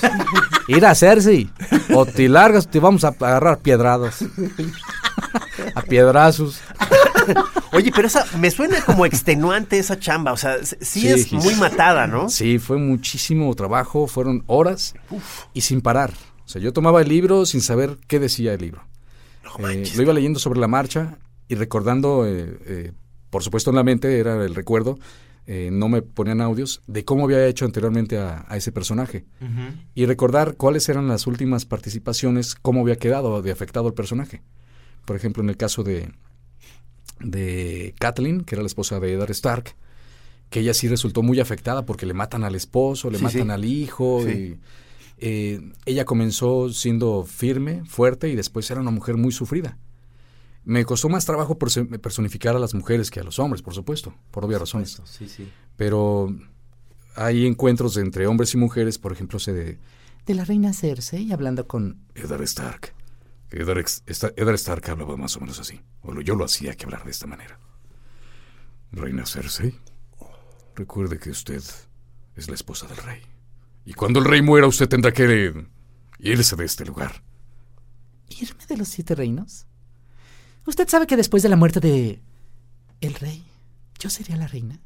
ir 0.68 0.86
a 0.86 0.94
Cersei, 0.94 1.50
o 1.92 2.06
te 2.06 2.28
largas, 2.28 2.68
te 2.70 2.78
vamos 2.78 3.02
a 3.04 3.08
agarrar 3.08 3.58
piedradas. 3.58 4.24
A 5.74 5.82
piedrazos. 5.82 6.60
Oye, 7.72 7.90
pero 7.94 8.06
esa 8.06 8.24
me 8.38 8.50
suena 8.50 8.80
como 8.84 9.06
extenuante 9.06 9.78
esa 9.78 9.98
chamba. 9.98 10.32
O 10.32 10.36
sea, 10.36 10.56
sí, 10.64 10.76
Sí, 10.80 11.08
es 11.08 11.32
muy 11.32 11.54
matada, 11.54 12.06
¿no? 12.06 12.28
Sí, 12.28 12.58
fue 12.58 12.78
muchísimo 12.78 13.54
trabajo, 13.54 14.06
fueron 14.06 14.44
horas 14.46 14.94
y 15.52 15.60
sin 15.62 15.80
parar. 15.80 16.12
O 16.44 16.48
sea, 16.48 16.60
yo 16.60 16.72
tomaba 16.72 17.00
el 17.00 17.08
libro 17.08 17.44
sin 17.46 17.60
saber 17.60 17.98
qué 18.06 18.18
decía 18.18 18.54
el 18.54 18.60
libro. 18.60 18.82
Eh, 19.70 19.84
lo 19.96 20.02
iba 20.02 20.12
leyendo 20.12 20.38
sobre 20.38 20.60
la 20.60 20.68
marcha 20.68 21.18
y 21.48 21.54
recordando, 21.54 22.26
eh, 22.26 22.58
eh, 22.66 22.92
por 23.30 23.42
supuesto 23.42 23.70
en 23.70 23.76
la 23.76 23.82
mente 23.82 24.18
era 24.18 24.44
el 24.44 24.54
recuerdo, 24.54 24.98
eh, 25.48 25.70
no 25.72 25.88
me 25.88 26.02
ponían 26.02 26.40
audios 26.40 26.82
de 26.88 27.04
cómo 27.04 27.24
había 27.24 27.46
hecho 27.46 27.64
anteriormente 27.64 28.18
a, 28.18 28.44
a 28.48 28.56
ese 28.56 28.72
personaje. 28.72 29.24
Y 29.94 30.04
recordar 30.06 30.56
cuáles 30.56 30.88
eran 30.88 31.06
las 31.06 31.26
últimas 31.28 31.64
participaciones, 31.64 32.56
cómo 32.56 32.80
había 32.80 32.96
quedado 32.96 33.40
de 33.42 33.52
afectado 33.52 33.86
el 33.88 33.94
personaje. 33.94 34.42
Por 35.04 35.14
ejemplo, 35.14 35.44
en 35.44 35.48
el 35.48 35.56
caso 35.56 35.84
de, 35.84 36.10
de 37.20 37.94
Kathleen, 37.98 38.42
que 38.42 38.54
era 38.54 38.62
la 38.62 38.66
esposa 38.66 39.00
de 39.00 39.12
Eddard 39.12 39.30
Stark, 39.30 39.74
que 40.50 40.60
ella 40.60 40.74
sí 40.74 40.88
resultó 40.88 41.22
muy 41.22 41.40
afectada 41.40 41.84
porque 41.86 42.06
le 42.06 42.14
matan 42.14 42.44
al 42.44 42.54
esposo, 42.54 43.10
le 43.10 43.18
Sí, 43.18 43.24
matan 43.24 43.46
sí. 43.46 43.50
al 43.50 43.64
hijo. 43.64 44.20
Sí. 44.24 44.30
y, 44.30 44.58
eh, 45.18 45.60
ella 45.86 46.04
comenzó 46.04 46.68
siendo 46.70 47.24
firme, 47.24 47.82
fuerte 47.86 48.28
y 48.28 48.36
después 48.36 48.70
era 48.70 48.80
una 48.80 48.90
mujer 48.90 49.16
muy 49.16 49.32
sufrida. 49.32 49.78
Me 50.64 50.84
costó 50.84 51.08
más 51.08 51.24
trabajo 51.24 51.58
perso- 51.58 51.88
personificar 52.00 52.54
a 52.54 52.58
las 52.58 52.74
mujeres 52.74 53.10
que 53.10 53.20
a 53.20 53.24
los 53.24 53.38
hombres, 53.38 53.62
por 53.62 53.72
supuesto, 53.72 54.14
por 54.30 54.44
obvias 54.44 54.60
razones. 54.60 55.00
Sí, 55.04 55.28
sí. 55.28 55.48
Pero 55.76 56.34
hay 57.14 57.46
encuentros 57.46 57.96
entre 57.96 58.26
hombres 58.26 58.52
y 58.54 58.56
mujeres, 58.58 58.98
por 58.98 59.12
ejemplo, 59.12 59.38
se 59.38 59.52
de 59.52 59.78
De 60.26 60.34
la 60.34 60.44
reina 60.44 60.72
Cersei, 60.74 61.32
hablando 61.32 61.66
con... 61.68 61.98
Eddard 62.14 62.42
Stark. 62.42 62.92
Eddard 63.51 64.55
Stark 64.55 64.90
hablaba 64.90 65.16
más 65.16 65.36
o 65.36 65.40
menos 65.40 65.59
así. 65.59 65.80
O 66.03 66.20
yo 66.20 66.34
lo 66.34 66.44
hacía 66.44 66.74
que 66.74 66.84
hablar 66.84 67.05
de 67.05 67.11
esta 67.11 67.26
manera. 67.26 67.59
Reina 68.92 69.26
Cersei, 69.26 69.78
recuerde 70.74 71.18
que 71.18 71.30
usted 71.30 71.62
es 72.34 72.49
la 72.49 72.55
esposa 72.55 72.86
del 72.86 72.99
rey. 72.99 73.22
Y 73.84 73.94
cuando 73.94 74.18
el 74.18 74.24
rey 74.24 74.42
muera, 74.42 74.66
usted 74.66 74.88
tendrá 74.88 75.12
que 75.12 75.66
irse 76.18 76.57
de 76.57 76.64
este 76.64 76.84
lugar. 76.84 77.22
¿Irme 78.28 78.66
de 78.66 78.76
los 78.76 78.88
siete 78.88 79.14
reinos? 79.14 79.66
Usted 80.66 80.88
sabe 80.88 81.07
que 81.07 81.16
después 81.16 81.42
de 81.42 81.49
la 81.49 81.57
muerte 81.57 81.78
de... 81.78 82.20
el 83.01 83.14
rey, 83.14 83.47
yo 83.99 84.11
sería 84.11 84.36
la 84.36 84.49
reina. 84.49 84.80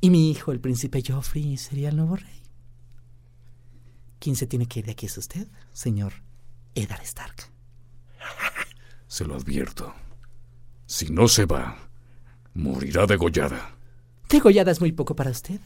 Y 0.00 0.10
mi 0.10 0.30
hijo, 0.30 0.52
el 0.52 0.60
príncipe 0.60 1.02
Joffrey, 1.04 1.56
sería 1.56 1.88
el 1.88 1.96
nuevo 1.96 2.14
rey. 2.14 2.42
¿Quién 4.20 4.36
se 4.36 4.46
tiene 4.46 4.66
que 4.66 4.80
ir 4.80 4.86
de 4.86 4.92
aquí 4.92 5.06
es 5.06 5.18
usted, 5.18 5.48
señor 5.72 6.12
Eddard 6.74 7.02
Stark? 7.02 7.50
Se 9.08 9.24
lo 9.24 9.34
advierto. 9.34 9.92
Si 10.86 11.10
no 11.10 11.28
se 11.28 11.44
va, 11.44 11.76
morirá 12.54 13.06
degollada. 13.06 13.74
Degollada 14.28 14.70
es 14.70 14.80
muy 14.80 14.92
poco 14.92 15.16
para 15.16 15.30
usted. 15.30 15.60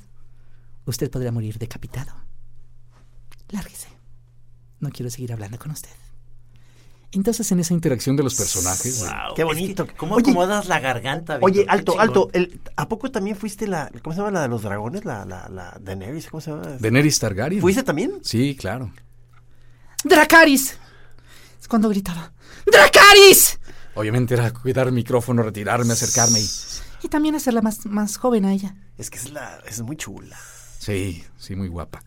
Usted 0.87 1.11
podrá 1.11 1.31
morir 1.31 1.59
decapitado. 1.59 2.13
Lárguese. 3.51 3.89
No 4.81 4.91
quiero 4.91 5.11
seguir 5.11 5.33
hablando 5.33 5.59
con 5.59 5.73
usted. 5.73 5.91
Entonces, 7.13 7.53
en 7.53 7.61
esa 7.61 7.75
Interacción 7.75 8.17
de 8.17 8.23
los 8.23 8.35
personajes. 8.35 9.01
Wow, 9.01 9.35
Qué 9.37 9.43
es 9.43 9.47
bonito. 9.47 9.87
que 9.87 9.95
¿Cómo 9.95 10.15
Oye, 10.15 10.23
acomodas 10.31 10.67
la 10.67 10.81
garganta? 10.81 11.39
Oye, 11.43 11.67
alto, 11.69 12.01
alto. 12.01 12.31
El, 12.33 12.59
¿A 12.77 12.89
poco 12.89 13.11
también 13.11 13.37
fuiste 13.37 13.67
la. 13.67 13.91
¿Cómo 14.03 14.15
se 14.15 14.21
llama 14.21 14.31
la 14.31 14.43
de 14.43 14.49
los 14.49 14.63
dragones? 14.63 15.05
La, 15.05 15.27
la, 15.27 15.47
la 15.51 15.77
Daenerys, 15.79 16.29
¿cómo 16.29 16.41
se 16.41 16.51
llama? 16.53 16.63
Daenerys 16.81 17.19
Targaryen. 17.19 17.61
¿Fuiste 17.61 17.83
también? 17.83 18.21
Sí, 18.23 18.57
claro. 18.57 18.93
¡Dracaris! 20.05 20.79
Es 21.63 21.69
cuando 21.69 21.89
gritaba. 21.89 22.33
¡Dracaris! 22.67 23.61
Obviamente 23.95 24.35
era 24.35 24.53
cuidar 24.53 24.89
el 24.89 24.93
micrófono, 24.93 25.45
retirarme, 25.45 25.93
acercarme 25.93 26.41
y... 26.41 26.47
Y 27.05 27.09
también 27.09 27.37
hacerla 27.37 27.63
más, 27.63 27.87
más 27.87 28.17
joven 28.17 28.45
a 28.45 28.53
ella. 28.53 28.75
Es 28.99 29.11
que 29.11 29.19
es, 29.19 29.31
la, 29.31 29.61
es 29.67 29.81
muy 29.81 29.97
chula. 29.97 30.37
Sí, 30.79 31.25
sí, 31.37 31.55
muy 31.55 31.69
guapa. 31.69 32.03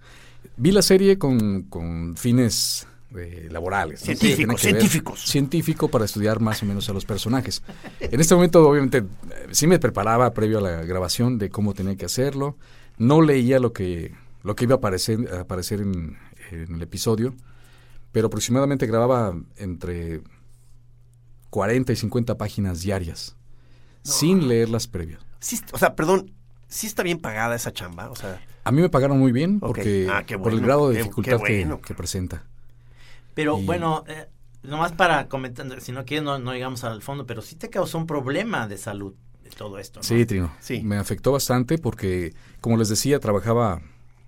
Vi 0.58 0.72
la 0.72 0.82
serie 0.82 1.18
con, 1.18 1.64
con 1.64 2.16
fines 2.18 2.88
eh, 3.16 3.48
laborales. 3.50 4.02
¿no? 4.02 4.06
Científicos, 4.06 4.62
científicos. 4.62 5.22
Científico 5.26 5.88
para 5.90 6.06
estudiar 6.06 6.40
más 6.40 6.64
o 6.64 6.66
menos 6.66 6.90
a 6.90 6.94
los 6.94 7.06
personajes. 7.06 7.62
En 8.00 8.20
este 8.20 8.36
momento, 8.36 8.68
obviamente, 8.68 9.00
eh, 9.00 9.48
sí 9.52 9.68
me 9.68 9.80
preparaba 9.80 10.34
previo 10.34 10.60
a 10.60 10.62
la 10.62 10.82
grabación 10.84 11.38
de 11.38 11.50
cómo 11.50 11.74
tenía 11.74 11.96
que 11.96 12.06
hacerlo. 12.06 12.58
No 12.98 13.22
leía 13.22 13.60
lo 13.60 13.72
que, 13.72 14.14
lo 14.44 14.56
que 14.56 14.66
iba 14.66 14.76
a 14.76 14.78
aparecer, 14.78 15.30
a 15.34 15.42
aparecer 15.42 15.82
en, 15.82 16.18
en 16.52 16.76
el 16.76 16.82
episodio, 16.82 17.36
pero 18.16 18.28
aproximadamente 18.28 18.86
grababa 18.88 19.36
entre 19.58 20.22
40 21.50 21.92
y 21.92 21.96
50 21.98 22.38
páginas 22.38 22.80
diarias, 22.82 23.36
sin 24.04 24.48
leerlas 24.48 24.88
previas. 24.88 25.20
Sí, 25.42 25.60
o 25.74 25.78
sea, 25.78 25.96
perdón, 25.96 26.32
sí 26.70 26.88
está 26.88 27.04
bien 27.04 27.20
pagada 27.20 27.56
esa 27.58 27.74
chamba. 27.74 28.10
O 28.10 28.16
sea, 28.16 28.42
A 28.64 28.72
mí 28.72 28.82
me 28.82 28.88
pagaron 28.90 29.20
muy 29.20 29.34
bien 29.34 29.60
porque 29.60 30.08
Ah, 30.10 30.24
por 30.42 30.54
el 30.54 30.62
grado 30.62 30.88
de 30.88 30.96
qué- 30.96 31.04
dificultad 31.04 31.32
qué 31.32 31.58
bueno. 31.58 31.82
que, 31.82 31.88
que 31.90 31.94
presenta. 31.94 32.46
Pero 33.34 33.60
Y- 33.60 33.66
bueno, 33.66 34.06
eh, 34.08 34.30
nomás 34.64 34.94
para 34.94 35.28
comentar, 35.28 35.82
si 35.82 35.92
no 35.92 36.06
quieres, 36.06 36.24
no, 36.24 36.40
no 36.40 36.54
llegamos 36.54 36.86
al 36.86 37.02
fondo, 37.02 37.26
pero 37.26 37.42
sí 37.42 37.58
te 37.58 37.70
causó 37.70 37.98
un 37.98 38.08
problema 38.08 38.66
de 38.70 38.78
salud. 38.78 39.14
todo 39.58 39.78
esto. 39.78 40.00
¿no? 40.00 40.04
Sí, 40.04 40.26
Trino. 40.26 40.52
Sí. 40.62 40.82
Me 40.84 40.98
afectó 40.98 41.32
bastante 41.34 41.78
porque, 41.78 42.34
como 42.62 42.78
les 42.78 42.88
decía, 42.90 43.20
trabajaba 43.20 43.82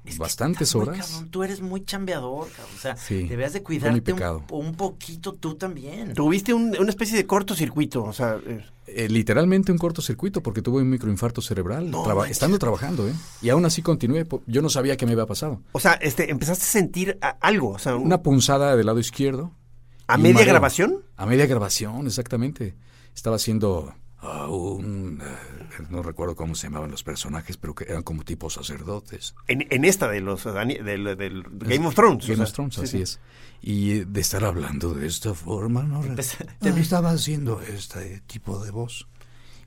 Es 0.08 0.14
que 0.16 0.20
bastantes 0.20 0.62
estás 0.70 0.76
muy 0.76 0.88
horas. 0.90 1.08
cabrón, 1.12 1.30
tú 1.30 1.44
eres 1.44 1.62
muy 1.62 1.84
chambeador, 1.86 2.48
cabrón. 2.50 2.76
O 2.76 2.80
sea, 2.82 2.96
Sí, 2.98 3.24
debes 3.24 3.54
de 3.54 3.64
cuidarte 3.64 4.14
un, 4.52 4.76
poquito 4.76 5.34
tú 5.34 5.56
también. 5.56 6.14
Tuviste 6.14 6.54
un- 6.54 6.76
una 6.80 6.90
especie 6.90 7.16
de 7.18 7.26
cortocircuito, 7.26 8.04
o 8.04 8.14
sea, 8.14 8.40
eh, 8.46 8.66
Eh, 8.88 9.10
literalmente 9.10 9.72
un 9.72 9.78
cortocircuito 9.78 10.42
porque 10.42 10.62
tuve 10.62 10.82
un 10.82 10.90
microinfarto 10.90 11.42
cerebral 11.42 11.92
No 11.92 12.04
traba- 12.04 12.22
manches. 12.22 12.38
estando 12.38 12.58
trabajando, 12.58 13.06
¿eh? 13.08 13.14
Y 13.42 13.50
aún 13.50 13.66
así 13.66 13.82
continué. 13.82 14.26
Yo 14.48 14.62
no 14.62 14.70
sabía 14.70 14.96
qué 14.96 15.06
me 15.06 15.12
había 15.12 15.26
pasado. 15.26 15.62
o 15.74 15.80
sea, 15.80 15.94
este, 15.94 16.32
empezaste 16.32 16.64
a 16.64 16.68
sentir 16.68 17.18
a- 17.22 17.38
algo, 17.42 17.72
o 17.72 17.80
sea, 17.80 17.96
un- 17.98 18.04
Una 18.06 18.24
punzada 18.24 18.76
del 18.78 18.86
lado 18.86 19.00
izquierdo. 19.00 19.52
a 20.08 20.18
media 20.18 20.36
mareo. 20.36 20.50
grabación. 20.54 20.98
A 21.18 21.26
media 21.26 21.46
grabación, 21.48 22.08
exactamente. 22.08 22.76
Estaba 23.14 23.36
haciendo 23.36 23.94
ah, 24.22 24.48
un... 24.48 25.22
no 25.90 26.02
recuerdo 26.04 26.36
cómo 26.36 26.56
se 26.56 26.68
llamaban 26.68 26.92
los 26.92 27.04
personajes, 27.04 27.58
pero 27.58 27.74
que 27.76 27.86
eran 27.86 28.04
como 28.04 28.24
tipo 28.24 28.50
sacerdotes. 28.50 29.36
En, 29.48 29.66
en 29.70 29.86
esta 29.86 30.08
de 30.08 30.22
los 30.22 30.46
Dani- 30.46 30.82
del, 30.82 31.18
del 31.18 31.44
Game 31.52 31.86
of 31.88 31.96
Thrones. 31.96 32.26
o 32.26 32.28
Game 32.28 32.36
sea, 32.38 32.46
of 32.46 32.52
Thrones, 32.54 32.76
sí, 32.76 32.82
así 32.82 32.98
sí. 32.98 33.04
es. 33.04 33.20
Y 33.62 34.00
de 34.06 34.22
estar 34.22 34.44
hablando 34.46 34.94
de 34.94 35.08
esta 35.08 35.34
forma, 35.34 35.84
no 35.84 36.02
Ah, 36.02 36.70
estaba 36.80 37.12
haciendo 37.12 37.62
este 37.62 38.22
tipo 38.28 38.64
de 38.64 38.72
voz. 38.72 39.08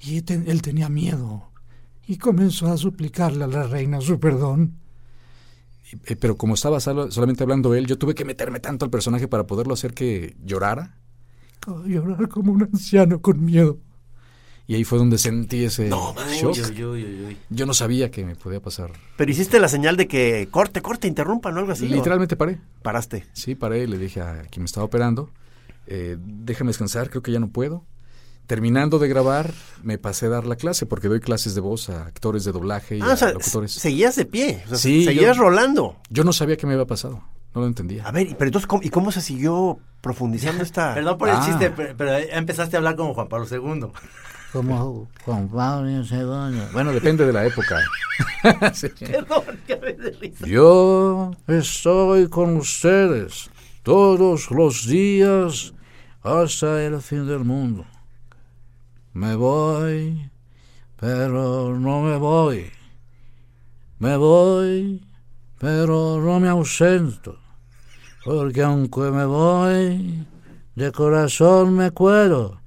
Y 0.01 0.19
él 0.33 0.63
tenía 0.63 0.89
miedo. 0.89 1.51
Y 2.07 2.17
comenzó 2.19 2.69
a 2.73 2.77
suplicarle 2.77 3.45
a 3.45 3.49
la 3.49 3.65
reina 3.65 4.01
su 4.01 4.19
perdón. 4.19 4.77
Eh, 6.07 6.15
pero 6.17 6.37
como 6.37 6.55
estaba 6.55 6.79
solo- 6.81 7.11
solamente 7.11 7.43
hablando 7.43 7.75
él, 7.75 7.87
yo 7.87 7.99
tuve 7.99 8.15
que 8.15 8.25
meterme 8.25 8.61
tanto 8.61 8.85
al 8.85 8.91
personaje 8.91 9.27
para 9.29 9.47
poderlo 9.47 9.75
hacer 9.75 9.93
que 9.93 10.37
llorara. 10.45 10.97
Llorar 11.87 12.29
como 12.29 12.53
un 12.53 12.63
anciano 12.63 13.21
con 13.21 13.45
miedo. 13.45 13.79
Y 14.71 14.77
ahí 14.77 14.85
fue 14.85 14.99
donde 14.99 15.19
sentí 15.19 15.65
ese 15.65 15.89
shock. 15.89 16.17
Uy, 16.79 16.85
uy, 16.85 17.25
uy. 17.27 17.37
Yo 17.49 17.67
no 17.67 17.75
sabía 17.75 18.13
que 18.13 18.25
me 18.25 18.37
podía 18.37 18.61
pasar. 18.61 18.93
Pero 19.17 19.29
hiciste 19.33 19.59
la 19.59 19.67
señal 19.67 19.97
de 19.97 20.07
que 20.07 20.47
corte, 20.49 20.81
corte, 20.81 21.09
interrumpan 21.09 21.57
o 21.57 21.59
algo 21.59 21.73
así. 21.73 21.89
Literalmente 21.89 22.37
paré. 22.37 22.61
Paraste. 22.81 23.27
Sí, 23.33 23.57
paré 23.57 23.83
y 23.83 23.87
le 23.89 23.99
dije 23.99 24.21
a 24.21 24.43
quien 24.49 24.63
me 24.63 24.67
estaba 24.67 24.85
operando, 24.85 25.29
eh, 25.89 26.17
déjame 26.21 26.69
descansar, 26.69 27.11
creo 27.11 27.21
que 27.21 27.33
ya 27.33 27.41
no 27.41 27.49
puedo. 27.49 27.85
Terminando 28.47 29.01
de 29.01 29.09
grabar, 29.09 29.53
me 29.83 29.99
pasé 29.99 30.27
a 30.27 30.29
dar 30.29 30.47
la 30.47 30.55
clase, 30.55 30.87
porque 30.87 31.09
doy 31.09 31.19
clases 31.19 31.57
de 31.57 31.61
voz 31.61 31.91
a 31.91 32.07
actores 32.07 32.45
de 32.45 32.53
doblaje 32.53 32.97
y 32.97 33.01
Ah, 33.01 33.11
a 33.11 33.15
o 33.15 33.17
sea, 33.17 33.33
locutores. 33.33 33.73
seguías 33.73 34.15
de 34.15 34.25
pie. 34.25 34.63
O 34.67 34.69
sea, 34.69 34.79
Sí, 34.79 35.05
seguías 35.05 35.37
yo- 35.37 35.43
rolando. 35.43 35.97
Yo 36.11 36.23
no 36.23 36.33
sabía 36.33 36.57
qué 36.57 36.69
me 36.69 36.75
había 36.75 36.87
pasado, 36.87 37.25
no 37.57 37.61
lo 37.61 37.67
entendía. 37.67 38.05
A 38.07 38.13
ver, 38.13 38.29
y- 38.29 38.35
pero 38.35 38.47
entonces, 38.51 38.69
¿cómo, 38.69 38.83
¿y 38.85 38.91
cómo 38.91 39.11
se 39.11 39.21
siguió 39.21 39.81
profundizando 40.01 40.63
esta...? 40.63 40.95
Perdón 40.95 41.19
por 41.19 41.29
el 41.29 41.35
Ah. 41.39 41.43
chiste, 41.45 41.71
pero, 41.73 41.97
pero 41.97 42.19
ya 42.21 42.37
empezaste 42.39 42.77
a 42.77 42.79
hablar 42.79 42.95
como 42.95 43.15
Juan 43.15 43.29
Pablo 43.29 43.49
II. 43.51 43.87
Como 44.53 45.09
Juan 45.25 45.49
Pablo 45.49 45.89
II. 45.89 46.61
Bueno, 46.73 46.93
depende 46.93 47.25
de 47.27 47.33
la 47.33 47.47
época. 47.47 47.79
Sí. 48.75 48.89
Perdón, 48.99 49.45
que 49.67 49.77
me 49.77 50.11
risa. 50.11 50.47
Yo 50.47 51.31
estoy 51.47 52.29
con 52.29 52.57
ustedes 52.57 53.51
todos 53.83 54.51
los 54.51 54.87
días 54.87 55.75
hasta 56.23 56.83
el 56.85 57.01
fin 57.03 57.27
del 57.27 57.45
mundo. 57.45 57.85
Me 59.13 59.35
voy, 59.35 60.31
pero 60.99 61.79
no 61.79 62.03
me 62.03 62.17
voy. 62.17 62.71
Me 63.99 64.17
voy, 64.17 65.05
pero 65.59 66.21
no 66.21 66.41
me 66.41 66.49
ausento. 66.49 67.39
Porque 68.25 68.63
aunque 68.63 69.11
me 69.11 69.25
voy, 69.25 70.27
de 70.75 70.93
corazón 70.93 71.75
me 71.75 71.91
cuero. 71.91 72.60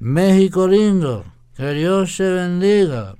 México 0.00 0.66
lindo, 0.66 1.24
que 1.56 1.70
Dios 1.72 2.16
te 2.16 2.28
bendiga. 2.28 3.14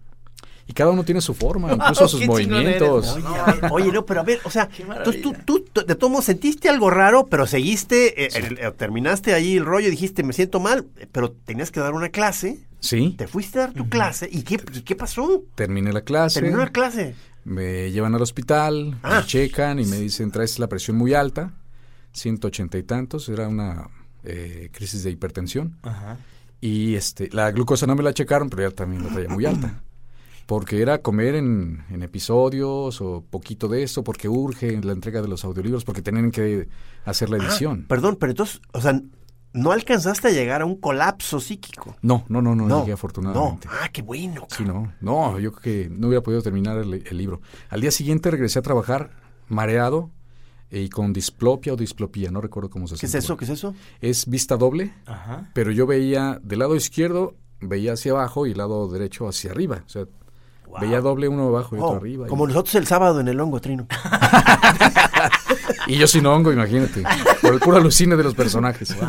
Y 0.66 0.72
cada 0.72 0.90
uno 0.92 1.02
tiene 1.04 1.20
su 1.20 1.34
forma, 1.34 1.72
incluso 1.74 2.06
sus 2.08 2.24
movimientos. 2.26 3.16
Oye, 3.16 3.24
oye, 3.70 3.92
no, 3.92 4.06
pero 4.06 4.20
a 4.20 4.22
ver, 4.22 4.38
o 4.44 4.50
sea, 4.50 4.68
entonces 4.78 5.20
tú, 5.20 5.34
tú, 5.44 5.64
tú, 5.72 5.84
de 5.84 5.94
todos 5.96 6.10
modos 6.10 6.24
sentiste 6.26 6.68
algo 6.68 6.90
raro, 6.90 7.26
pero 7.26 7.46
seguiste, 7.46 8.24
eh, 8.24 8.28
el- 8.34 8.58
eh, 8.58 8.72
terminaste 8.76 9.34
ahí 9.34 9.56
el 9.56 9.64
rollo, 9.64 9.90
dijiste, 9.90 10.22
me 10.22 10.32
siento 10.32 10.60
mal, 10.60 10.86
pero 11.12 11.32
tenías 11.32 11.70
que 11.70 11.80
dar 11.80 11.92
una 11.92 12.08
clase, 12.10 12.60
Sí, 12.78 13.14
te 13.18 13.26
fuiste 13.26 13.58
a 13.58 13.62
dar 13.66 13.72
tu 13.74 13.88
clase, 13.90 14.26
¿y 14.32 14.42
qué, 14.42 14.58
y 14.72 14.80
qué 14.82 14.96
pasó? 14.96 15.42
terminé 15.54 15.92
la 15.92 16.00
clase. 16.00 16.40
Terminó 16.40 16.62
la 16.64 16.70
clase. 16.70 17.14
Me 17.44 17.90
llevan 17.90 18.14
al 18.14 18.22
hospital, 18.22 18.96
Ah. 19.02 19.20
me 19.20 19.26
checan 19.26 19.80
y 19.80 19.84
me 19.84 19.96
dicen, 19.98 20.30
traes 20.30 20.58
la 20.58 20.66
presión 20.68 20.96
muy 20.96 21.12
alta, 21.14 21.52
180 22.12 22.78
y 22.78 22.82
tantos, 22.84 23.28
era 23.28 23.48
una 23.48 23.88
eh, 24.24 24.68
crisis 24.72 25.02
de 25.02 25.10
hipertensión. 25.10 25.76
Ajá. 25.82 26.16
Y 26.60 26.94
este, 26.94 27.28
la 27.32 27.50
glucosa 27.50 27.86
no 27.86 27.94
me 27.94 28.02
la 28.02 28.12
checaron, 28.12 28.50
pero 28.50 28.68
ya 28.68 28.74
también 28.74 29.02
la 29.04 29.10
traía 29.10 29.28
muy 29.28 29.46
alta. 29.46 29.82
Porque 30.46 30.82
era 30.82 30.98
comer 30.98 31.36
en, 31.36 31.84
en 31.90 32.02
episodios 32.02 33.00
o 33.00 33.24
poquito 33.30 33.68
de 33.68 33.84
esto, 33.84 34.02
porque 34.02 34.28
urge 34.28 34.80
la 34.82 34.90
entrega 34.90 35.22
de 35.22 35.28
los 35.28 35.44
audiolibros, 35.44 35.84
porque 35.84 36.02
tenían 36.02 36.32
que 36.32 36.66
hacer 37.04 37.30
la 37.30 37.36
edición. 37.36 37.84
Perdón, 37.86 38.16
pero 38.18 38.32
entonces, 38.32 38.60
o 38.72 38.80
sea, 38.80 39.00
no 39.52 39.70
alcanzaste 39.70 40.26
a 40.26 40.30
llegar 40.32 40.62
a 40.62 40.64
un 40.64 40.74
colapso 40.76 41.38
psíquico. 41.38 41.96
No, 42.02 42.24
no, 42.28 42.42
no, 42.42 42.56
no, 42.56 42.80
llegué 42.80 42.92
afortunadamente. 42.92 43.68
No. 43.68 43.74
Ah, 43.80 43.90
qué 43.92 44.02
bueno. 44.02 44.48
Sí, 44.50 44.64
no, 44.64 44.92
no, 45.00 45.38
yo 45.38 45.52
creo 45.52 45.62
que 45.62 45.88
no 45.88 46.08
hubiera 46.08 46.22
podido 46.22 46.42
terminar 46.42 46.78
el, 46.78 46.94
el 46.94 47.16
libro. 47.16 47.40
Al 47.68 47.80
día 47.80 47.92
siguiente 47.92 48.28
regresé 48.30 48.58
a 48.58 48.62
trabajar 48.62 49.10
mareado 49.46 50.10
y 50.70 50.88
con 50.88 51.12
displopia 51.12 51.72
o 51.72 51.76
displopía, 51.76 52.30
no 52.30 52.40
recuerdo 52.40 52.70
cómo 52.70 52.86
se 52.86 52.96
¿Qué 52.96 53.06
es 53.06 53.14
eso? 53.14 53.36
¿Qué 53.36 53.44
es 53.44 53.50
eso? 53.50 53.74
Es 54.00 54.26
vista 54.26 54.56
doble, 54.56 54.94
Ajá. 55.06 55.50
pero 55.54 55.70
yo 55.72 55.86
veía 55.86 56.38
del 56.42 56.60
lado 56.60 56.76
izquierdo, 56.76 57.34
veía 57.60 57.94
hacia 57.94 58.12
abajo 58.12 58.46
y 58.46 58.52
el 58.52 58.58
lado 58.58 58.88
derecho 58.88 59.26
hacia 59.28 59.50
arriba. 59.50 59.82
O 59.84 59.88
sea, 59.88 60.04
veía 60.80 61.00
doble 61.00 61.26
uno 61.28 61.48
abajo 61.48 61.74
y 61.74 61.78
otro 61.80 61.90
Oh, 61.90 61.96
arriba. 61.96 62.26
y- 62.26 62.28
como 62.30 62.46
nosotros 62.46 62.74
el 62.76 62.86
sábado 62.86 63.20
en 63.20 63.28
el 63.28 63.40
hongo, 63.40 63.60
Trino. 63.60 63.86
Y 65.86 65.96
yo 65.96 66.06
sin 66.06 66.24
hongo, 66.26 66.52
imagínate, 66.52 67.02
por 67.42 67.54
el 67.54 67.60
puro 67.60 67.76
alucine 67.76 68.14
de 68.16 68.22
los 68.22 68.34
personajes. 68.34 68.96
Wow. 68.96 69.08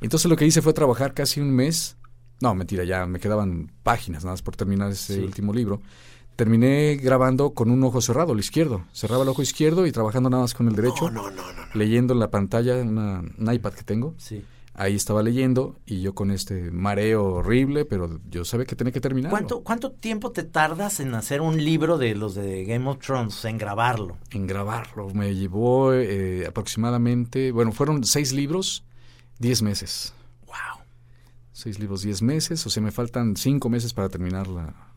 Entonces 0.00 0.28
lo 0.28 0.36
que 0.36 0.44
hice 0.46 0.60
fue 0.60 0.72
trabajar 0.72 1.14
casi 1.14 1.40
un 1.40 1.50
mes. 1.50 1.96
No, 2.40 2.54
mentira, 2.54 2.84
ya 2.84 3.06
me 3.06 3.18
quedaban 3.20 3.70
páginas 3.82 4.24
nada 4.24 4.32
más 4.34 4.42
por 4.42 4.56
terminar 4.56 4.90
ese 4.90 5.14
Sí. 5.14 5.20
último 5.20 5.52
libro. 5.52 5.80
Terminé 6.40 6.96
grabando 6.96 7.52
con 7.52 7.70
un 7.70 7.84
ojo 7.84 8.00
cerrado, 8.00 8.32
el 8.32 8.38
izquierdo. 8.38 8.86
Cerraba 8.94 9.24
el 9.24 9.28
ojo 9.28 9.42
izquierdo 9.42 9.86
y 9.86 9.92
trabajando 9.92 10.30
nada 10.30 10.44
más 10.44 10.54
con 10.54 10.68
el 10.68 10.74
derecho. 10.74 11.10
No, 11.10 11.30
no, 11.30 11.42
no. 11.52 11.62
Leyendo 11.74 12.14
en 12.14 12.18
la 12.18 12.30
pantalla, 12.30 12.76
una, 12.76 13.20
un 13.20 13.52
iPad 13.52 13.74
que 13.74 13.82
tengo. 13.82 14.14
Sí. 14.16 14.42
Ahí 14.72 14.96
estaba 14.96 15.22
leyendo 15.22 15.76
y 15.84 16.00
yo 16.00 16.14
con 16.14 16.30
este 16.30 16.70
mareo 16.70 17.26
horrible, 17.26 17.84
pero 17.84 18.20
yo 18.30 18.46
sabía 18.46 18.64
que 18.64 18.74
tenía 18.74 18.90
que 18.90 19.02
terminar. 19.02 19.30
¿Cuánto, 19.30 19.60
¿Cuánto 19.62 19.90
tiempo 19.90 20.32
te 20.32 20.42
tardas 20.42 21.00
en 21.00 21.14
hacer 21.14 21.42
un 21.42 21.62
libro 21.62 21.98
de 21.98 22.14
los 22.14 22.34
de 22.34 22.64
Game 22.64 22.88
of 22.88 23.00
Thrones, 23.00 23.44
en 23.44 23.58
grabarlo? 23.58 24.16
En 24.30 24.46
grabarlo. 24.46 25.10
Me 25.10 25.34
llevó 25.34 25.92
eh, 25.92 26.46
aproximadamente, 26.46 27.52
bueno, 27.52 27.70
fueron 27.70 28.02
seis 28.04 28.32
libros, 28.32 28.82
diez 29.38 29.60
meses. 29.60 30.14
Wow. 30.46 30.86
Seis 31.52 31.78
libros, 31.78 32.00
diez 32.00 32.22
meses. 32.22 32.66
O 32.66 32.70
sea, 32.70 32.82
me 32.82 32.92
faltan 32.92 33.36
cinco 33.36 33.68
meses 33.68 33.92
para 33.92 34.08
terminar 34.08 34.48
la, 34.48 34.89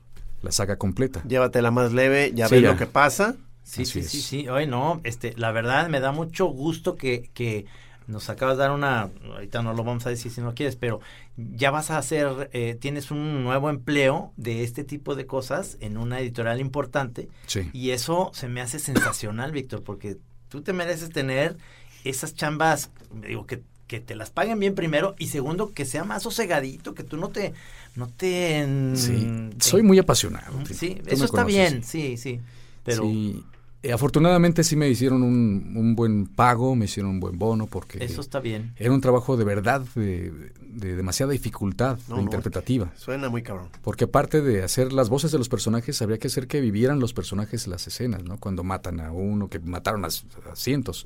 la 0.43 0.51
saga 0.51 0.75
completa. 0.77 1.23
Llévatela 1.27 1.71
más 1.71 1.91
leve, 1.93 2.31
ya 2.35 2.47
Sí, 2.47 2.55
ves 2.55 2.63
ya. 2.63 2.71
lo 2.73 2.77
que 2.77 2.85
pasa. 2.85 3.35
Sí, 3.63 3.83
Así 3.83 4.03
sí, 4.03 4.03
sí, 4.09 4.21
sí. 4.21 4.49
Oye, 4.49 4.67
no, 4.67 5.01
este, 5.03 5.33
la 5.37 5.51
verdad 5.51 5.87
me 5.89 5.99
da 6.01 6.11
mucho 6.11 6.45
gusto 6.47 6.95
que, 6.97 7.29
que 7.33 7.65
nos 8.07 8.29
acabas 8.29 8.57
de 8.57 8.63
dar 8.63 8.71
una, 8.71 9.09
ahorita 9.31 9.61
no 9.63 9.73
lo 9.73 9.85
vamos 9.85 10.05
a 10.05 10.09
decir 10.09 10.29
si 10.29 10.41
no 10.41 10.53
quieres, 10.53 10.75
pero 10.75 10.99
ya 11.37 11.71
vas 11.71 11.89
a 11.89 11.97
hacer, 11.97 12.49
eh, 12.51 12.75
tienes 12.79 13.09
un 13.11 13.43
nuevo 13.45 13.69
empleo 13.69 14.33
de 14.35 14.63
este 14.63 14.83
tipo 14.83 15.15
de 15.15 15.25
cosas 15.25 15.77
en 15.79 15.97
una 15.97 16.19
editorial 16.19 16.59
importante 16.59 17.29
Sí. 17.47 17.69
y 17.71 17.91
eso 17.91 18.29
se 18.33 18.49
me 18.49 18.59
hace 18.59 18.79
sensacional, 18.79 19.53
Víctor, 19.53 19.81
porque 19.83 20.17
tú 20.49 20.61
te 20.61 20.73
mereces 20.73 21.11
tener 21.11 21.55
esas 22.03 22.35
chambas, 22.35 22.91
digo, 23.25 23.45
que, 23.47 23.61
que 23.87 24.01
te 24.01 24.15
las 24.15 24.29
paguen 24.29 24.59
bien 24.59 24.75
primero 24.75 25.15
y 25.17 25.27
segundo, 25.27 25.71
que 25.73 25.85
sea 25.85 26.03
más 26.03 26.23
sosegadito, 26.23 26.93
que 26.95 27.03
tú 27.03 27.15
no 27.15 27.29
te, 27.29 27.53
no 27.95 28.07
te... 28.07 28.95
Sí, 28.95 29.49
te- 29.57 29.63
soy 29.63 29.83
muy 29.83 29.99
apasionado. 29.99 30.65
Sí, 30.65 31.01
eso 31.05 31.25
está 31.25 31.43
conoces. 31.43 31.55
bien, 31.55 31.83
sí, 31.83 32.17
sí, 32.17 32.39
pero... 32.83 33.03
Sí. 33.03 33.43
Eh, 33.85 33.91
afortunadamente 33.91 34.63
sí 34.63 34.77
me 34.77 34.87
hicieron 34.89 35.23
un, 35.23 35.73
un 35.75 35.93
buen 35.93 36.25
pago, 36.25 36.73
me 36.73 36.85
hicieron 36.85 37.11
un 37.11 37.19
buen 37.19 37.37
bono 37.37 37.67
porque 37.67 38.01
Eso 38.01 38.21
está 38.21 38.39
bien. 38.39 38.71
era 38.77 38.93
un 38.93 39.01
trabajo 39.01 39.35
de 39.35 39.43
verdad, 39.43 39.81
de, 39.95 40.31
de 40.61 40.95
demasiada 40.95 41.33
dificultad 41.33 41.99
No, 42.07 42.15
no, 42.15 42.21
interpretativa. 42.21 42.93
Suena 42.95 43.27
muy 43.27 43.43
cabrón. 43.43 43.67
Porque 43.81 44.05
aparte 44.05 44.41
de 44.41 44.63
hacer 44.63 44.93
las 44.93 45.09
voces 45.09 45.33
de 45.33 45.37
los 45.37 45.49
personajes, 45.49 46.01
habría 46.01 46.17
que 46.17 46.27
hacer 46.27 46.47
que 46.47 46.61
vivieran 46.61 47.01
los 47.01 47.11
personajes 47.13 47.67
las 47.67 47.85
escenas, 47.85 48.23
¿no? 48.23 48.37
Cuando 48.39 48.63
matan 48.63 49.01
a 49.01 49.11
uno, 49.11 49.49
que 49.49 49.59
mataron 49.59 50.05
a, 50.05 50.07
a 50.07 50.55
cientos. 50.55 51.05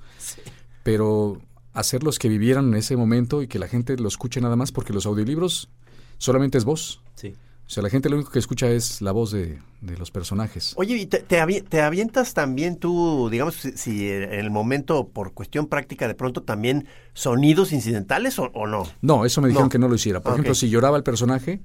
Pero 0.84 1.42
hacerlos 1.74 2.20
que 2.20 2.30
vivieran 2.30 2.68
en 2.68 2.76
ese 2.76 2.96
momento 2.96 3.42
y 3.42 3.48
que 3.48 3.58
la 3.58 3.68
gente 3.68 3.98
lo 3.98 4.08
escuche 4.08 4.40
nada 4.40 4.56
más, 4.56 4.72
porque 4.72 4.94
los 4.94 5.08
audiolibros 5.08 5.70
solamente 6.18 6.58
es 6.58 6.66
voz. 6.66 7.02
Sí. 7.16 7.36
O 7.66 7.70
sea, 7.70 7.84
la 7.84 7.90
gente 7.90 8.10
lo 8.10 8.16
único 8.16 8.32
que 8.32 8.40
escucha 8.40 8.70
es 8.70 9.02
la 9.02 9.12
voz 9.12 9.32
de, 9.32 9.60
de 9.82 9.98
los 9.98 10.10
personajes. 10.10 10.74
Oye, 10.78 10.96
¿y 10.96 11.06
te, 11.06 11.20
te 11.20 11.42
avi- 11.42 11.68
te 11.68 11.82
avientas 11.82 12.34
también 12.34 12.78
tú, 12.78 13.28
digamos, 13.30 13.56
si, 13.56 13.72
si 13.74 14.08
en 14.10 14.32
el 14.32 14.50
momento, 14.52 15.10
por 15.10 15.34
cuestión 15.34 15.68
práctica, 15.68 16.08
de 16.08 16.16
pronto 16.16 16.44
también 16.44 16.88
sonidos 17.14 17.74
incidentales 17.74 18.40
o, 18.40 18.44
o 18.54 18.68
no? 18.68 18.88
No, 19.02 19.26
eso 19.26 19.42
me 19.42 19.50
dijeron 19.50 19.66
No. 19.66 19.70
que 19.70 19.80
no 19.80 19.90
lo 19.90 19.96
hiciera. 19.96 20.22
Por 20.22 20.32
ejemplo, 20.34 20.56
si 20.56 20.70
lloraba 20.70 20.96
el 20.96 21.04
personaje, 21.04 21.60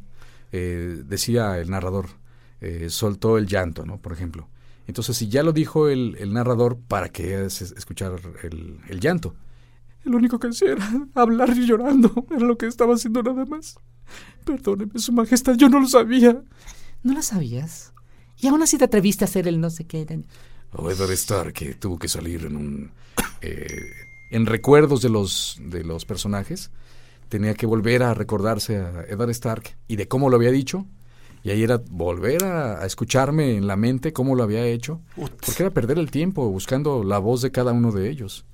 eh, 0.51 1.03
decía 1.07 1.59
el 1.59 1.71
narrador, 1.71 2.07
eh, 2.61 2.89
soltó 2.91 3.39
el 3.39 3.47
llanto, 3.47 3.87
¿no? 3.87 3.99
Por 4.01 4.13
ejemplo. 4.13 4.49
Entonces, 4.89 5.17
si 5.17 5.29
ya 5.29 5.45
lo 5.45 5.53
dijo 5.53 5.89
el, 5.89 6.17
el 6.19 6.33
narrador, 6.33 6.79
¿para 6.89 7.11
qué 7.11 7.45
es- 7.45 7.63
es- 7.63 7.73
escuchar 7.73 8.17
el, 8.43 8.81
el 8.89 8.99
llanto? 9.01 9.37
El 10.05 10.15
único 10.15 10.39
que 10.39 10.49
hacía 10.49 10.73
era 10.73 10.91
hablar 11.15 11.51
y 11.51 11.67
llorando. 11.67 12.13
Era 12.31 12.47
lo 12.47 12.59
que 12.59 12.67
estaba 12.67 12.95
haciendo 12.95 13.23
nada 13.23 13.45
más. 13.45 13.77
Perdóneme, 14.45 14.99
Su 14.99 15.13
Majestad, 15.13 15.55
yo 15.57 15.69
no 15.69 15.81
lo 15.81 15.87
sabía. 15.89 16.43
¿No 17.03 17.15
lo 17.15 17.23
sabías? 17.23 17.93
Y 18.39 18.49
aún 18.49 18.63
así 18.63 18.79
te 18.79 18.85
atreviste 18.85 19.25
a 19.25 19.27
hacer 19.29 19.47
el 19.47 19.61
no 19.61 19.71
sé 19.71 19.87
qué. 19.87 20.07
O 20.73 20.91
Eddard 20.91 21.13
Stark, 21.13 21.53
que 21.53 21.75
tuvo 21.75 21.99
que 21.99 22.09
salir 22.09 22.45
en 22.45 22.57
un... 22.57 22.91
eh, 23.41 23.91
en 24.31 24.47
recuerdos 24.47 25.03
de 25.03 25.09
los, 25.11 25.59
de 25.61 25.85
los 25.85 26.05
personajes. 26.05 26.71
Tenía 27.29 27.55
que 27.55 27.67
volver 27.67 28.03
a 28.03 28.15
recordarse 28.15 28.79
a 28.79 29.05
Eddard 29.09 29.31
Stark 29.31 29.77
y 29.89 29.97
de 29.97 30.09
cómo 30.09 30.29
lo 30.29 30.37
había 30.37 30.51
dicho. 30.51 30.87
Y 31.45 31.51
ahí 31.51 31.63
era 31.63 31.83
volver 31.91 32.45
a, 32.45 32.83
a 32.83 32.87
escucharme 32.87 33.57
en 33.57 33.67
la 33.67 33.77
mente 33.77 34.13
cómo 34.13 34.35
lo 34.35 34.43
había 34.43 34.65
hecho. 34.67 35.01
Porque 35.17 35.63
era 35.63 35.71
perder 35.71 35.99
el 35.99 36.11
tiempo 36.11 36.49
buscando 36.49 37.03
la 37.05 37.19
voz 37.19 37.43
de 37.43 37.51
cada 37.53 37.73
uno 37.73 37.91
de 37.93 38.09
ellos. 38.11 38.45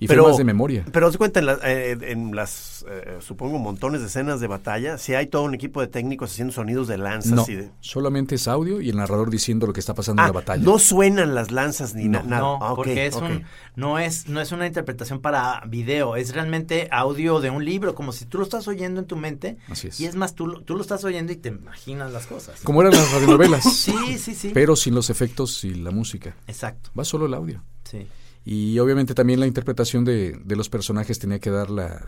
Y 0.00 0.06
fue 0.06 0.16
más 0.16 0.38
de 0.38 0.44
memoria. 0.44 0.84
Pero 0.92 1.12
se 1.12 1.18
cuenta 1.18 1.40
en, 1.40 1.46
la- 1.46 1.58
eh, 1.62 1.96
en 2.00 2.34
las, 2.34 2.84
eh, 2.88 3.18
supongo, 3.20 3.58
montones 3.58 4.00
de 4.00 4.06
escenas 4.06 4.40
de 4.40 4.46
batalla, 4.46 4.96
si 4.98 5.14
hay 5.14 5.26
todo 5.26 5.42
un 5.42 5.54
equipo 5.54 5.80
de 5.82 5.88
técnicos 5.88 6.32
haciendo 6.32 6.52
sonidos 6.54 6.88
de 6.88 6.96
lanzas 6.98 7.32
No, 7.32 7.44
y 7.46 7.54
de... 7.54 7.70
solamente 7.80 8.34
es 8.36 8.48
audio 8.48 8.80
y 8.80 8.88
el 8.90 8.96
narrador 8.96 9.28
diciendo 9.30 9.66
lo 9.66 9.72
que 9.74 9.80
está 9.80 9.92
pasando 9.94 10.22
Ah, 10.22 10.26
en 10.26 10.28
la 10.30 10.32
batalla. 10.40 10.64
no 10.64 10.78
suenan 10.78 11.34
las 11.34 11.50
lanzas 11.50 11.94
ni 11.94 12.08
No, 12.08 12.22
nada. 12.22 12.40
No, 12.40 12.58
Ah, 12.62 12.72
porque 12.74 13.06
es 13.06 13.14
un, 13.16 13.44
no 13.76 13.98
es, 13.98 14.26
no 14.26 14.40
es 14.40 14.52
una 14.52 14.66
interpretación 14.66 15.20
para 15.20 15.62
video, 15.68 16.16
es 16.16 16.34
realmente 16.34 16.88
audio 16.90 17.40
de 17.40 17.50
un 17.50 17.64
libro, 17.64 17.94
como 17.94 18.12
si 18.12 18.24
tú 18.24 18.38
lo 18.38 18.44
estás 18.44 18.66
oyendo 18.68 19.00
en 19.00 19.06
tu 19.06 19.16
mente. 19.16 19.58
Así 19.68 19.88
es. 19.88 20.00
Y 20.00 20.06
es 20.06 20.16
más, 20.16 20.34
tú, 20.34 20.46
lo- 20.46 20.62
tú 20.62 20.76
lo 20.76 20.80
estás 20.82 21.04
oyendo 21.04 21.30
y 21.32 21.36
te 21.36 21.50
imaginas 21.50 22.10
las 22.12 22.26
cosas. 22.26 22.60
Como 22.62 22.80
eran 22.80 22.94
las 22.94 23.12
radionovelas. 23.12 23.62
Sí, 23.64 24.16
sí, 24.18 24.34
sí. 24.34 24.50
Pero 24.54 24.76
sin 24.76 24.94
los 24.94 25.10
efectos 25.10 25.62
y 25.64 25.74
la 25.74 25.90
música. 25.90 26.34
Exacto, 26.46 26.90
Va 26.98 27.04
solo 27.04 27.26
el 27.26 27.34
audio. 27.34 27.62
sí. 27.84 28.06
Y 28.44 28.78
obviamente 28.78 29.14
también 29.14 29.40
la 29.40 29.46
interpretación 29.46 30.04
de, 30.04 30.32
de 30.44 30.56
los 30.56 30.68
personajes 30.68 31.18
tenía 31.18 31.38
que 31.38 31.50
dar 31.50 31.70
la, 31.70 32.06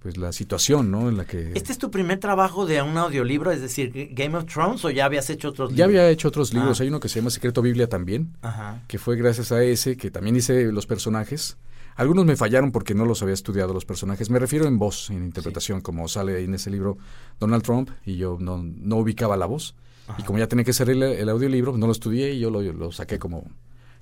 pues, 0.00 0.16
la 0.16 0.32
situación, 0.32 0.90
¿no? 0.90 1.08
En 1.08 1.16
la 1.16 1.24
que... 1.24 1.52
¿Este 1.54 1.70
es 1.72 1.78
tu 1.78 1.90
primer 1.90 2.18
trabajo 2.18 2.66
de 2.66 2.82
un 2.82 2.96
audiolibro, 2.98 3.52
es 3.52 3.60
decir, 3.60 4.08
Game 4.12 4.36
of 4.36 4.46
Thrones, 4.46 4.84
o 4.84 4.90
ya 4.90 5.04
habías 5.04 5.30
hecho 5.30 5.50
otros 5.50 5.70
Ya 5.70 5.86
libros? 5.86 6.00
había 6.00 6.10
hecho 6.10 6.28
otros 6.28 6.52
libros. 6.52 6.80
Ah. 6.80 6.82
Hay 6.82 6.88
uno 6.88 6.98
que 7.00 7.08
se 7.08 7.20
llama 7.20 7.30
Secreto 7.30 7.62
Biblia 7.62 7.88
también, 7.88 8.36
Ajá. 8.42 8.82
que 8.88 8.98
fue 8.98 9.16
gracias 9.16 9.52
a 9.52 9.62
ese, 9.62 9.96
que 9.96 10.10
también 10.10 10.34
hice 10.36 10.72
los 10.72 10.86
personajes. 10.86 11.56
Algunos 11.94 12.24
me 12.24 12.36
fallaron 12.36 12.72
porque 12.72 12.94
no 12.94 13.04
los 13.04 13.22
había 13.22 13.34
estudiado 13.34 13.72
los 13.74 13.84
personajes. 13.84 14.30
Me 14.30 14.38
refiero 14.38 14.66
en 14.66 14.78
voz, 14.78 15.10
en 15.10 15.24
interpretación, 15.24 15.80
como 15.82 16.08
sale 16.08 16.36
ahí 16.36 16.44
en 16.44 16.54
ese 16.54 16.70
libro 16.70 16.96
Donald 17.38 17.62
Trump, 17.62 17.90
y 18.04 18.16
yo 18.16 18.38
no, 18.40 18.62
no 18.64 18.96
ubicaba 18.96 19.36
la 19.36 19.46
voz. 19.46 19.74
Y 20.18 20.22
como 20.24 20.38
ya 20.38 20.48
tenía 20.48 20.64
que 20.64 20.72
ser 20.72 20.90
el, 20.90 21.02
el 21.02 21.28
audiolibro, 21.28 21.76
no 21.78 21.86
lo 21.86 21.92
estudié 21.92 22.32
y 22.32 22.40
yo 22.40 22.50
lo, 22.50 22.60
lo 22.62 22.90
saqué 22.92 23.18
como, 23.18 23.44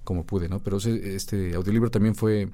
como 0.05 0.25
pude, 0.25 0.49
¿no? 0.49 0.61
Pero 0.61 0.79
ese- 0.79 1.15
este 1.15 1.55
audiolibro 1.55 1.91
también 1.91 2.15
fue, 2.15 2.49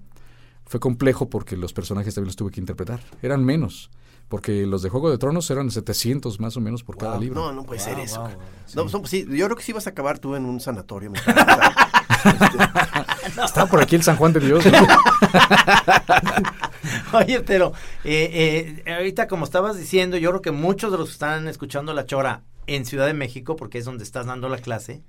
fue 0.64 0.80
complejo 0.80 1.28
porque 1.30 1.56
los 1.56 1.72
personajes 1.72 2.14
también 2.14 2.28
los 2.28 2.36
tuve 2.36 2.50
que 2.50 2.60
interpretar. 2.60 3.00
Eran 3.22 3.44
menos, 3.44 3.90
porque 4.28 4.66
los 4.66 4.82
de 4.82 4.90
Juego 4.90 5.10
de 5.10 5.18
Tronos 5.18 5.48
eran 5.50 5.70
700 5.70 6.40
más 6.40 6.56
o 6.56 6.60
menos 6.60 6.82
por 6.82 6.96
cada 6.98 7.18
libro. 7.18 7.40
No, 7.40 7.52
no 7.52 7.62
puede 7.64 7.80
ser 7.80 7.98
eso. 8.00 8.20
wow, 8.20 8.30
No, 8.74 8.88
son- 8.88 9.06
sí, 9.06 9.24
yo 9.30 9.46
creo 9.46 9.56
que 9.56 9.62
sí 9.62 9.72
vas 9.72 9.86
a 9.86 9.90
acabar 9.90 10.18
tú 10.18 10.34
en 10.36 10.44
un 10.44 10.60
sanatorio. 10.60 11.12
sea, 11.14 11.86
Está 13.44 13.66
por 13.66 13.80
aquí 13.80 13.94
el 13.96 14.02
San 14.02 14.16
Juan 14.16 14.32
de 14.32 14.40
Dios. 14.40 14.64
¿no? 14.66 14.72
Oye, 17.18 17.40
pero 17.40 17.72
eh, 18.04 18.82
eh, 18.84 18.92
ahorita 18.92 19.26
como 19.28 19.44
estabas 19.44 19.76
diciendo, 19.78 20.16
yo 20.16 20.30
creo 20.30 20.42
que 20.42 20.50
muchos 20.52 20.92
de 20.92 20.98
los 20.98 21.08
que 21.08 21.12
están 21.12 21.48
escuchando 21.48 21.92
La 21.94 22.06
Chora 22.06 22.42
en 22.66 22.84
Ciudad 22.84 23.06
de 23.06 23.14
México, 23.14 23.56
porque 23.56 23.78
es 23.78 23.84
donde 23.84 24.04
estás 24.04 24.26
dando 24.26 24.48
la 24.48 24.58
clase. 24.58 25.02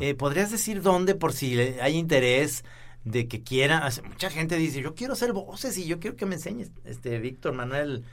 Eh, 0.00 0.14
¿podrías 0.14 0.50
decir 0.50 0.82
dónde 0.82 1.14
por 1.14 1.32
si 1.32 1.58
hay 1.58 1.96
interés 1.96 2.64
de 3.04 3.28
que 3.28 3.42
quiera? 3.42 3.88
Mucha 4.08 4.30
gente 4.30 4.56
dice, 4.56 4.80
yo 4.80 4.94
quiero 4.94 5.12
hacer 5.12 5.32
voces 5.32 5.76
y 5.78 5.86
yo 5.86 5.98
quiero 6.00 6.16
que 6.16 6.26
me 6.26 6.36
enseñes, 6.36 6.70
este 6.84 7.18
Víctor 7.18 7.52
Manuel 7.54 8.04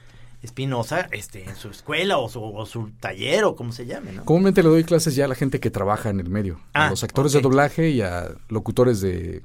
Espinosa, 0.42 1.08
este, 1.12 1.44
en 1.48 1.54
su 1.54 1.68
escuela 1.68 2.18
o 2.18 2.28
su, 2.28 2.42
o 2.42 2.66
su 2.66 2.90
taller 2.98 3.44
o 3.44 3.54
como 3.54 3.70
se 3.72 3.86
llame, 3.86 4.12
¿no? 4.12 4.24
Comúnmente 4.24 4.62
le 4.62 4.68
doy 4.70 4.82
clases 4.84 5.14
ya 5.14 5.26
a 5.26 5.28
la 5.28 5.36
gente 5.36 5.60
que 5.60 5.70
trabaja 5.70 6.10
en 6.10 6.18
el 6.18 6.30
medio, 6.30 6.60
a 6.72 6.86
Ah, 6.86 6.90
los 6.90 7.04
actores 7.04 7.32
de 7.32 7.40
doblaje 7.40 7.90
y 7.90 8.00
a 8.00 8.34
locutores 8.48 9.00
de, 9.00 9.42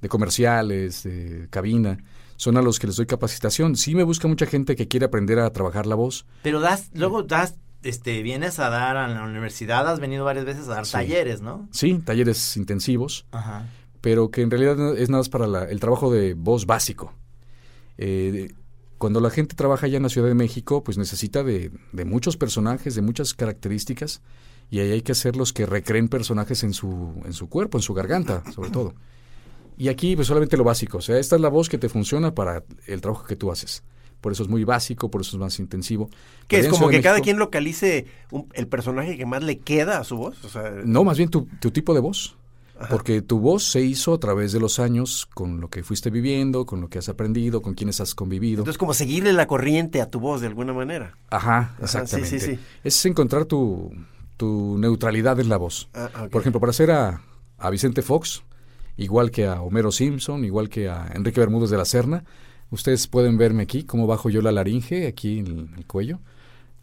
de 0.00 0.08
comerciales, 0.08 1.02
de 1.02 1.48
cabina. 1.50 1.98
Son 2.36 2.56
a 2.56 2.62
los 2.62 2.78
que 2.78 2.86
les 2.86 2.94
doy 2.94 3.06
capacitación. 3.06 3.74
Sí 3.74 3.96
me 3.96 4.04
busca 4.04 4.28
mucha 4.28 4.46
gente 4.46 4.76
que 4.76 4.86
quiere 4.86 5.06
aprender 5.06 5.40
a 5.40 5.50
trabajar 5.50 5.86
la 5.86 5.96
voz. 5.96 6.24
Pero 6.44 6.60
das, 6.60 6.88
luego 6.94 7.24
das, 7.24 7.56
este, 7.82 8.22
vienes 8.22 8.58
a 8.58 8.70
dar 8.70 8.96
a 8.96 9.08
la 9.08 9.22
universidad, 9.24 9.86
has 9.88 10.00
venido 10.00 10.24
varias 10.24 10.44
veces 10.44 10.68
a 10.68 10.74
dar 10.76 10.86
Sí. 10.86 10.92
talleres, 10.92 11.40
¿no? 11.40 11.68
Sí, 11.72 11.98
talleres 12.04 12.56
intensivos, 12.56 13.26
Ajá. 13.30 13.66
pero 14.00 14.30
que 14.30 14.42
en 14.42 14.50
realidad 14.50 14.96
es 14.96 15.08
nada 15.08 15.20
más 15.20 15.28
para 15.28 15.46
la- 15.46 15.64
el 15.64 15.80
trabajo 15.80 16.10
de 16.12 16.34
voz 16.34 16.66
básico. 16.66 17.12
Eh, 17.96 18.52
cuando 18.98 19.20
la 19.20 19.30
gente 19.30 19.54
trabaja 19.54 19.86
ya 19.86 19.96
en 19.96 20.02
la 20.02 20.08
Ciudad 20.08 20.28
de 20.28 20.34
México, 20.34 20.82
pues 20.82 20.98
necesita 20.98 21.42
de, 21.44 21.70
de 21.92 22.04
muchos 22.04 22.36
personajes, 22.36 22.94
de 22.94 23.02
muchas 23.02 23.32
características, 23.34 24.22
y 24.70 24.80
ahí 24.80 24.90
hay 24.90 25.02
que 25.02 25.12
hacerlos 25.12 25.52
que 25.52 25.64
recreen 25.66 26.08
personajes 26.08 26.62
en 26.64 26.74
su, 26.74 27.14
en 27.24 27.32
su 27.32 27.48
cuerpo, 27.48 27.78
en 27.78 27.82
su 27.82 27.94
garganta, 27.94 28.42
sobre 28.52 28.70
todo. 28.70 28.94
Y 29.78 29.88
aquí 29.88 30.16
pues 30.16 30.26
solamente 30.26 30.56
lo 30.56 30.64
básico, 30.64 30.98
o 30.98 31.00
sea, 31.00 31.18
esta 31.18 31.36
es 31.36 31.42
la 31.42 31.48
voz 31.48 31.68
que 31.68 31.78
te 31.78 31.88
funciona 31.88 32.34
para 32.34 32.64
el 32.86 33.00
trabajo 33.00 33.24
que 33.24 33.36
tú 33.36 33.52
haces. 33.52 33.84
Por 34.20 34.32
eso 34.32 34.42
es 34.42 34.48
muy 34.48 34.64
básico, 34.64 35.10
por 35.10 35.20
eso 35.20 35.36
es 35.36 35.40
más 35.40 35.58
intensivo. 35.60 36.08
que 36.48 36.56
Pero 36.58 36.62
es 36.64 36.68
como 36.72 36.88
que 36.88 37.00
cada 37.00 37.20
quien 37.20 37.38
localice 37.38 38.06
un- 38.32 38.48
el 38.54 38.66
personaje 38.66 39.16
que 39.16 39.26
más 39.26 39.42
le 39.44 39.58
queda 39.58 39.98
a 39.98 40.04
su 40.04 40.16
voz. 40.16 40.42
O 40.44 40.48
sea, 40.48 40.72
No, 40.84 41.04
más 41.04 41.18
bien 41.18 41.28
tu, 41.30 41.46
tu 41.60 41.70
tipo 41.70 41.94
de 41.94 42.00
voz. 42.00 42.34
Ajá. 42.80 42.88
Porque 42.90 43.22
tu 43.22 43.40
voz 43.40 43.64
se 43.64 43.80
hizo 43.80 44.14
a 44.14 44.18
través 44.20 44.52
de 44.52 44.60
los 44.60 44.78
años 44.78 45.26
con 45.34 45.60
lo 45.60 45.68
que 45.68 45.82
fuiste 45.82 46.10
viviendo, 46.10 46.64
con 46.64 46.80
lo 46.80 46.88
que 46.88 46.98
has 47.00 47.08
aprendido, 47.08 47.60
con 47.60 47.74
quienes 47.74 48.00
has 48.00 48.14
convivido. 48.14 48.60
entonces 48.60 48.78
como 48.78 48.94
seguirle 48.94 49.32
la 49.32 49.46
corriente 49.48 50.00
a 50.00 50.08
tu 50.10 50.20
voz 50.20 50.40
de 50.40 50.46
alguna 50.46 50.72
manera. 50.72 51.16
Ajá, 51.30 51.74
exactamente. 51.82 52.38
sí, 52.38 52.54
sí. 52.54 52.58
Es 52.84 53.04
encontrar 53.04 53.46
tu, 53.46 53.92
tu 54.36 54.78
neutralidad 54.78 55.40
en 55.40 55.48
la 55.48 55.56
voz. 55.56 55.88
Ah. 55.92 56.28
Por 56.30 56.40
ejemplo, 56.40 56.60
para 56.60 56.70
hacer 56.70 56.92
a, 56.92 57.20
a 57.58 57.70
Vicente 57.70 58.00
Fox, 58.02 58.42
igual 58.96 59.32
que 59.32 59.46
a 59.46 59.60
Homero 59.60 59.90
Simpson, 59.90 60.44
igual 60.44 60.68
que 60.68 60.88
a 60.88 61.10
Enrique 61.14 61.40
Bermúdez 61.40 61.70
de 61.70 61.76
la 61.78 61.84
Serna, 61.84 62.24
ustedes 62.70 63.06
pueden 63.06 63.36
verme 63.38 63.62
aquí, 63.62 63.84
cómo 63.84 64.06
bajo 64.06 64.30
yo 64.30 64.42
la 64.42 64.52
laringe, 64.52 65.06
aquí 65.06 65.38
en 65.40 65.46
el, 65.46 65.68
el 65.78 65.86
cuello. 65.86 66.20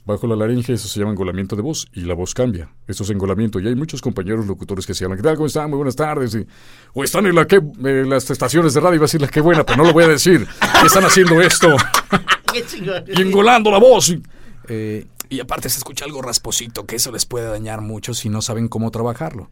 Bajo 0.05 0.27
la 0.27 0.35
laringe 0.35 0.73
eso 0.73 0.87
se 0.87 0.99
llama 0.99 1.13
engolamiento 1.13 1.55
de 1.55 1.63
voz 1.63 1.87
y 1.93 2.01
la 2.01 2.13
voz 2.13 2.35
cambia. 2.35 2.69
Esto 2.87 3.01
es 3.03 3.09
engolamiento 3.09 3.59
y 3.59 3.67
hay 3.67 3.73
muchos 3.75 4.01
compañeros 4.03 4.45
locutores 4.45 4.85
que 4.85 4.93
se 4.93 5.03
llaman, 5.03 5.17
¿qué 5.17 5.23
tal? 5.23 5.35
¿Cómo 5.35 5.47
están? 5.47 5.67
Muy 5.69 5.77
buenas 5.77 5.95
tardes. 5.95 6.35
Y, 6.35 6.45
o 6.93 7.03
están 7.03 7.25
en 7.25 7.33
la 7.33 7.47
que, 7.47 7.55
en 7.55 8.07
las 8.09 8.29
estaciones 8.29 8.75
de 8.75 8.81
radio, 8.81 8.95
iba 8.97 9.05
a 9.05 9.07
decir 9.07 9.21
la 9.21 9.27
que 9.27 9.41
buena, 9.41 9.63
pero 9.65 9.77
no 9.79 9.83
lo 9.85 9.93
voy 9.93 10.03
a 10.03 10.07
decir. 10.09 10.45
están 10.85 11.05
haciendo 11.05 11.41
esto 11.41 11.75
Qué 12.53 12.63
chingón. 12.67 13.03
y 13.07 13.19
engolando 13.21 13.71
la 13.71 13.79
voz. 13.79 14.09
y- 14.09 14.21
Eh, 14.67 15.05
y 15.29 15.39
aparte 15.39 15.69
se 15.69 15.79
escucha 15.79 16.05
algo 16.05 16.21
rasposito, 16.21 16.85
que 16.85 16.97
eso 16.97 17.11
les 17.11 17.25
puede 17.25 17.47
dañar 17.47 17.81
mucho 17.81 18.13
si 18.13 18.29
no 18.29 18.43
saben 18.43 18.67
cómo 18.67 18.91
trabajarlo. 18.91 19.49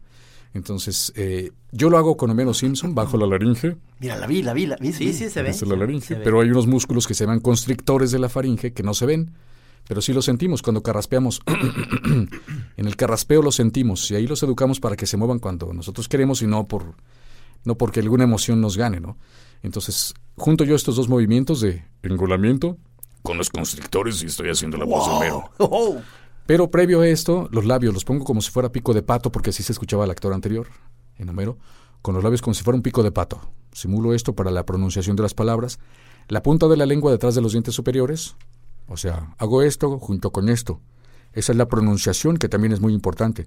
Entonces, 0.54 1.12
eh, 1.16 1.50
yo 1.72 1.90
lo 1.90 1.98
hago 1.98 2.16
con 2.16 2.30
Homero 2.30 2.54
Simpson, 2.54 2.94
bajo 2.94 3.16
la 3.18 3.26
laringe, 3.26 3.76
Mira, 3.98 4.16
la 4.16 4.26
vi, 4.26 4.42
la 4.42 4.52
vi, 4.52 4.66
la 4.66 4.76
vi. 4.76 4.92
Sí, 4.92 5.12
sí, 5.12 5.28
se 5.28 5.42
ve. 5.42 5.50
es 5.50 5.62
la 5.62 5.76
laringe, 5.76 6.06
se 6.06 6.16
pero 6.16 6.40
hay 6.40 6.50
unos 6.50 6.68
músculos 6.68 7.06
que 7.08 7.14
se 7.14 7.24
llaman 7.24 7.40
constrictores 7.40 8.12
de 8.12 8.20
la 8.20 8.28
faringe 8.28 8.72
que 8.72 8.84
no 8.84 8.94
se 8.94 9.04
ven, 9.04 9.32
pero 9.88 10.00
sí 10.00 10.12
los 10.12 10.24
sentimos 10.24 10.62
cuando 10.62 10.82
carraspeamos. 10.82 11.42
en 12.76 12.86
el 12.86 12.96
carraspeo 12.96 13.42
los 13.42 13.56
sentimos 13.56 14.08
y 14.12 14.14
ahí 14.14 14.28
los 14.28 14.42
educamos 14.44 14.78
para 14.78 14.94
que 14.94 15.06
se 15.06 15.16
muevan 15.16 15.40
cuando 15.40 15.72
nosotros 15.72 16.08
queremos 16.08 16.40
y 16.42 16.46
no 16.46 16.66
por 16.68 16.94
no 17.64 17.76
porque 17.76 18.00
alguna 18.00 18.24
emoción 18.24 18.60
nos 18.60 18.76
gane, 18.76 19.00
¿no? 19.00 19.16
Entonces, 19.62 20.14
junto 20.36 20.64
yo 20.64 20.76
estos 20.76 20.96
dos 20.96 21.08
movimientos 21.08 21.62
de 21.62 21.84
engolamiento 22.02 22.76
con 23.22 23.38
los 23.38 23.48
constrictores 23.48 24.22
y 24.22 24.26
estoy 24.26 24.50
haciendo 24.50 24.76
la 24.76 24.84
voz 24.84 25.08
de 25.08 25.14
Homero. 25.14 25.50
Oh, 25.58 26.00
Pero 26.46 26.70
previo 26.70 27.00
a 27.00 27.08
esto, 27.08 27.48
los 27.52 27.64
labios 27.64 27.94
los 27.94 28.04
pongo 28.04 28.24
como 28.24 28.42
si 28.42 28.50
fuera 28.50 28.70
pico 28.70 28.92
de 28.92 29.02
pato, 29.02 29.32
porque 29.32 29.50
así 29.50 29.62
se 29.62 29.72
escuchaba 29.72 30.04
el 30.04 30.10
actor 30.10 30.32
anterior, 30.32 30.66
en 31.16 31.28
Homero, 31.28 31.58
con 32.02 32.14
los 32.14 32.22
labios 32.22 32.42
como 32.42 32.54
si 32.54 32.62
fuera 32.62 32.76
un 32.76 32.82
pico 32.82 33.02
de 33.02 33.12
pato. 33.12 33.40
Simulo 33.72 34.12
esto 34.14 34.34
para 34.34 34.50
la 34.50 34.66
pronunciación 34.66 35.16
de 35.16 35.22
las 35.22 35.34
palabras. 35.34 35.78
La 36.28 36.42
punta 36.42 36.68
de 36.68 36.76
la 36.76 36.86
lengua 36.86 37.10
detrás 37.10 37.34
de 37.34 37.40
los 37.40 37.52
dientes 37.52 37.74
superiores. 37.74 38.36
O 38.88 38.96
sea, 38.96 39.34
hago 39.38 39.62
esto 39.62 39.98
junto 39.98 40.30
con 40.30 40.48
esto. 40.48 40.80
Esa 41.32 41.52
es 41.52 41.58
la 41.58 41.66
pronunciación 41.68 42.36
que 42.36 42.48
también 42.48 42.72
es 42.72 42.80
muy 42.80 42.92
importante. 42.92 43.46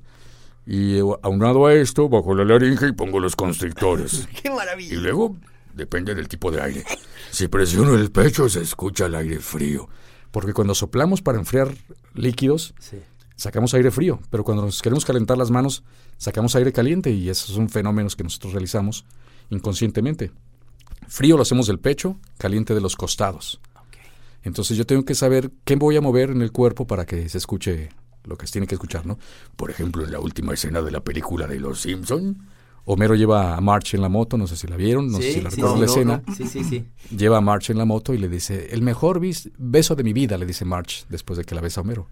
Y 0.65 0.97
eh, 0.97 1.03
aunado 1.21 1.65
a 1.67 1.73
esto, 1.73 2.09
bajo 2.09 2.35
la 2.35 2.43
laringe 2.43 2.87
y 2.89 2.91
pongo 2.91 3.19
los 3.19 3.35
constrictores. 3.35 4.27
qué 4.41 4.49
Y 4.49 4.51
maravilla. 4.51 4.97
luego, 4.99 5.37
depende 5.73 6.13
del 6.15 6.27
tipo 6.27 6.51
de 6.51 6.61
aire. 6.61 6.83
Si 7.31 7.47
presiono 7.47 7.95
el 7.95 8.11
pecho, 8.11 8.49
se 8.49 8.61
escucha 8.61 9.05
el 9.05 9.15
aire 9.15 9.39
frío. 9.39 9.87
Porque 10.31 10.53
cuando 10.53 10.75
soplamos 10.75 11.21
para 11.21 11.37
enfriar 11.39 11.73
líquidos, 12.13 12.73
Sí. 12.79 12.97
sacamos 13.35 13.73
aire 13.73 13.91
frío, 13.91 14.19
pero 14.29 14.43
cuando 14.43 14.63
nos 14.63 14.81
queremos 14.81 15.05
calentar 15.05 15.37
las 15.37 15.51
manos, 15.51 15.83
sacamos 16.17 16.55
aire 16.55 16.73
caliente 16.73 17.11
y 17.11 17.29
esos 17.29 17.55
son 17.55 17.69
fenómenos 17.69 18.15
que 18.15 18.23
nosotros 18.23 18.53
realizamos 18.53 19.05
inconscientemente. 19.49 20.31
Frío 21.07 21.37
lo 21.37 21.43
hacemos 21.43 21.67
del 21.67 21.79
pecho, 21.79 22.17
caliente 22.37 22.73
de 22.73 22.81
los 22.81 22.95
costados. 22.95 23.61
Entonces 24.43 24.77
yo 24.77 24.85
tengo 24.85 25.03
que 25.05 25.15
saber 25.15 25.51
qué 25.65 25.75
voy 25.75 25.95
a 25.97 26.01
mover 26.01 26.29
en 26.29 26.41
el 26.41 26.51
cuerpo 26.51 26.85
para 26.87 27.05
que 27.05 27.29
se 27.29 27.37
escuche 27.37 27.89
lo 28.23 28.37
que 28.37 28.45
se 28.47 28.53
tiene 28.53 28.67
que 28.67 28.75
escuchar, 28.75 29.05
¿no? 29.05 29.17
Por 29.55 29.71
ejemplo, 29.71 30.03
en 30.03 30.11
la 30.11 30.19
última 30.19 30.53
escena 30.53 30.81
de 30.81 30.91
la 30.91 31.01
película 31.01 31.47
de 31.47 31.59
Los 31.59 31.81
Simpson, 31.81 32.37
Homero 32.89 33.15
lleva 33.15 33.57
a 33.57 33.59
March 33.59 33.95
en 33.95 34.01
la 34.01 34.07
moto, 34.07 34.37
no 34.37 34.47
sé 34.47 34.55
si 34.55 34.65
la 34.65 34.77
vieron, 34.77 35.11
no 35.11 35.17
sé 35.17 35.33
si 35.33 35.41
la 35.41 35.49
recuerdan 35.49 35.81
la 35.81 35.85
no, 35.85 35.91
escena. 35.91 36.23
Sí, 36.33 36.47
sí, 36.47 36.63
sí. 36.63 36.85
Lleva 37.13 37.37
a 37.37 37.41
March 37.41 37.69
en 37.69 37.77
la 37.77 37.83
moto 37.83 38.13
y 38.13 38.17
le 38.17 38.29
dice, 38.29 38.69
el 38.73 38.81
mejor 38.81 39.19
bis- 39.19 39.51
beso 39.57 39.93
de 39.95 40.03
mi 40.05 40.13
vida, 40.13 40.37
le 40.37 40.45
dice 40.45 40.63
March 40.63 41.05
después 41.09 41.37
de 41.37 41.43
que 41.43 41.53
la 41.53 41.59
besa 41.59 41.81
a 41.81 41.83
Homero. 41.83 42.07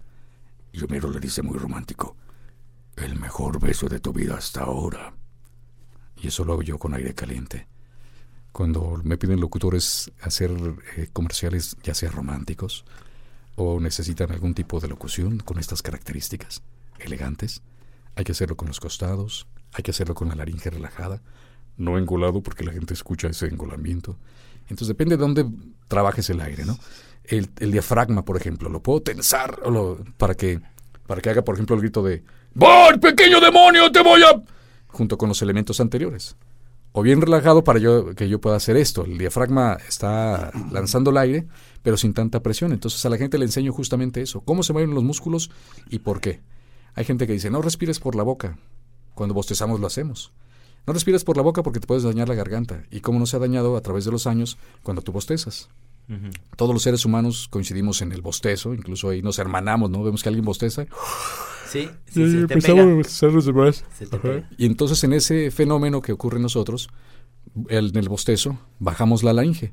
Y 0.72 0.84
Homero 0.84 1.08
le 1.10 1.18
dice 1.18 1.40
muy 1.40 1.56
romántico, 1.58 2.14
el 2.96 3.18
mejor 3.18 3.58
beso 3.58 3.88
de 3.88 4.00
tu 4.00 4.12
vida 4.12 4.36
hasta 4.36 4.64
ahora. 4.64 5.14
Y 6.20 6.28
eso 6.28 6.44
lo 6.44 6.52
hago 6.52 6.62
yo 6.62 6.78
con 6.78 6.92
aire 6.92 7.14
caliente. 7.14 7.66
Cuando 8.52 9.00
me 9.02 9.16
piden 9.16 9.40
locutores 9.40 10.10
hacer 10.20 10.50
eh, 10.98 11.08
comerciales, 11.12 11.78
ya 11.82 11.94
sea 11.94 12.10
románticos, 12.10 12.84
o 13.54 13.80
necesitan 13.80 14.30
algún 14.30 14.52
tipo 14.52 14.78
de 14.80 14.88
locución 14.88 15.38
con 15.38 15.58
estas 15.58 15.80
características 15.80 16.62
elegantes, 16.98 17.62
hay 18.14 18.24
que 18.24 18.32
hacerlo 18.32 18.56
con 18.58 18.68
los 18.68 18.80
costados, 18.80 19.46
hay 19.76 19.82
que 19.82 19.90
hacerlo 19.90 20.14
con 20.14 20.28
la 20.28 20.34
laringe 20.34 20.70
relajada, 20.70 21.20
no 21.76 21.98
engolado 21.98 22.42
porque 22.42 22.64
la 22.64 22.72
gente 22.72 22.94
escucha 22.94 23.28
ese 23.28 23.46
engolamiento. 23.46 24.16
Entonces 24.62 24.88
depende 24.88 25.16
de 25.16 25.20
dónde 25.20 25.46
trabajes 25.86 26.30
el 26.30 26.40
aire, 26.40 26.64
¿no? 26.64 26.78
El, 27.24 27.48
diafragma, 27.70 28.24
por 28.24 28.36
ejemplo, 28.36 28.70
lo 28.70 28.82
puedo 28.82 29.02
tensar 29.02 29.60
o 29.64 29.70
lo- 29.70 29.98
para 30.16 30.34
que 30.34 30.60
para 31.06 31.20
que 31.20 31.30
haga, 31.30 31.42
por 31.42 31.54
ejemplo, 31.54 31.76
el 31.76 31.82
grito 31.82 32.02
de 32.02 32.24
¡Voy, 32.54 32.98
pequeño 32.98 33.38
demonio, 33.40 33.92
te 33.92 34.02
voy 34.02 34.22
a! 34.22 34.42
junto 34.88 35.18
con 35.18 35.28
los 35.28 35.42
elementos 35.42 35.78
anteriores. 35.80 36.36
O 36.92 37.02
bien 37.02 37.20
relajado 37.20 37.62
para 37.62 37.78
yo, 37.78 38.14
que 38.14 38.28
yo 38.30 38.40
pueda 38.40 38.56
hacer 38.56 38.78
esto. 38.78 39.04
El 39.04 39.18
diafragma 39.18 39.76
está 39.86 40.50
lanzando 40.72 41.10
el 41.10 41.18
aire, 41.18 41.46
pero 41.82 41.98
sin 41.98 42.14
tanta 42.14 42.40
presión. 42.40 42.72
Entonces 42.72 43.04
a 43.04 43.10
la 43.10 43.18
gente 43.18 43.36
le 43.36 43.44
enseño 43.44 43.72
justamente 43.72 44.22
eso. 44.22 44.40
Cómo 44.40 44.62
se 44.62 44.72
mueven 44.72 44.94
los 44.94 45.04
músculos 45.04 45.50
y 45.90 45.98
por 45.98 46.20
qué. 46.22 46.40
Hay 46.94 47.04
gente 47.04 47.26
que 47.26 47.34
dice, 47.34 47.50
no 47.50 47.60
respires 47.60 48.00
por 48.00 48.14
la 48.14 48.22
boca. 48.22 48.56
Cuando 49.16 49.34
bostezamos 49.34 49.80
lo 49.80 49.88
hacemos. 49.88 50.32
No 50.86 50.92
respires 50.92 51.24
por 51.24 51.36
la 51.36 51.42
boca 51.42 51.64
porque 51.64 51.80
te 51.80 51.88
puedes 51.88 52.04
dañar 52.04 52.28
la 52.28 52.36
garganta. 52.36 52.84
Y 52.92 53.00
cómo 53.00 53.18
no 53.18 53.26
se 53.26 53.34
ha 53.34 53.40
dañado 53.40 53.76
a 53.76 53.80
través 53.80 54.04
de 54.04 54.12
los 54.12 54.28
años 54.28 54.56
cuando 54.84 55.02
tú 55.02 55.10
bostezas. 55.10 55.68
Todos 56.56 56.72
los 56.72 56.84
seres 56.84 57.04
humanos 57.04 57.48
coincidimos 57.50 58.00
en 58.02 58.12
el 58.12 58.22
bostezo, 58.22 58.72
incluso 58.72 59.08
ahí 59.08 59.22
nos 59.22 59.40
hermanamos, 59.40 59.90
¿no? 59.90 60.04
Vemos 60.04 60.22
que 60.22 60.28
alguien 60.28 60.44
bosteza 60.44 60.86
Sí, 61.68 61.88
sí, 62.06 62.30
sí, 62.30 62.46
te 62.46 62.54
pega. 62.74 62.84
Se 63.98 64.06
te 64.06 64.16
pega. 64.18 64.48
y 64.56 64.66
entonces 64.66 65.02
en 65.02 65.12
ese 65.12 65.50
fenómeno 65.50 66.00
que 66.02 66.12
ocurre 66.12 66.36
en 66.36 66.42
nosotros, 66.44 66.88
el- 67.68 67.88
en 67.88 67.96
el 67.96 68.08
bostezo, 68.08 68.56
bajamos 68.78 69.24
la 69.24 69.32
laringe. 69.32 69.72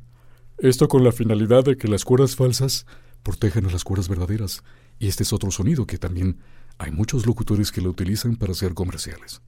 Esto 0.57 0.87
con 0.87 1.03
la 1.03 1.11
finalidad 1.11 1.63
de 1.65 1.77
que 1.77 1.87
las 1.87 2.03
cuerdas 2.03 2.35
falsas 2.35 2.87
protejan 3.21 3.67
a 3.67 3.71
las 3.71 3.83
cuerdas 3.83 4.09
verdaderas. 4.09 4.63
Y 4.97 5.07
este 5.09 5.21
es 5.21 5.33
otro 5.33 5.51
sonido 5.51 5.85
que 5.85 5.99
también 5.99 6.39
hay 6.77 6.91
muchos 6.91 7.25
locutores 7.25 7.71
que 7.71 7.81
lo 7.81 7.89
utilizan 7.89 8.35
para 8.35 8.51
hacer 8.51 8.73
comerciales. 8.73 9.41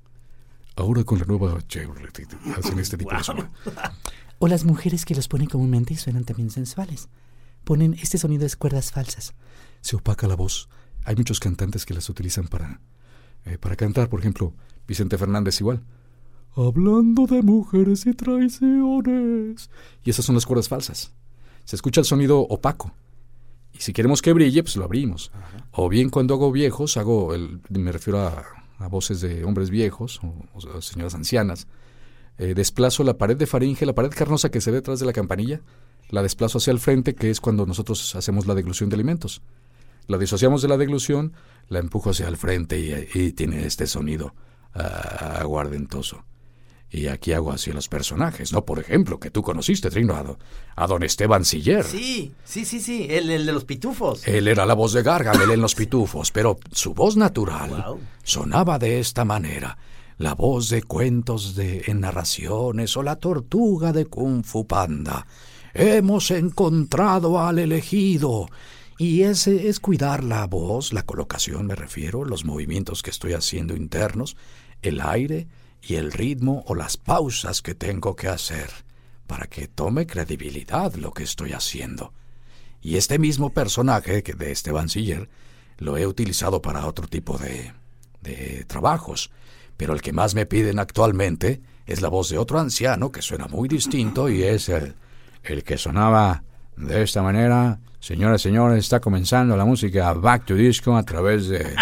Ahora 0.76 1.04
con 1.04 1.20
la 1.20 1.26
nueva 1.26 1.58
Chevrolet 1.68 2.28
hacen 2.58 2.80
este 2.80 2.98
tipo 2.98 3.16
de 3.16 3.24
sonido. 3.24 3.50
O 4.38 4.50
las 4.50 4.66
mujeres 4.66 5.06
que 5.06 5.16
los 5.16 5.30
ponen 5.30 5.48
comúnmente 5.48 5.94
y 5.94 5.98
suenan 5.98 6.26
también 6.26 6.50
sensuales. 6.50 7.08
Ponen 7.64 7.94
este 7.94 8.18
sonido 8.18 8.44
de 8.44 8.54
cuerdas 8.58 8.92
falsas. 8.92 9.34
Se 9.80 9.96
opaca 9.96 10.28
la 10.28 10.36
voz. 10.36 10.68
Hay 11.06 11.16
muchos 11.16 11.40
cantantes 11.40 11.86
que 11.86 11.94
las 11.94 12.10
utilizan 12.10 12.50
para, 12.50 12.82
eh, 13.46 13.58
para 13.58 13.78
cantar. 13.78 14.10
Por 14.10 14.20
ejemplo, 14.20 14.54
Vicente 14.88 15.18
Fernández 15.18 15.62
igual. 15.62 15.84
Hablando 16.54 17.28
de 17.28 17.42
mujeres 17.44 18.06
y 18.06 18.14
traiciones. 18.14 19.70
Y 20.04 20.10
esas 20.10 20.26
son 20.26 20.36
las 20.36 20.46
cuerdas 20.46 20.68
falsas. 20.68 21.14
Se 21.64 21.78
escucha 21.78 22.02
el 22.02 22.06
sonido 22.06 22.42
opaco. 22.42 22.94
Y 23.78 23.82
si 23.82 23.94
queremos 23.94 24.22
que 24.22 24.32
brille, 24.32 24.64
pues 24.64 24.78
lo 24.78 24.86
abrimos. 24.86 25.32
O 25.72 25.90
bien 25.90 26.10
cuando 26.10 26.36
hago 26.36 26.52
viejos, 26.52 26.98
hago, 26.98 27.34
el, 27.34 27.60
me 27.70 27.92
refiero 27.92 28.22
a, 28.22 28.46
a 28.78 28.88
voces 28.88 29.22
de 29.22 29.44
hombres 29.44 29.70
viejos 29.70 30.22
o, 30.24 30.34
o 30.54 30.82
señoras 30.82 31.16
ancianas. 31.16 31.68
Eh, 32.38 32.54
desplazo 32.54 33.04
la 33.04 33.18
pared 33.18 33.38
de 33.38 33.48
faringe, 33.48 33.86
la 33.86 33.94
pared 33.94 34.12
carnosa 34.12 34.50
que 34.50 34.62
se 34.62 34.72
ve 34.72 34.78
detrás 34.78 35.00
de 35.00 35.06
la 35.06 35.14
campanilla, 35.14 35.62
la 36.10 36.22
desplazo 36.22 36.58
hacia 36.58 36.72
el 36.72 36.80
frente, 36.80 37.16
que 37.16 37.30
es 37.30 37.42
cuando 37.42 37.66
nosotros 37.66 38.16
hacemos 38.16 38.46
la 38.46 38.56
deglución 38.56 38.90
de 38.90 38.96
alimentos. 38.96 39.42
La 40.08 40.18
disociamos 40.18 40.62
de 40.62 40.68
la 40.68 40.78
deglución, 40.78 41.34
la 41.68 41.80
empujo 41.80 42.12
hacia 42.12 42.28
el 42.28 42.38
frente 42.38 42.80
y, 42.80 43.20
y 43.20 43.32
tiene 43.32 43.66
este 43.66 43.88
sonido 43.88 44.36
ah, 44.74 45.40
aguardentoso. 45.40 46.24
Y 46.98 47.08
aquí 47.08 47.34
hago 47.34 47.52
así 47.52 47.74
los 47.74 47.90
personajes, 47.90 48.54
¿no? 48.54 48.64
Por 48.64 48.80
ejemplo, 48.80 49.20
que 49.20 49.30
tú 49.30 49.42
conociste, 49.44 49.90
Trino, 49.90 50.16
a, 50.16 50.24
do- 50.24 50.40
a 50.78 50.88
don 50.88 51.04
Esteban 51.04 51.44
Siller. 51.44 51.84
Sí, 51.84 52.32
sí, 52.46 52.64
sí, 52.64 52.80
sí, 52.80 53.08
el, 53.10 53.30
el 53.32 53.46
de 53.46 53.52
los 53.52 53.66
pitufos. 53.66 54.26
Él 54.26 54.48
era 54.48 54.66
la 54.66 54.76
voz 54.76 54.94
de 54.94 55.04
Gargamel 55.04 55.52
en 55.52 55.60
Los 55.62 55.76
Pitufos, 55.82 56.32
pero 56.32 56.58
su 56.72 56.94
voz 56.94 57.18
natural 57.18 57.98
sonaba 58.24 58.80
de 58.80 59.00
esta 59.00 59.26
manera. 59.26 59.78
La 60.18 60.36
voz 60.36 60.70
de 60.70 60.84
cuentos 60.84 61.56
de 61.56 61.84
en 61.88 62.00
narraciones 62.00 62.96
o 62.96 63.04
la 63.04 63.18
tortuga 63.18 63.92
de 63.92 64.06
Kung 64.06 64.46
Fu 64.46 64.66
Panda. 64.66 65.28
Hemos 65.74 66.32
encontrado 66.32 67.42
al 67.42 67.60
elegido. 67.60 68.48
Y 68.98 69.24
ese 69.24 69.68
es 69.68 69.82
cuidar 69.82 70.24
la 70.24 70.48
voz, 70.48 70.94
la 70.94 71.04
colocación 71.04 71.68
me 71.68 71.76
refiero, 71.76 72.24
los 72.24 72.46
movimientos 72.46 73.04
que 73.04 73.10
estoy 73.10 73.34
haciendo 73.34 73.76
internos, 73.76 74.38
el 74.82 75.02
aire 75.02 75.48
y 75.88 75.96
el 75.96 76.12
ritmo 76.12 76.64
o 76.68 76.76
las 76.76 76.98
pausas 76.98 77.62
que 77.62 77.76
tengo 77.76 78.16
que 78.16 78.28
hacer 78.28 78.70
para 79.28 79.48
que 79.48 79.68
tome 79.68 80.08
credibilidad 80.08 80.94
lo 80.96 81.12
que 81.12 81.24
estoy 81.24 81.54
haciendo. 81.54 82.14
Y 82.82 82.98
este 82.98 83.20
mismo 83.20 83.52
personaje 83.52 84.24
que 84.24 84.34
de 84.34 84.52
Esteban 84.52 84.90
Siller 84.90 85.30
lo 85.78 85.98
he 85.98 86.08
utilizado 86.08 86.62
para 86.62 86.86
otro 86.86 87.08
tipo 87.08 87.38
de, 87.38 87.74
de 88.22 88.66
trabajos. 88.66 89.32
Pero 89.78 89.94
el 89.94 90.02
que 90.02 90.14
más 90.14 90.36
me 90.36 90.46
piden 90.46 90.80
actualmente 90.80 91.62
es 91.86 92.02
la 92.02 92.10
voz 92.10 92.30
de 92.30 92.38
otro 92.38 92.60
anciano 92.60 93.12
que 93.12 93.22
suena 93.22 93.48
muy 93.48 93.68
distinto 93.68 94.30
y 94.30 94.44
es 94.44 94.70
el, 94.70 94.96
el 95.44 95.64
que 95.64 95.78
sonaba 95.78 96.44
de 96.78 97.04
esta 97.04 97.22
manera. 97.22 97.80
Señoras 98.00 98.42
y 98.42 98.44
señores, 98.44 98.80
está 98.80 99.00
comenzando 99.00 99.58
la 99.58 99.66
música 99.66 100.14
Back 100.14 100.46
to 100.46 100.56
Disco 100.56 100.96
a 100.96 101.04
través 101.04 101.48
de 101.48 101.76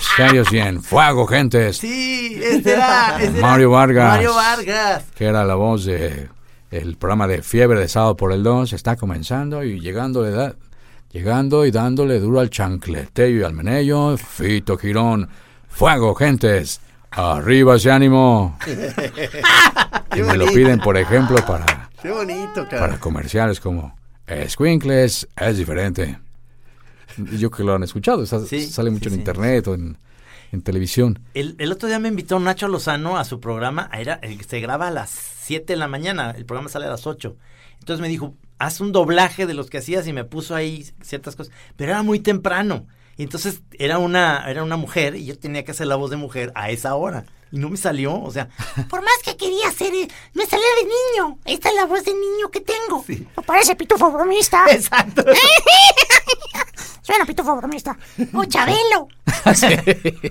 Stereo 0.00 0.44
100. 0.44 0.82
¡Fuego, 0.82 1.26
gentes! 1.26 1.78
Sí, 1.78 2.40
este 2.42 2.72
era, 2.72 3.16
este 3.20 3.38
era 3.38 3.46
Mario 3.46 3.70
Vargas. 3.70 4.16
Mario 4.16 4.34
Vargas. 4.34 5.04
que 5.14 5.24
era 5.24 5.44
la 5.44 5.54
voz 5.54 5.84
de 5.84 6.28
el 6.70 6.96
programa 6.96 7.26
de 7.26 7.42
Fiebre 7.42 7.80
de 7.80 7.88
Sábado 7.88 8.16
por 8.16 8.32
el 8.32 8.42
2, 8.42 8.72
está 8.72 8.96
comenzando 8.96 9.64
y 9.64 9.80
llegando, 9.80 10.26
llegando 11.10 11.64
y 11.64 11.70
dándole 11.70 12.20
duro 12.20 12.40
al 12.40 12.50
chancleteo 12.50 13.38
y 13.40 13.42
al 13.42 13.54
menello, 13.54 14.16
Fito 14.16 14.76
Girón. 14.76 15.28
Fuego, 15.68 16.14
gentes. 16.14 16.80
Arriba 17.10 17.76
ese 17.76 17.90
ánimo. 17.90 18.58
y 20.14 20.20
me 20.20 20.36
lo 20.36 20.46
piden, 20.46 20.78
por 20.78 20.96
ejemplo, 20.98 21.38
para, 21.46 21.88
Qué 22.02 22.10
bonito, 22.10 22.66
cara. 22.68 22.80
para 22.80 22.98
comerciales 22.98 23.60
como 23.60 23.96
Squinkles 24.46 25.26
es 25.36 25.56
diferente. 25.56 26.18
Yo 27.38 27.50
que 27.50 27.62
lo 27.64 27.74
han 27.74 27.82
escuchado, 27.82 28.22
está- 28.22 28.40
Sí, 28.44 28.68
sale 28.68 28.90
mucho 28.90 29.04
sí, 29.04 29.08
en 29.08 29.14
sí. 29.14 29.18
internet 29.20 29.68
o 29.68 29.74
en, 29.74 29.98
en 30.52 30.62
televisión. 30.62 31.18
El, 31.34 31.56
el 31.58 31.72
otro 31.72 31.88
día 31.88 31.98
me 31.98 32.08
invitó 32.08 32.38
Nacho 32.40 32.68
Lozano 32.68 33.16
a 33.18 33.24
su 33.24 33.40
programa. 33.40 33.90
Era, 33.92 34.20
se 34.48 34.60
graba 34.60 34.88
a 34.88 34.90
las 34.90 35.10
7 35.10 35.72
de 35.72 35.76
la 35.78 35.88
mañana. 35.88 36.30
El 36.36 36.44
programa 36.46 36.68
sale 36.68 36.86
a 36.86 36.90
las 36.90 37.06
8. 37.06 37.36
Entonces 37.80 38.00
me 38.00 38.08
dijo, 38.08 38.34
haz 38.58 38.80
un 38.80 38.92
doblaje 38.92 39.46
de 39.46 39.54
los 39.54 39.70
que 39.70 39.78
hacías 39.78 40.06
y 40.06 40.12
me 40.12 40.24
puso 40.24 40.54
ahí 40.54 40.86
ciertas 41.02 41.36
cosas. 41.36 41.52
Pero 41.76 41.92
era 41.92 42.02
muy 42.02 42.20
temprano. 42.20 42.86
Y 43.16 43.22
entonces 43.24 43.62
era 43.78 43.98
una, 43.98 44.48
era 44.48 44.62
una 44.62 44.76
mujer 44.76 45.16
y 45.16 45.24
yo 45.24 45.36
tenía 45.38 45.64
que 45.64 45.72
hacer 45.72 45.86
la 45.88 45.96
voz 45.96 46.10
de 46.10 46.16
mujer 46.16 46.52
a 46.54 46.70
esa 46.70 46.94
hora. 46.94 47.24
Y 47.50 47.58
no 47.58 47.68
me 47.70 47.76
salió, 47.78 48.14
o 48.20 48.30
sea, 48.30 48.48
Por 48.90 49.00
más 49.02 49.14
que 49.24 49.36
quería 49.36 49.72
ser, 49.72 49.92
eh, 49.94 50.06
me 50.34 50.44
salía 50.46 50.66
de 50.82 50.84
niño. 50.84 51.38
Esta 51.46 51.70
es 51.70 51.74
la 51.74 51.86
voz 51.86 52.04
de 52.04 52.12
niño 52.12 52.50
que 52.52 52.60
tengo. 52.60 53.04
No 53.36 53.42
parece 53.42 53.74
pitufo 53.74 54.12
bromista. 54.12 54.66
exacto. 54.70 55.24
Suena 57.08 57.24
pitufo 57.24 57.56
bromista. 57.56 57.96
O 58.34 58.44
Chabelo. 58.44 59.08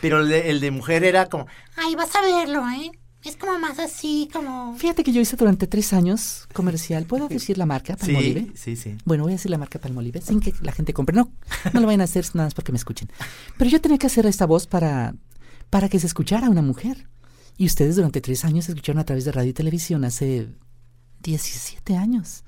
Pero 0.00 0.22
el 0.22 0.28
de, 0.28 0.50
el 0.50 0.58
de 0.58 0.72
mujer 0.72 1.04
era 1.04 1.26
como, 1.26 1.46
Ay, 1.76 1.94
vas 1.94 2.12
a 2.16 2.20
verlo, 2.20 2.68
¿eh? 2.68 2.90
Es 3.22 3.36
como 3.36 3.56
más 3.60 3.78
así, 3.78 4.28
como... 4.32 4.76
Fíjate 4.76 5.04
que 5.04 5.12
yo 5.12 5.20
hice 5.20 5.36
durante 5.36 5.68
tres 5.68 5.92
años 5.92 6.48
comercial. 6.52 7.04
¿Puedo 7.06 7.28
decir 7.28 7.58
la 7.58 7.64
marca 7.64 7.96
Palmolive? 7.96 8.48
sí, 8.56 8.74
sí, 8.74 8.76
sí. 8.76 8.98
Bueno, 9.04 9.22
voy 9.22 9.34
a 9.34 9.36
decir 9.36 9.52
la 9.52 9.58
marca 9.58 9.78
Palmolive 9.78 10.20
sin 10.20 10.40
que 10.40 10.52
la 10.62 10.72
gente 10.72 10.92
compre. 10.92 11.14
No, 11.14 11.30
no 11.72 11.80
lo 11.80 11.86
vayan 11.86 12.00
a 12.00 12.04
hacer 12.04 12.24
nada 12.34 12.46
más 12.46 12.54
porque 12.54 12.72
me 12.72 12.78
escuchen. 12.78 13.08
Pero 13.56 13.70
yo 13.70 13.80
tenía 13.80 13.98
que 13.98 14.08
hacer 14.08 14.26
esta 14.26 14.46
voz 14.46 14.66
para, 14.66 15.14
para 15.70 15.88
que 15.88 16.00
se 16.00 16.08
escuchara 16.08 16.50
una 16.50 16.62
mujer. 16.62 17.06
Y 17.56 17.66
ustedes 17.66 17.94
durante 17.94 18.20
tres 18.20 18.44
años 18.44 18.68
escucharon 18.68 18.98
a 18.98 19.04
través 19.04 19.24
de 19.24 19.30
radio 19.30 19.50
y 19.50 19.54
televisión 19.54 20.04
hace 20.04 20.48
17 21.22 21.96
años. 21.96 22.42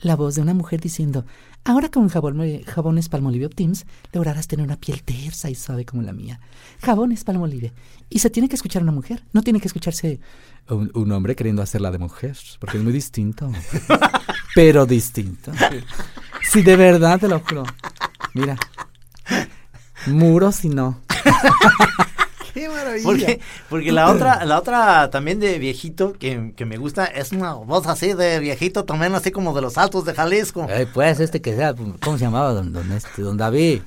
La 0.00 0.14
voz 0.14 0.36
de 0.36 0.42
una 0.42 0.54
mujer 0.54 0.80
diciendo, 0.80 1.26
ahora 1.66 1.90
con 1.90 2.08
jabón, 2.08 2.62
jabones 2.62 3.08
Palmolive 3.08 3.46
Optims 3.46 3.84
lograrás 4.12 4.46
tener 4.46 4.64
una 4.64 4.76
piel 4.76 5.02
tersa 5.02 5.50
y 5.50 5.54
suave 5.54 5.84
como 5.84 6.02
la 6.02 6.12
mía. 6.12 6.40
Jabones 6.80 7.24
Palmolive. 7.24 7.72
Y 8.08 8.20
se 8.20 8.30
tiene 8.30 8.48
que 8.48 8.54
escuchar 8.54 8.82
una 8.82 8.92
mujer, 8.92 9.22
no 9.32 9.42
tiene 9.42 9.60
que 9.60 9.66
escucharse 9.66 10.20
un, 10.68 11.12
hombre 11.12 11.36
queriendo 11.36 11.62
hacerla 11.62 11.90
de 11.90 11.98
mujer, 11.98 12.36
porque 12.60 12.78
es 12.78 12.84
muy 12.84 12.92
distinto. 12.92 13.50
Pero 14.54 14.86
distinto. 14.86 15.52
Sí, 16.50 16.62
de 16.62 16.76
verdad 16.76 17.20
te 17.20 17.28
lo 17.28 17.40
juro. 17.40 17.64
Mira. 18.34 18.56
Muros 20.06 20.64
y 20.64 20.68
no. 20.68 21.00
¡Qué 22.56 22.68
maravilla! 22.70 23.04
Porque, 23.04 23.40
porque 23.68 23.92
la 23.92 24.10
otra, 24.10 24.44
la 24.46 24.58
otra 24.58 25.10
también 25.10 25.38
de 25.40 25.58
viejito 25.58 26.14
que, 26.14 26.54
que 26.56 26.64
me 26.64 26.78
gusta 26.78 27.04
es 27.04 27.32
una 27.32 27.52
voz 27.52 27.86
así 27.86 28.14
de 28.14 28.38
viejito 28.40 28.84
también 28.86 29.14
así 29.14 29.30
como 29.30 29.54
de 29.54 29.60
los 29.60 29.76
altos 29.76 30.06
de 30.06 30.14
Jalisco. 30.14 30.66
Eh, 30.70 30.86
pues 30.92 31.20
este 31.20 31.42
que 31.42 31.54
sea, 31.54 31.74
¿cómo 32.00 32.16
se 32.16 32.24
llamaba 32.24 32.52
don, 32.52 32.72
don, 32.72 32.90
este, 32.92 33.20
don 33.20 33.36
David? 33.36 33.82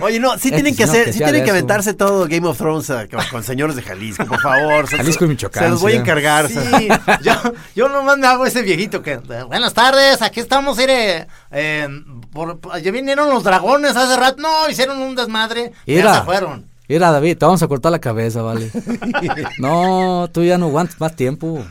Oye, 0.00 0.20
no, 0.20 0.32
sí 0.32 0.48
Este 0.48 0.50
tienen 0.50 0.76
que 0.76 0.84
hacer, 0.84 1.06
que 1.06 1.12
sí 1.14 1.18
tienen 1.18 1.36
que 1.36 1.44
eso. 1.44 1.52
aventarse 1.52 1.94
todo 1.94 2.26
Game 2.28 2.46
of 2.46 2.58
Thrones 2.58 2.86
con, 3.10 3.24
con 3.30 3.42
señores 3.42 3.74
de 3.74 3.82
Jalisco, 3.82 4.26
por 4.26 4.40
favor. 4.40 4.86
Jalisco 4.86 5.24
y 5.24 5.28
Michoacán, 5.28 5.64
Se 5.64 5.70
los 5.70 5.80
voy 5.80 5.92
a 5.94 5.96
encargar. 5.96 6.48
Sí, 6.48 6.88
yo, 7.22 7.32
yo 7.74 7.88
nomás 7.88 8.18
me 8.18 8.26
hago 8.26 8.44
ese 8.44 8.60
viejito 8.62 9.02
que, 9.02 9.12
eh, 9.12 9.42
buenas 9.46 9.72
tardes, 9.74 10.20
aquí 10.22 10.40
estamos, 10.40 10.76
mire, 10.76 11.26
eh, 11.50 11.88
por, 12.32 12.60
ya 12.82 12.90
vinieron 12.90 13.30
los 13.30 13.44
dragones 13.44 13.96
hace 13.96 14.16
rato, 14.16 14.40
no, 14.42 14.68
hicieron 14.68 14.98
un 14.98 15.14
desmadre, 15.14 15.72
ya 15.86 15.94
Mira. 15.96 16.14
se 16.16 16.22
fueron. 16.22 16.69
Mira, 16.90 17.12
David, 17.12 17.38
te 17.38 17.44
vamos 17.44 17.62
a 17.62 17.68
cortar 17.68 17.92
la 17.92 18.00
cabeza, 18.00 18.42
¿vale? 18.42 18.68
No, 19.60 20.28
tú 20.32 20.42
ya 20.42 20.58
no 20.58 20.66
aguantas 20.66 20.98
más 20.98 21.14
tiempo. 21.14 21.64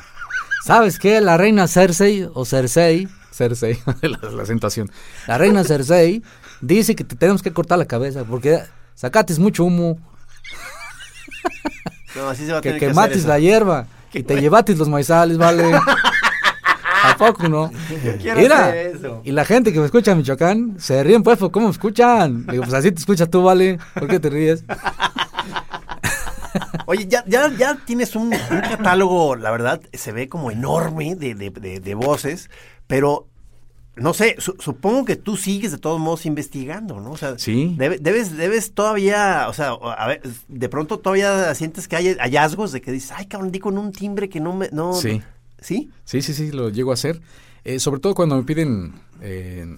¿Sabes 0.64 0.98
qué? 0.98 1.20
La 1.20 1.36
reina 1.36 1.68
Cersei, 1.68 2.26
o 2.34 2.46
Cersei, 2.46 3.06
Cersei, 3.30 3.78
la, 4.02 4.18
la 4.30 4.46
sentación. 4.46 4.90
la 5.28 5.38
reina 5.38 5.66
Cersei, 5.66 6.24
dice 6.62 6.96
que 6.96 7.04
te 7.04 7.18
tenemos 7.18 7.42
que 7.42 7.52
cortar 7.52 7.78
la 7.78 7.86
cabeza 7.86 8.24
porque 8.24 8.62
sacates 8.96 9.40
mucho 9.40 9.66
humo, 9.66 10.00
No, 12.16 12.30
así 12.30 12.46
se 12.46 12.54
va 12.54 12.60
a 12.60 12.62
que 12.62 12.72
tener 12.80 13.12
que, 13.12 13.28
la 13.28 13.40
hierba 13.40 13.88
y 14.14 14.24
te 14.24 14.40
llevates 14.40 14.78
los 14.78 14.88
maizales, 14.88 15.38
¿vale? 15.38 15.66
¿A 17.20 17.28
poco 17.28 17.50
no? 17.50 17.72
Quiero 18.22 18.40
Mira, 18.40 18.68
hacer 18.68 18.96
eso. 18.96 19.22
y 19.24 19.32
la 19.32 19.46
gente 19.46 19.72
que 19.74 19.80
me 19.80 19.86
escucha 19.86 20.12
en 20.12 20.20
Michoacán 20.20 20.76
se 20.80 21.04
ríen, 21.04 21.24
pues, 21.24 21.38
¿cómo 21.52 21.66
me 21.68 21.72
escuchan? 21.72 22.46
Digo, 22.48 22.64
pues 22.64 22.74
así 22.74 22.92
te 22.92 23.00
escuchas 23.00 23.30
tú, 23.30 23.44
¿vale? 23.44 23.78
¿Por 23.94 24.08
qué 24.08 24.20
te 24.20 24.30
ríes? 24.30 24.64
Oye, 26.88 27.08
ya, 27.08 27.24
ya, 27.28 27.52
ya 27.56 27.76
tienes 27.86 28.16
un, 28.16 28.28
un 28.34 28.62
catálogo, 28.62 29.36
la 29.36 29.52
verdad, 29.52 29.80
se 29.94 30.12
ve 30.12 30.28
como 30.28 30.50
enorme 30.50 31.16
de, 31.16 31.36
de- 31.36 31.52
de- 31.52 31.80
de 31.80 31.96
voces, 31.96 32.50
pero 32.88 33.28
no 33.96 34.14
sé, 34.16 34.36
su- 34.40 34.56
supongo 34.60 35.06
que 35.06 35.16
tú 35.16 35.38
sigues 35.38 35.72
de 35.72 35.78
todos 35.78 36.00
modos 36.00 36.26
investigando, 36.26 37.00
¿no? 37.00 37.12
O 37.12 37.18
sea, 37.18 37.38
Sí. 37.38 37.76
debe- 37.78 38.00
debes, 38.00 38.36
debes 38.36 38.74
todavía, 38.74 39.46
o 39.50 39.54
sea, 39.54 39.72
a 39.74 40.08
ver, 40.08 40.22
de 40.48 40.70
pronto 40.70 40.98
todavía 40.98 41.54
sientes 41.54 41.88
que 41.88 41.96
hay 41.98 42.16
hallazgos 42.16 42.72
de 42.72 42.82
que 42.82 42.92
dices, 42.92 43.12
ay, 43.16 43.28
cabrón, 43.28 43.52
di 43.52 43.60
con 43.60 43.78
un 43.78 43.92
timbre 43.92 44.28
que 44.28 44.40
no 44.40 44.54
me, 44.54 44.70
no, 44.72 44.94
Sí. 44.94 45.22
¿Sí? 45.62 45.90
Sí, 46.04 46.22
sí, 46.22 46.34
sí, 46.34 46.52
lo 46.52 46.70
llego 46.70 46.92
a 46.92 46.96
hacer. 46.96 47.22
Eh, 47.64 47.80
sobre 47.80 48.00
todo 48.00 48.14
cuando 48.16 48.36
me 48.38 48.44
piden, 48.44 48.94
eh, 49.22 49.78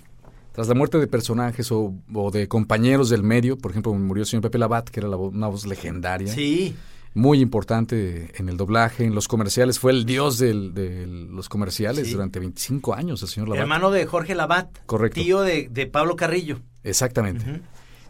tras 0.54 0.68
la 0.68 0.76
muerte 0.76 0.98
de 1.00 1.08
personajes 1.08 1.72
o, 1.72 1.94
o 2.14 2.32
de 2.32 2.48
compañeros 2.48 3.10
del 3.10 3.24
medio, 3.24 3.58
por 3.58 3.72
ejemplo, 3.72 3.94
murió 3.94 4.22
el 4.24 4.28
señor 4.28 4.44
Pepe 4.44 4.58
Labat, 4.58 4.90
que 4.90 5.00
era 5.00 5.10
la 5.10 5.18
una 5.18 5.48
voz 5.48 5.66
legendaria, 5.66 6.32
Sí, 6.34 6.76
muy 7.14 7.40
importante 7.42 8.32
en 8.40 8.48
el 8.50 8.58
doblaje, 8.58 9.04
en 9.06 9.16
los 9.16 9.28
comerciales, 9.28 9.80
fue 9.80 9.92
el 9.92 10.06
dios 10.06 10.38
del- 10.38 10.74
de 10.74 11.06
los 11.08 11.50
comerciales 11.50 12.08
Sí. 12.08 12.14
durante 12.14 12.40
25 12.40 12.94
años, 12.94 13.22
el 13.24 13.28
señor 13.30 13.50
Labat. 13.50 13.62
hermano 13.64 13.92
de 13.92 14.06
Jorge 14.06 14.36
Labat, 14.36 14.70
Correcto. 14.86 15.20
tío 15.22 15.42
de, 15.42 15.68
de 15.70 15.88
Pablo 15.88 16.16
Carrillo. 16.16 16.60
Exactamente. 16.84 17.62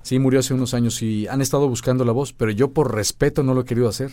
Sí, 0.04 0.18
murió 0.20 0.40
hace 0.40 0.54
unos 0.54 0.74
años 0.74 1.02
y 1.04 1.28
han 1.28 1.42
estado 1.42 1.68
buscando 1.70 2.04
la 2.06 2.12
voz, 2.12 2.34
pero 2.34 2.52
yo 2.52 2.72
por 2.72 2.94
respeto 2.94 3.44
no 3.44 3.54
lo 3.54 3.62
he 3.62 3.66
querido 3.66 3.88
hacer. 3.88 4.12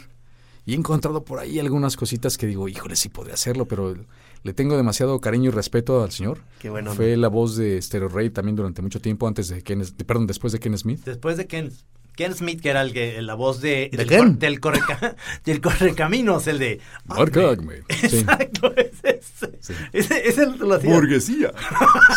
Y 0.69 0.73
he 0.75 0.77
encontrado 0.77 1.25
por 1.25 1.39
ahí 1.39 1.59
algunas 1.59 1.97
cositas 1.97 2.37
que 2.37 2.47
digo, 2.47 2.69
híjole, 2.69 2.95
sí 2.95 3.09
podría 3.09 3.33
hacerlo, 3.35 3.64
pero 3.66 3.97
le 4.43 4.53
tengo 4.53 4.77
demasiado 4.77 5.19
cariño 5.19 5.49
y 5.49 5.53
respeto 5.55 6.03
al 6.03 6.12
señor. 6.12 6.41
Qué 6.59 6.69
bueno. 6.69 6.93
Fue 6.93 7.16
la 7.16 7.29
voz 7.29 7.57
de 7.57 7.81
Stereo 7.81 8.09
Rey 8.09 8.29
también 8.29 8.55
durante 8.55 8.83
mucho 8.83 9.01
tiempo, 9.01 9.27
antes 9.27 9.49
de 9.49 9.62
Ken, 9.62 9.83
perdón, 10.07 10.27
después 10.27 10.53
de 10.53 10.59
Ken 10.61 10.77
Smith. 10.77 11.01
Después 11.07 11.39
de 11.39 11.47
Ken, 11.47 11.73
Ken 12.14 12.35
Smith, 12.35 12.61
que 12.61 12.69
era 12.69 12.83
el 12.83 12.93
que, 12.93 13.23
la 13.23 13.33
voz 13.33 13.62
de, 13.62 13.89
¿De 13.91 13.97
del, 13.97 14.09
Ken? 14.09 14.39
del, 14.39 14.61
correca- 14.61 15.16
del 15.47 15.62
correcaminos, 15.62 16.47
el 16.49 16.59
de... 16.59 16.81
Marca 17.07 17.49
Acme. 17.49 17.77
Sí, 17.89 18.19
Exacto, 18.19 18.71
ese, 18.77 19.21
ese, 19.23 19.59
Sí. 19.61 19.73
ese, 19.95 20.29
ese 20.29 20.47
lo 20.49 20.75
hacía. 20.75 20.93
Burguesía. 20.95 21.51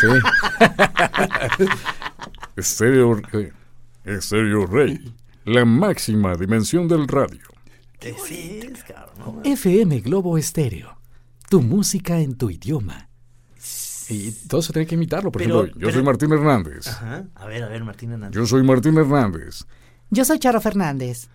sí. 0.01 0.07
Estéreo 4.05 4.65
Rey, 4.65 4.99
la 5.45 5.63
máxima 5.65 6.35
dimensión 6.35 6.87
del 6.89 7.07
radio. 7.07 7.39
FM 9.43 9.99
Globo 10.01 10.37
Estéreo. 10.37 10.97
Tu 11.49 11.61
música 11.61 12.19
en 12.19 12.35
tu 12.35 12.49
idioma. 12.49 13.09
Y 14.09 14.31
todo 14.47 14.61
se 14.63 14.73
tiene 14.73 14.87
que 14.87 14.95
imitarlo, 14.95 15.31
por 15.31 15.41
Pero- 15.41 15.63
ejemplo. 15.63 15.81
Yo 15.87 15.93
soy 15.93 16.03
Martín 16.03 16.31
Hernández. 16.31 16.87
Ajá. 16.87 17.25
A 17.35 17.45
ver, 17.45 17.63
a 17.63 17.67
ver, 17.69 17.83
Martín 17.83 18.11
Hernández. 18.11 18.35
Yo 18.35 18.45
soy 18.47 18.63
Martín 18.63 18.97
Hernández. 18.97 19.65
Yo 20.09 20.25
soy 20.25 20.39
Charo 20.39 20.59
Fernández. 20.59 21.29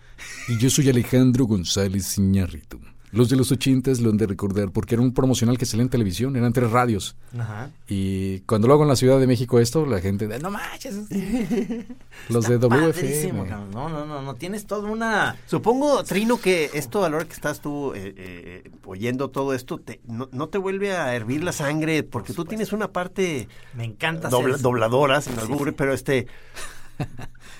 Y 0.49 0.57
yo 0.57 0.69
soy 0.69 0.89
Alejandro 0.89 1.45
González 1.45 2.17
Iñárritu. 2.17 2.79
Los 3.11 3.29
de 3.29 3.37
los 3.37 3.51
ochentas 3.53 4.01
lo 4.01 4.09
han 4.09 4.17
de 4.17 4.27
recordar 4.27 4.69
porque 4.71 4.95
era 4.95 5.01
un 5.01 5.13
promocional 5.13 5.57
que 5.57 5.65
salía 5.65 5.83
en 5.83 5.89
televisión, 5.89 6.35
eran 6.35 6.51
tres 6.51 6.69
radios. 6.69 7.15
Ajá. 7.39 7.69
Y 7.87 8.39
cuando 8.41 8.67
lo 8.67 8.73
hago 8.73 8.83
en 8.83 8.89
la 8.89 8.97
Ciudad 8.97 9.17
de 9.17 9.27
México 9.27 9.59
esto, 9.59 9.85
la 9.85 10.01
gente, 10.01 10.27
no 10.39 10.51
manches. 10.51 10.93
los 12.29 12.47
de 12.49 12.57
WFM. 12.57 13.47
No, 13.71 13.87
no, 13.89 14.05
no, 14.05 14.21
no. 14.21 14.35
Tienes 14.35 14.65
toda 14.65 14.89
una... 14.91 15.37
Supongo, 15.45 16.03
Trino, 16.03 16.37
que 16.41 16.69
esto 16.73 17.05
a 17.05 17.09
la 17.09 17.15
hora 17.17 17.25
que 17.25 17.33
estás 17.33 17.61
tú 17.61 17.93
eh, 17.95 18.13
eh, 18.17 18.71
oyendo 18.85 19.29
todo 19.29 19.53
esto, 19.53 19.77
te- 19.77 20.01
no, 20.05 20.27
no 20.33 20.49
te 20.49 20.57
vuelve 20.57 20.91
a 20.95 21.15
hervir 21.15 21.43
la 21.45 21.53
sangre, 21.53 22.03
porque 22.03 22.33
tú 22.33 22.43
tienes 22.43 22.73
una 22.73 22.91
parte 22.91 23.47
Me 23.73 23.85
encanta 23.85 24.29
dobla- 24.29 24.57
dobladora, 24.57 25.21
sin 25.21 25.39
albur, 25.39 25.73
pero 25.75 25.93
este... 25.93 26.27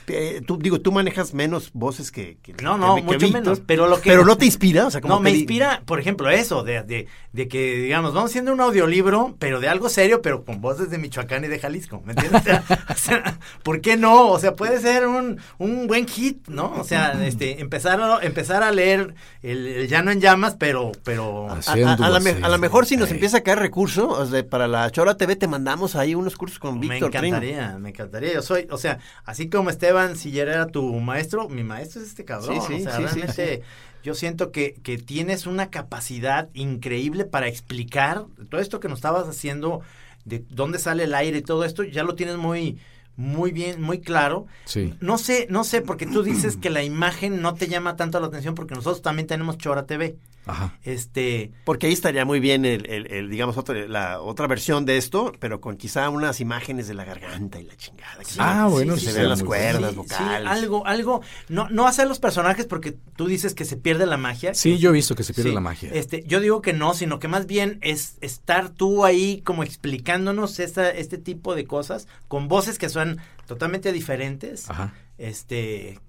eh, 0.08 0.42
tú, 0.46 0.58
digo, 0.58 0.80
tú 0.82 0.92
manejas 0.92 1.34
menos 1.34 1.72
voces 1.74 2.12
que, 2.12 2.38
que- 2.42 2.54
No, 2.64 2.78
no, 2.78 2.96
que 2.96 3.02
mucho 3.04 3.30
menos, 3.30 3.62
pero 3.66 3.88
lo 3.88 4.00
que- 4.02 4.10
Pero 4.10 4.26
no 4.26 4.38
te 4.38 4.46
inspira, 4.46 4.88
o 4.88 4.92
sea, 4.92 5.02
como 5.02 5.16
No, 5.16 5.20
me 5.20 5.32
di- 5.32 5.40
inspira, 5.40 5.82
por 5.86 6.00
ejemplo, 6.00 6.30
eso, 6.30 6.64
de, 6.64 6.84
de, 6.84 7.08
de 7.34 7.48
que, 7.48 7.76
digamos, 7.78 8.14
vamos 8.14 8.32
haciendo 8.32 8.52
un 8.54 8.62
audiolibro, 8.62 9.36
pero 9.40 9.60
de 9.60 9.70
algo 9.70 9.90
serio, 9.90 10.22
pero 10.22 10.44
con 10.46 10.62
voces 10.62 10.90
de 10.90 10.98
Michoacán 10.98 11.44
y 11.46 11.48
de 11.48 11.60
Jalisco, 11.60 12.02
¿me 12.06 12.14
entiendes? 12.14 12.42
O 12.42 12.44
sea, 12.44 12.64
o 12.90 12.94
sea, 12.96 13.40
¿por 13.64 13.82
qué 13.82 13.98
no? 13.98 14.30
O 14.30 14.40
sea, 14.40 14.56
puede 14.56 14.80
ser 14.80 15.08
un, 15.08 15.40
un 15.58 15.88
buen 15.88 16.08
hit, 16.08 16.48
¿no? 16.48 16.72
O 16.78 16.84
sea, 16.84 17.26
este, 17.26 17.62
empezar 17.62 18.00
a, 18.02 18.20
empezar 18.22 18.64
a 18.64 18.72
leer 18.72 19.14
el, 19.42 19.68
el 19.68 19.88
Llano 19.88 20.12
en 20.12 20.20
Llamas, 20.22 20.56
pero, 20.58 20.92
pero... 21.04 21.50
A, 21.50 21.60
a- 21.66 21.94
a 21.94 22.10
la 22.10 22.20
me- 22.20 22.32
a 22.42 22.50
lo 22.50 22.58
mejor 22.58 22.86
si 22.86 22.98
nos 22.98 23.08
Ay. 23.10 23.16
empieza 23.16 23.38
a 23.38 23.42
caer 23.42 23.60
recurso, 23.60 24.10
o 24.10 24.26
sea, 24.26 24.48
para 24.48 24.68
la 24.68 24.90
Chora 24.92 25.16
TV 25.18 25.36
te 25.36 25.48
mandamos 25.48 25.96
ahí 25.96 26.16
unos 26.16 26.36
cursos 26.36 26.60
con 26.60 26.80
Me 26.80 26.88
Víctor 26.90 27.12
Trino. 27.12 27.28
encantaría, 27.28 27.78
me 27.80 27.90
encantaría. 27.90 28.34
Yo 28.34 28.42
soy, 28.42 28.68
o 28.72 28.78
sea, 28.78 29.00
así 29.26 29.50
como 29.50 29.70
Esteban 29.78 30.18
Siller 30.18 30.48
era 30.48 30.68
tu 30.68 30.84
maestro, 31.00 31.48
mi 31.48 31.64
maestro 31.64 32.02
es 32.02 32.08
este 32.08 32.26
cabrón. 32.26 32.62
Sí, 32.62 32.68
sí, 32.68 32.82
o 32.82 32.84
sea, 32.84 32.98
sí, 32.98 33.04
realmente 33.04 33.64
yo 34.04 34.16
siento 34.16 34.52
que, 34.52 34.74
que 34.84 34.98
tienes 34.98 35.46
una 35.46 35.70
capacidad 35.70 36.50
increíble 36.54 37.26
para 37.26 37.48
explicar 37.48 38.26
todo 38.50 38.60
esto 38.60 38.80
que 38.80 38.88
nos 38.88 39.00
estabas 39.00 39.28
haciendo, 39.28 39.82
de 40.26 40.44
dónde 40.50 40.80
sale 40.80 41.04
el 41.04 41.14
aire 41.14 41.40
y 41.40 41.42
todo 41.42 41.64
esto, 41.64 41.84
ya 41.84 42.04
lo 42.04 42.16
tienes 42.16 42.38
muy, 42.38 42.78
muy 43.18 43.52
bien, 43.52 43.82
muy 43.82 44.00
claro. 44.00 44.48
Sí. 44.66 44.94
No 45.00 45.18
sé, 45.18 45.48
no 45.50 45.64
sé, 45.64 45.82
porque 45.82 46.06
tú 46.06 46.24
dices 46.24 46.58
que 46.58 46.70
la 46.70 46.84
imagen 46.84 47.42
no 47.42 47.54
te 47.54 47.68
llama 47.68 47.96
tanto 47.96 48.20
la 48.20 48.28
atención 48.28 48.56
porque 48.56 48.76
nosotros 48.76 49.02
también 49.02 49.28
tenemos 49.28 49.58
Chora 49.58 49.86
TV. 49.86 50.16
Ajá. 50.48 50.78
Este, 50.84 51.52
Porque 51.66 51.88
ahí 51.88 51.94
estaría 51.94 52.26
muy 52.26 52.40
bien 52.40 52.66
el, 52.66 52.86
el- 52.88 53.12
el, 53.12 53.30
digamos, 53.30 53.58
otra, 53.58 53.88
la 53.88 54.22
otra 54.22 54.48
versión 54.48 54.86
de 54.86 54.98
esto, 54.98 55.32
pero 55.40 55.62
con 55.62 55.78
quizá 55.78 56.10
unas 56.10 56.40
imágenes 56.40 56.88
de 56.88 56.94
la 56.94 57.06
garganta 57.06 57.60
y 57.60 57.64
la 57.66 57.76
chingada. 57.76 58.18
que 58.20 58.26
se 58.26 58.40
Ah, 58.42 58.68
bueno, 58.70 58.94
que 58.96 59.00
sí, 59.00 59.06
se 59.08 59.12
sí, 59.12 59.18
vean 59.18 59.30
las 59.30 59.40
muy 59.40 59.48
cuerdas 59.48 59.92
sí, 59.92 59.96
vocales. 59.98 60.42
sí, 60.42 60.48
algo, 60.60 60.86
algo, 60.88 61.22
no, 61.50 61.70
no 61.70 61.88
hacer 61.88 62.08
los 62.08 62.20
personajes 62.20 62.66
porque 62.66 62.94
tú 63.16 63.28
dices 63.28 63.54
que 63.54 63.66
se 63.66 63.78
pierde 63.78 64.06
la 64.06 64.18
magia. 64.18 64.54
Sí, 64.54 64.78
yo 64.78 64.90
he 64.90 64.94
visto 64.94 65.16
que 65.16 65.24
se 65.24 65.34
pierde 65.34 65.50
Sí, 65.52 65.56
la 65.56 65.62
magia. 65.62 65.90
Este, 65.94 66.24
yo 66.26 66.40
digo 66.40 66.62
que 66.62 66.74
no, 66.74 66.94
sino 66.94 67.20
que 67.20 67.28
más 67.28 67.46
bien 67.48 67.80
es 67.82 68.18
estar 68.22 68.70
tú 68.70 69.06
ahí 69.06 69.42
como 69.42 69.64
explicándonos 69.64 70.60
esta, 70.60 70.90
este 70.90 71.18
tipo 71.18 71.56
de 71.56 71.66
cosas 71.66 72.08
con 72.28 72.48
voces 72.48 72.78
que 72.78 72.90
son 72.90 73.20
totalmente 73.48 73.92
diferentes. 73.92 74.70
Ajá. 74.70 74.94
Este, 75.18 76.00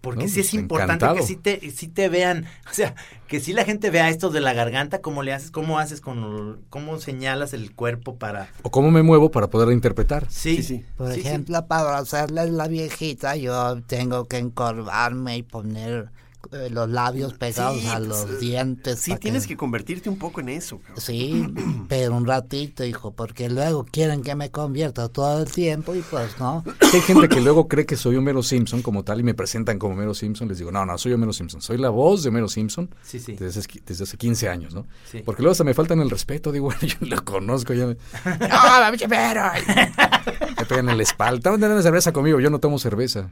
porque 0.00 0.24
No, 0.24 0.28
sí 0.30 0.40
es 0.40 0.54
importante 0.54 1.04
encantado. 1.04 1.16
que 1.16 1.22
sí 1.22 1.36
te, 1.36 1.70
sí 1.70 1.88
te 1.88 2.08
vean, 2.08 2.46
o 2.70 2.74
sea, 2.74 2.94
que 3.26 3.40
sí 3.40 3.52
la 3.52 3.64
gente 3.64 3.90
vea 3.90 4.08
esto 4.08 4.30
de 4.30 4.40
la 4.40 4.52
garganta, 4.54 5.00
cómo 5.00 5.22
le 5.22 5.32
haces, 5.32 5.50
cómo 5.50 5.78
haces 5.78 6.00
con, 6.00 6.60
cómo 6.70 6.98
señalas 6.98 7.52
el 7.52 7.74
cuerpo 7.74 8.16
para, 8.16 8.48
O 8.62 8.70
cómo 8.70 8.90
me 8.90 9.02
muevo 9.02 9.30
para 9.30 9.48
poder 9.48 9.72
interpretar. 9.72 10.26
sí, 10.30 10.56
Sí, 10.56 10.62
sí. 10.62 10.84
Por 10.96 11.12
sí, 11.12 11.20
sí. 11.22 11.28
ejemplo, 11.28 11.66
para 11.66 11.98
hacerle 11.98 12.50
la 12.50 12.68
viejita, 12.68 13.36
yo 13.36 13.80
tengo 13.86 14.26
que 14.26 14.38
encorvarme 14.38 15.36
y 15.38 15.42
poner 15.42 16.10
eh, 16.52 16.68
los 16.70 16.88
labios 16.88 17.34
pegados 17.34 17.80
Sí, 17.80 17.86
a 17.88 17.96
pues, 17.98 18.08
los 18.08 18.40
dientes. 18.40 18.98
Sí, 19.00 19.14
tienes 19.16 19.46
que 19.46 19.56
convertirte 19.56 20.08
un 20.08 20.18
poco 20.18 20.40
en 20.40 20.48
eso. 20.48 20.78
cabrón. 20.78 21.00
Sí, 21.00 21.46
pero 21.88 22.14
un 22.16 22.26
ratito, 22.26 22.84
hijo, 22.84 23.12
porque 23.12 23.48
luego 23.48 23.84
quieren 23.84 24.22
que 24.22 24.34
me 24.34 24.50
convierta 24.50 25.08
todo 25.08 25.42
el 25.42 25.50
tiempo 25.50 25.94
y 25.94 26.00
pues 26.00 26.38
no. 26.38 26.64
Hay 26.92 27.00
gente 27.00 27.28
que 27.28 27.40
luego 27.40 27.68
cree 27.68 27.86
que 27.86 27.96
soy 27.96 28.16
Homero 28.16 28.42
Simpson 28.42 28.82
como 28.82 29.02
tal 29.04 29.20
y 29.20 29.22
me 29.22 29.34
presentan 29.34 29.78
como 29.78 29.94
Homero 29.94 30.14
Simpson. 30.14 30.48
Les 30.48 30.58
digo, 30.58 30.70
no, 30.72 30.84
no, 30.86 30.96
soy 30.98 31.12
Homero 31.12 31.32
Simpson. 31.32 31.60
Soy 31.60 31.78
la 31.78 31.90
voz 31.90 32.22
de 32.22 32.28
Homero 32.30 32.48
Simpson 32.48 32.88
Sí, 33.02 33.18
sí. 33.20 33.32
desde, 33.34 33.60
hace- 33.60 33.82
desde 33.84 34.04
hace 34.04 34.16
15 34.16 34.48
años, 34.48 34.74
¿no? 34.74 34.86
Sí. 35.10 35.22
Porque 35.24 35.42
luego 35.42 35.52
hasta 35.52 35.64
me 35.64 35.74
faltan 35.74 36.00
el 36.00 36.10
respeto. 36.10 36.52
Digo, 36.52 36.66
bueno, 36.66 36.80
yo 36.82 36.96
lo 37.06 37.24
conozco. 37.24 37.72
Ya 37.74 37.86
me, 37.86 37.96
¡Ah, 38.50 38.88
pinche 38.90 39.08
perro! 39.08 39.42
Me 40.58 40.64
pegan 40.66 40.88
en 40.88 40.96
la 40.96 41.02
espalda. 41.02 41.50
¿Dónde 41.52 41.68
dan 41.68 41.82
cerveza 41.82 42.12
conmigo? 42.12 42.40
Yo 42.40 42.50
no 42.50 42.58
tomo 42.58 42.78
cerveza. 42.78 43.30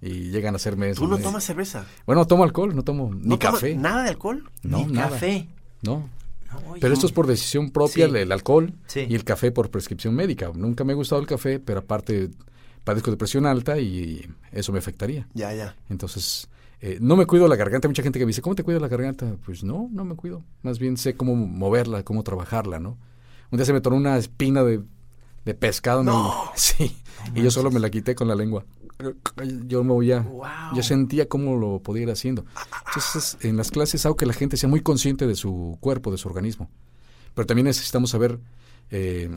Y 0.00 0.30
llegan 0.30 0.54
a 0.54 0.56
hacerme 0.56 0.90
eso. 0.90 1.00
Tú 1.02 1.08
no 1.08 1.16
me- 1.18 1.22
tomas 1.22 1.44
cerveza. 1.44 1.84
Bueno, 2.06 2.22
no 2.22 2.26
tomo 2.26 2.44
alcohol, 2.44 2.74
no 2.74 2.82
tomo 2.84 3.12
ni 3.14 3.26
¿No 3.28 3.38
tomas 3.38 3.54
café. 3.56 3.74
¿Nada 3.74 4.02
de 4.04 4.10
alcohol? 4.10 4.48
No, 4.62 4.78
Ni 4.86 4.92
nada. 4.92 5.10
café. 5.10 5.48
No. 5.82 6.08
No, 6.52 6.74
Pero 6.80 6.94
esto 6.94 7.04
no. 7.04 7.08
es 7.08 7.12
por 7.12 7.26
decisión 7.26 7.70
propia, 7.70 8.06
Sí. 8.06 8.10
el, 8.10 8.16
el 8.16 8.32
alcohol 8.32 8.72
Sí. 8.86 9.06
y 9.08 9.14
el 9.14 9.24
café 9.24 9.50
por 9.52 9.70
prescripción 9.70 10.14
médica. 10.14 10.50
Nunca 10.54 10.82
me 10.84 10.92
ha 10.92 10.96
gustado 10.96 11.20
el 11.20 11.26
café, 11.26 11.58
pero 11.60 11.80
aparte 11.80 12.30
padezco 12.84 13.10
de 13.10 13.18
presión 13.18 13.44
alta 13.44 13.78
y 13.78 14.24
eso 14.52 14.72
me 14.72 14.78
afectaría. 14.78 15.28
Ya, 15.34 15.52
ya. 15.52 15.76
Entonces, 15.90 16.48
eh, 16.80 16.96
no 17.02 17.16
me 17.16 17.26
cuido 17.26 17.48
la 17.48 17.56
garganta. 17.56 17.86
Hay 17.86 17.90
mucha 17.90 18.02
gente 18.02 18.18
que 18.18 18.24
me 18.24 18.30
dice, 18.30 18.40
¿cómo 18.40 18.54
te 18.54 18.62
cuido 18.62 18.80
la 18.80 18.88
garganta? 18.88 19.36
Pues 19.44 19.62
no, 19.62 19.88
no 19.92 20.04
me 20.06 20.14
cuido. 20.16 20.42
Más 20.62 20.78
bien 20.78 20.96
sé 20.96 21.14
cómo 21.14 21.36
moverla, 21.36 22.02
cómo 22.02 22.22
trabajarla, 22.22 22.78
¿no? 22.80 22.96
Un 23.50 23.58
día 23.58 23.66
se 23.66 23.72
me 23.74 23.80
tornó 23.82 23.98
una 23.98 24.16
espina 24.16 24.62
de, 24.64 24.80
de 25.44 25.54
pescado. 25.54 26.00
en 26.00 26.08
el- 26.08 26.14
sí. 26.54 26.96
y 27.34 27.42
yo 27.42 27.50
solo 27.50 27.70
me 27.70 27.80
la 27.80 27.90
quité 27.90 28.14
con 28.14 28.26
la 28.26 28.34
lengua. 28.34 28.64
Yo 29.66 29.84
me. 29.84 30.20
Wow. 30.22 30.46
Yo 30.74 30.82
sentía 30.82 31.28
cómo 31.28 31.56
lo 31.56 31.80
podía 31.82 32.02
ir 32.04 32.10
haciendo. 32.10 32.44
Entonces, 32.88 33.36
en 33.42 33.56
las 33.56 33.70
clases 33.70 34.04
hago 34.06 34.16
que 34.16 34.26
la 34.26 34.32
gente 34.32 34.56
sea 34.56 34.68
muy 34.68 34.80
consciente 34.80 35.26
de 35.26 35.36
su 35.36 35.78
cuerpo, 35.80 36.10
de 36.10 36.18
su 36.18 36.28
organismo. 36.28 36.68
Pero 37.34 37.46
también 37.46 37.66
necesitamos 37.66 38.10
saber 38.10 38.40
eh, 38.90 39.30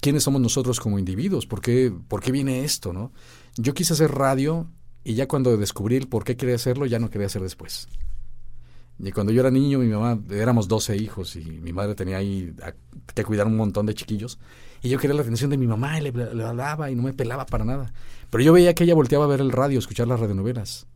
quiénes 0.00 0.22
somos 0.22 0.40
nosotros 0.40 0.78
como 0.78 0.98
individuos, 0.98 1.46
por 1.46 1.60
qué, 1.60 1.92
por 2.08 2.20
qué 2.22 2.30
viene 2.30 2.64
esto, 2.64 2.92
¿no? 2.92 3.12
Yo 3.56 3.74
quise 3.74 3.94
hacer 3.94 4.12
radio 4.12 4.68
y 5.02 5.14
ya 5.14 5.26
cuando 5.26 5.56
descubrí 5.56 5.96
el 5.96 6.06
por 6.08 6.22
qué 6.24 6.36
quería 6.36 6.54
hacerlo, 6.54 6.86
ya 6.86 6.98
no 7.00 7.10
quería 7.10 7.26
hacer 7.26 7.42
después. 7.42 7.88
Y 9.00 9.10
cuando 9.10 9.32
yo 9.32 9.40
era 9.40 9.50
niño, 9.50 9.80
mi 9.80 9.88
mamá, 9.88 10.20
éramos 10.30 10.68
12 10.68 10.96
hijos 10.96 11.34
y 11.34 11.40
mi 11.44 11.72
madre 11.72 11.96
tenía 11.96 12.18
ahí 12.18 12.54
a- 12.62 12.74
que 13.14 13.24
cuidar 13.24 13.48
un 13.48 13.56
montón 13.56 13.86
de 13.86 13.94
chiquillos. 13.94 14.38
Y 14.82 14.88
yo 14.88 14.98
quería 14.98 15.14
la 15.14 15.22
atención 15.22 15.50
de 15.50 15.56
mi 15.56 15.66
mamá 15.66 15.98
y 15.98 16.02
le, 16.02 16.12
le 16.12 16.44
hablaba 16.44 16.90
y 16.90 16.94
no 16.94 17.02
me 17.02 17.12
pelaba 17.12 17.46
para 17.46 17.64
nada. 17.64 17.92
Pero 18.30 18.42
yo 18.42 18.52
veía 18.52 18.74
que 18.74 18.84
ella 18.84 18.94
volteaba 18.94 19.24
a 19.24 19.28
ver 19.28 19.40
el 19.40 19.52
radio, 19.52 19.78
escuchar 19.78 20.08
las 20.08 20.18
radionovelas. 20.18 20.86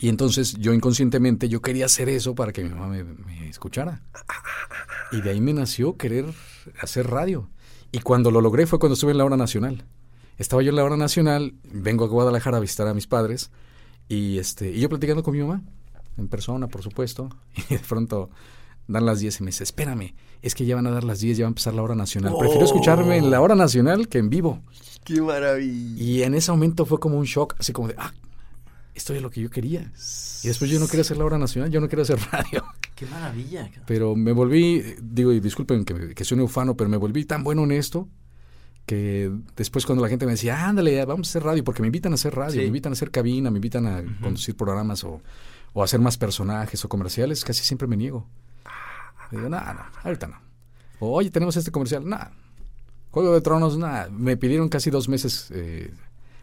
Y 0.00 0.08
entonces 0.08 0.54
yo 0.58 0.72
inconscientemente 0.72 1.48
yo 1.48 1.60
quería 1.60 1.86
hacer 1.86 2.08
eso 2.08 2.34
para 2.34 2.52
que 2.52 2.62
mi 2.62 2.68
mamá 2.68 2.88
me, 2.88 3.04
me 3.04 3.48
escuchara. 3.48 4.02
Y 5.10 5.22
de 5.22 5.30
ahí 5.30 5.40
me 5.40 5.54
nació 5.54 5.96
querer 5.96 6.26
hacer 6.80 7.08
radio. 7.08 7.48
Y 7.90 8.00
cuando 8.00 8.30
lo 8.30 8.40
logré 8.40 8.66
fue 8.66 8.78
cuando 8.78 8.94
estuve 8.94 9.12
en 9.12 9.18
la 9.18 9.24
hora 9.24 9.36
nacional. 9.36 9.84
Estaba 10.36 10.62
yo 10.62 10.70
en 10.70 10.76
la 10.76 10.84
hora 10.84 10.96
nacional, 10.96 11.54
vengo 11.64 12.04
a 12.04 12.08
Guadalajara 12.08 12.58
a 12.58 12.60
visitar 12.60 12.86
a 12.86 12.94
mis 12.94 13.08
padres 13.08 13.50
y 14.08 14.38
este 14.38 14.70
y 14.70 14.80
yo 14.80 14.88
platicando 14.88 15.22
con 15.22 15.34
mi 15.34 15.42
mamá 15.42 15.62
en 16.16 16.28
persona, 16.28 16.68
por 16.68 16.82
supuesto, 16.82 17.28
y 17.70 17.74
de 17.74 17.80
pronto 17.80 18.30
dan 18.88 19.06
las 19.06 19.20
10 19.20 19.40
y 19.40 19.42
me 19.44 19.48
dice, 19.50 19.62
"Espérame, 19.64 20.14
es 20.42 20.54
que 20.54 20.64
ya 20.66 20.74
van 20.74 20.86
a 20.86 20.90
dar 20.90 21.04
las 21.04 21.20
10, 21.20 21.38
ya 21.38 21.44
va 21.44 21.48
a 21.48 21.50
empezar 21.50 21.74
la 21.74 21.82
hora 21.82 21.94
nacional. 21.94 22.34
Prefiero 22.38 22.64
escucharme 22.64 23.16
en 23.18 23.30
la 23.30 23.40
hora 23.40 23.54
nacional 23.54 24.08
que 24.08 24.18
en 24.18 24.28
vivo." 24.30 24.62
Qué 25.04 25.20
maravilla. 25.22 26.02
Y 26.02 26.22
en 26.22 26.34
ese 26.34 26.50
momento 26.50 26.84
fue 26.84 26.98
como 26.98 27.16
un 27.18 27.24
shock, 27.24 27.54
así 27.58 27.72
como 27.72 27.88
de, 27.88 27.94
ah, 27.98 28.12
esto 28.94 29.14
es 29.14 29.22
lo 29.22 29.30
que 29.30 29.40
yo 29.40 29.48
quería. 29.48 29.90
Y 30.42 30.48
después 30.48 30.70
yo 30.70 30.78
no 30.80 30.86
quería 30.86 31.02
hacer 31.02 31.16
la 31.16 31.24
hora 31.24 31.38
nacional, 31.38 31.70
yo 31.70 31.80
no 31.80 31.88
quería 31.88 32.02
hacer 32.02 32.18
radio. 32.32 32.64
Qué 32.94 33.06
maravilla. 33.06 33.70
Pero 33.86 34.16
me 34.16 34.32
volví, 34.32 34.82
digo, 35.00 35.32
y 35.32 35.40
disculpen 35.40 35.84
que, 35.84 36.14
que 36.14 36.24
soy 36.24 36.40
ufano, 36.40 36.76
pero 36.76 36.90
me 36.90 36.96
volví 36.96 37.24
tan 37.24 37.44
bueno 37.44 37.62
en 37.64 37.72
esto 37.72 38.08
que 38.86 39.30
después 39.54 39.84
cuando 39.84 40.02
la 40.02 40.08
gente 40.08 40.24
me 40.24 40.32
decía, 40.32 40.66
ándale, 40.66 41.04
vamos 41.04 41.28
a 41.28 41.30
hacer 41.30 41.42
radio, 41.44 41.62
porque 41.62 41.82
me 41.82 41.88
invitan 41.88 42.12
a 42.12 42.14
hacer 42.14 42.34
radio, 42.34 42.52
Sí. 42.54 42.58
me 42.60 42.64
invitan 42.66 42.92
a 42.92 42.94
hacer 42.94 43.10
cabina, 43.10 43.50
me 43.50 43.58
invitan 43.58 43.86
a 43.86 44.02
conducir 44.22 44.56
programas 44.56 45.04
o, 45.04 45.20
o 45.74 45.82
a 45.82 45.84
hacer 45.84 46.00
más 46.00 46.16
personajes 46.16 46.82
o 46.84 46.88
comerciales, 46.88 47.44
casi 47.44 47.64
siempre 47.64 47.86
me 47.86 47.96
niego. 47.98 48.26
Digo, 49.30 49.48
no, 49.48 49.60
no, 49.60 49.80
ahorita 50.02 50.26
no. 50.26 50.36
Oye, 51.00 51.30
tenemos 51.30 51.56
este 51.56 51.70
comercial, 51.70 52.08
nada. 52.08 52.32
Juego 53.10 53.32
de 53.34 53.40
Tronos, 53.40 53.78
nada. 53.78 54.08
Me 54.10 54.36
pidieron 54.36 54.68
casi 54.68 54.90
dos 54.90 55.08
meses 55.08 55.48
eh, 55.50 55.92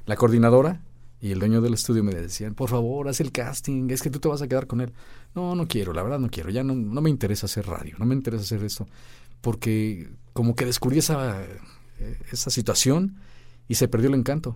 la 0.05 0.15
coordinadora 0.15 0.81
y 1.21 1.31
el 1.31 1.39
dueño 1.39 1.61
del 1.61 1.73
estudio 1.73 2.03
me 2.03 2.13
decían, 2.13 2.53
por 2.53 2.69
favor, 2.69 3.07
haz 3.07 3.19
el 3.19 3.31
casting, 3.31 3.89
es 3.89 4.01
que 4.01 4.09
tú 4.09 4.19
te 4.19 4.27
vas 4.27 4.41
a 4.41 4.47
quedar 4.47 4.67
con 4.67 4.81
él. 4.81 4.93
No, 5.33 5.55
no 5.55 5.67
quiero, 5.67 5.93
la 5.93 6.03
verdad 6.03 6.19
no 6.19 6.29
quiero, 6.29 6.49
ya 6.49 6.63
no, 6.63 6.75
no 6.75 7.01
me 7.01 7.09
interesa 7.09 7.45
hacer 7.47 7.67
radio, 7.67 7.95
no 7.97 8.05
me 8.05 8.15
interesa 8.15 8.43
hacer 8.43 8.63
esto, 8.63 8.87
porque 9.41 10.09
como 10.33 10.55
que 10.55 10.65
descubrí 10.65 10.99
esa, 10.99 11.43
eh, 11.43 12.19
esa 12.31 12.49
situación 12.49 13.17
y 13.67 13.75
se 13.75 13.87
perdió 13.87 14.09
el 14.09 14.15
encanto. 14.15 14.55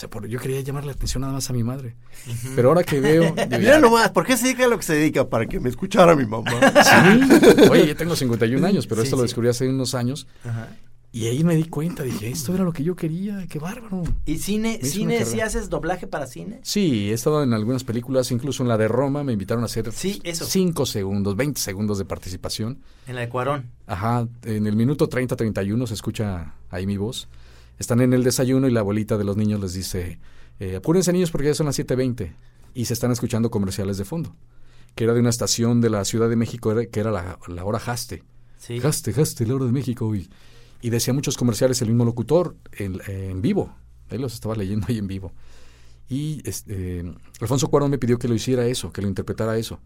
Sea, 0.00 0.08
por, 0.08 0.26
yo 0.26 0.38
quería 0.38 0.58
llamar 0.62 0.84
la 0.86 0.92
atención 0.92 1.20
nada 1.20 1.34
más 1.34 1.50
a 1.50 1.52
mi 1.52 1.62
madre. 1.62 1.94
Pero 2.56 2.68
ahora 2.70 2.82
que 2.84 3.00
veo... 3.00 3.22
digo, 3.34 3.34
Mira 3.50 3.60
ya- 3.60 3.78
nomás, 3.80 4.10
¿por 4.12 4.24
qué 4.24 4.34
se 4.36 4.44
dedica 4.46 4.64
a 4.64 4.68
lo 4.68 4.78
que 4.78 4.82
se 4.84 4.94
dedica? 4.94 5.28
Para 5.28 5.44
que 5.46 5.60
me 5.60 5.68
escuchara 5.68 6.16
mi 6.16 6.24
mamá. 6.24 6.50
Sí, 6.82 7.66
oye, 7.70 7.86
yo 7.88 7.96
tengo 7.96 8.16
51 8.16 8.66
años, 8.66 8.86
pero 8.86 9.02
Sí, 9.02 9.08
esto 9.08 9.16
lo 9.16 9.22
descubrí 9.24 9.48
hace 9.50 9.68
unos 9.68 9.94
años. 9.94 10.26
Ajá. 10.42 10.68
Y 11.12 11.26
ahí 11.26 11.42
me 11.44 11.54
di 11.56 11.64
cuenta, 11.64 12.02
dije, 12.04 12.30
esto 12.30 12.54
era 12.54 12.62
lo 12.64 12.72
que 12.72 12.82
yo 12.84 12.94
quería, 12.96 13.44
qué 13.48 13.58
bárbaro. 13.58 14.04
¿Y 14.24 14.38
cine, 14.38 14.78
cine 14.84 15.24
si 15.26 15.40
haces 15.40 15.68
doblaje 15.68 16.06
para 16.06 16.26
cine? 16.26 16.60
Sí, 16.62 17.10
he 17.10 17.12
estado 17.12 17.42
en 17.42 17.52
algunas 17.52 17.82
películas, 17.84 18.30
incluso 18.30 18.62
en 18.62 18.68
la 18.70 18.78
de 18.78 18.86
Roma, 18.88 19.22
me 19.24 19.32
invitaron 19.32 19.64
a 19.64 19.66
hacer 19.66 19.90
Sí, 19.92 20.20
eso. 20.22 20.46
5 20.46 20.86
segundos, 20.86 21.34
20 21.36 21.60
segundos 21.60 21.98
de 21.98 22.04
participación. 22.06 22.78
En 23.08 23.16
la 23.16 23.22
de 23.22 23.28
Cuarón. 23.28 23.70
Ajá, 23.88 24.28
en 24.44 24.66
el 24.68 24.76
minuto 24.76 25.08
30-31 25.10 25.86
se 25.88 25.94
escucha 25.94 26.54
ahí 26.70 26.86
mi 26.86 26.96
voz. 26.96 27.28
Están 27.80 28.00
en 28.00 28.12
el 28.12 28.22
desayuno 28.22 28.68
y 28.68 28.70
la 28.70 28.80
abuelita 28.80 29.18
de 29.18 29.24
los 29.24 29.36
niños 29.36 29.58
les 29.60 29.72
dice, 29.72 30.20
eh, 30.60 30.76
apúrense 30.76 31.12
niños 31.12 31.32
porque 31.32 31.48
ya 31.48 31.54
son 31.54 31.66
las 31.66 31.78
7.20 31.78 32.32
y 32.74 32.84
se 32.84 32.92
están 32.92 33.10
escuchando 33.10 33.50
comerciales 33.50 33.96
de 33.96 34.04
fondo, 34.04 34.36
que 34.94 35.04
era 35.04 35.14
de 35.14 35.20
una 35.20 35.30
estación 35.30 35.80
de 35.80 35.90
la 35.90 36.04
Ciudad 36.04 36.28
de 36.28 36.36
México, 36.36 36.72
que 36.92 37.00
era 37.00 37.10
la, 37.10 37.38
la 37.48 37.64
hora 37.64 37.80
Haste. 37.84 38.22
Sí. 38.58 38.78
Haste, 38.84 39.18
Haste, 39.18 39.46
la 39.46 39.54
hora 39.54 39.64
de 39.64 39.72
México. 39.72 40.14
Y, 40.14 40.28
y 40.82 40.90
decía 40.90 41.14
muchos 41.14 41.36
comerciales 41.36 41.80
el 41.82 41.88
mismo 41.88 42.04
locutor 42.04 42.54
en, 42.72 43.00
en 43.08 43.42
vivo. 43.42 43.74
Ahí 44.10 44.18
los 44.18 44.34
estaba 44.34 44.54
leyendo 44.54 44.86
ahí 44.88 44.98
en 44.98 45.06
vivo. 45.06 45.32
Y 46.10 46.42
este, 46.44 47.04
Alfonso 47.40 47.68
Cuarón 47.68 47.90
me 47.90 47.98
pidió 47.98 48.18
que 48.18 48.28
lo 48.28 48.34
hiciera 48.34 48.66
eso, 48.66 48.92
que 48.92 49.00
lo 49.00 49.08
interpretara 49.08 49.56
eso. 49.56 49.80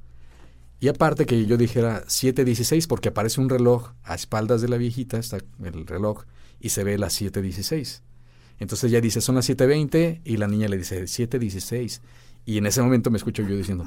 Y 0.81 0.89
aparte 0.89 1.27
que 1.27 1.47
yo 1.47 1.57
dijera 1.57 2.05
7.16 2.07 2.89
porque 2.89 3.11
aparece 3.11 3.41
un 3.41 3.49
reloj 3.49 3.93
a 4.03 4.15
espaldas 4.15 4.61
de 4.61 4.69
la 4.69 4.79
viejita, 4.79 5.19
está 5.19 5.39
el 5.63 5.87
reloj, 5.87 6.25
y 6.65 6.71
se 6.71 6.83
ve 6.83 6.97
las 6.97 7.21
7.16. 7.21 8.01
Entonces 8.59 8.91
ella 8.91 9.03
dice, 9.03 9.21
son 9.21 9.35
las 9.35 9.47
7.20 9.51 10.23
y 10.25 10.39
la 10.39 10.49
niña 10.49 10.67
le 10.67 10.79
dice 10.79 11.03
7.16. 11.03 12.01
Y 12.47 12.57
en 12.57 12.65
ese 12.65 12.81
momento 12.81 13.11
me 13.11 13.19
escucho 13.19 13.43
yo 13.43 13.55
diciendo, 13.55 13.87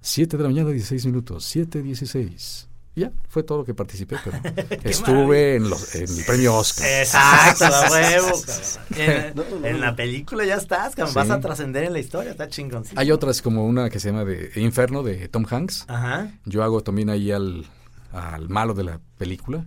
7 0.00 0.36
de 0.36 0.42
la 0.44 0.48
mañana, 0.50 0.70
16 0.70 1.06
minutos, 1.06 1.52
7.16. 1.52 2.68
Y 2.94 3.00
Ya, 3.00 3.12
fue 3.28 3.42
todo 3.42 3.58
lo 3.58 3.64
que 3.64 3.74
participé, 3.74 4.18
pero 4.22 4.38
estuve 4.84 5.56
en, 5.56 5.68
los, 5.68 5.92
en 5.96 6.16
el 6.16 6.24
premio 6.24 6.54
Oscar. 6.54 6.86
Exacto, 6.86 7.64
a 7.64 7.90
huevo. 7.90 8.40
En, 8.96 9.64
en 9.64 9.80
la 9.80 9.96
película 9.96 10.44
ya 10.44 10.54
estás, 10.54 10.94
cabrón. 10.94 11.08
Sí. 11.08 11.14
Vas 11.16 11.30
a 11.30 11.40
trascender 11.40 11.82
en 11.82 11.92
la 11.92 11.98
historia, 11.98 12.30
está 12.30 12.48
chingoncito. 12.48 13.00
Hay 13.00 13.10
otras 13.10 13.42
como 13.42 13.66
una 13.66 13.90
que 13.90 13.98
se 13.98 14.10
llama 14.10 14.24
de 14.24 14.52
Inferno 14.54 15.02
de 15.02 15.26
Tom 15.26 15.44
Hanks. 15.50 15.86
Ajá. 15.88 16.30
Yo 16.44 16.62
hago 16.62 16.82
también 16.82 17.10
ahí 17.10 17.32
al, 17.32 17.66
al 18.12 18.48
malo 18.48 18.74
de 18.74 18.84
la 18.84 19.00
película. 19.18 19.66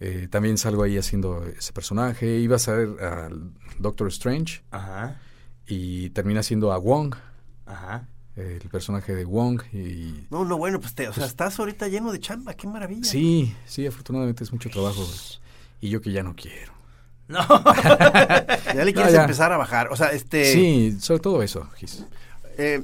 Eh, 0.00 0.28
también 0.30 0.58
salgo 0.58 0.82
ahí 0.82 0.98
haciendo 0.98 1.44
ese 1.46 1.72
personaje. 1.72 2.38
Iba 2.38 2.56
a 2.56 2.58
ser 2.58 2.88
al 3.02 3.50
Doctor 3.78 4.08
Strange 4.08 4.62
Ajá. 4.70 5.18
y 5.66 6.10
termina 6.10 6.42
siendo 6.42 6.72
a 6.72 6.78
Wong, 6.78 7.14
Ajá. 7.64 8.06
el 8.36 8.60
personaje 8.70 9.14
de 9.14 9.24
Wong. 9.24 9.62
Y 9.72 10.26
No, 10.30 10.44
no, 10.44 10.58
bueno, 10.58 10.80
pues, 10.80 10.94
te, 10.94 11.08
o 11.08 11.12
sea, 11.14 11.24
estás 11.26 11.58
ahorita 11.58 11.88
lleno 11.88 12.12
de 12.12 12.20
chamba, 12.20 12.54
qué 12.54 12.66
maravilla. 12.66 13.04
sí, 13.04 13.54
sí, 13.64 13.86
afortunadamente 13.86 14.44
es 14.44 14.52
mucho 14.52 14.68
trabajo. 14.68 15.02
Y 15.80 15.88
yo 15.90 16.00
que 16.00 16.12
ya 16.12 16.22
no 16.22 16.34
quiero. 16.36 16.72
No. 17.28 17.40
Ya 18.74 18.84
le 18.84 18.92
quieres 18.92 19.12
ya. 19.14 19.22
empezar 19.22 19.52
a 19.52 19.56
bajar. 19.56 19.88
O 19.90 19.96
sea, 19.96 20.08
este. 20.08 20.52
Sí, 20.52 20.96
sobre 21.00 21.20
todo 21.20 21.42
eso, 21.42 21.68
Gis. 21.76 22.04
eh, 22.58 22.82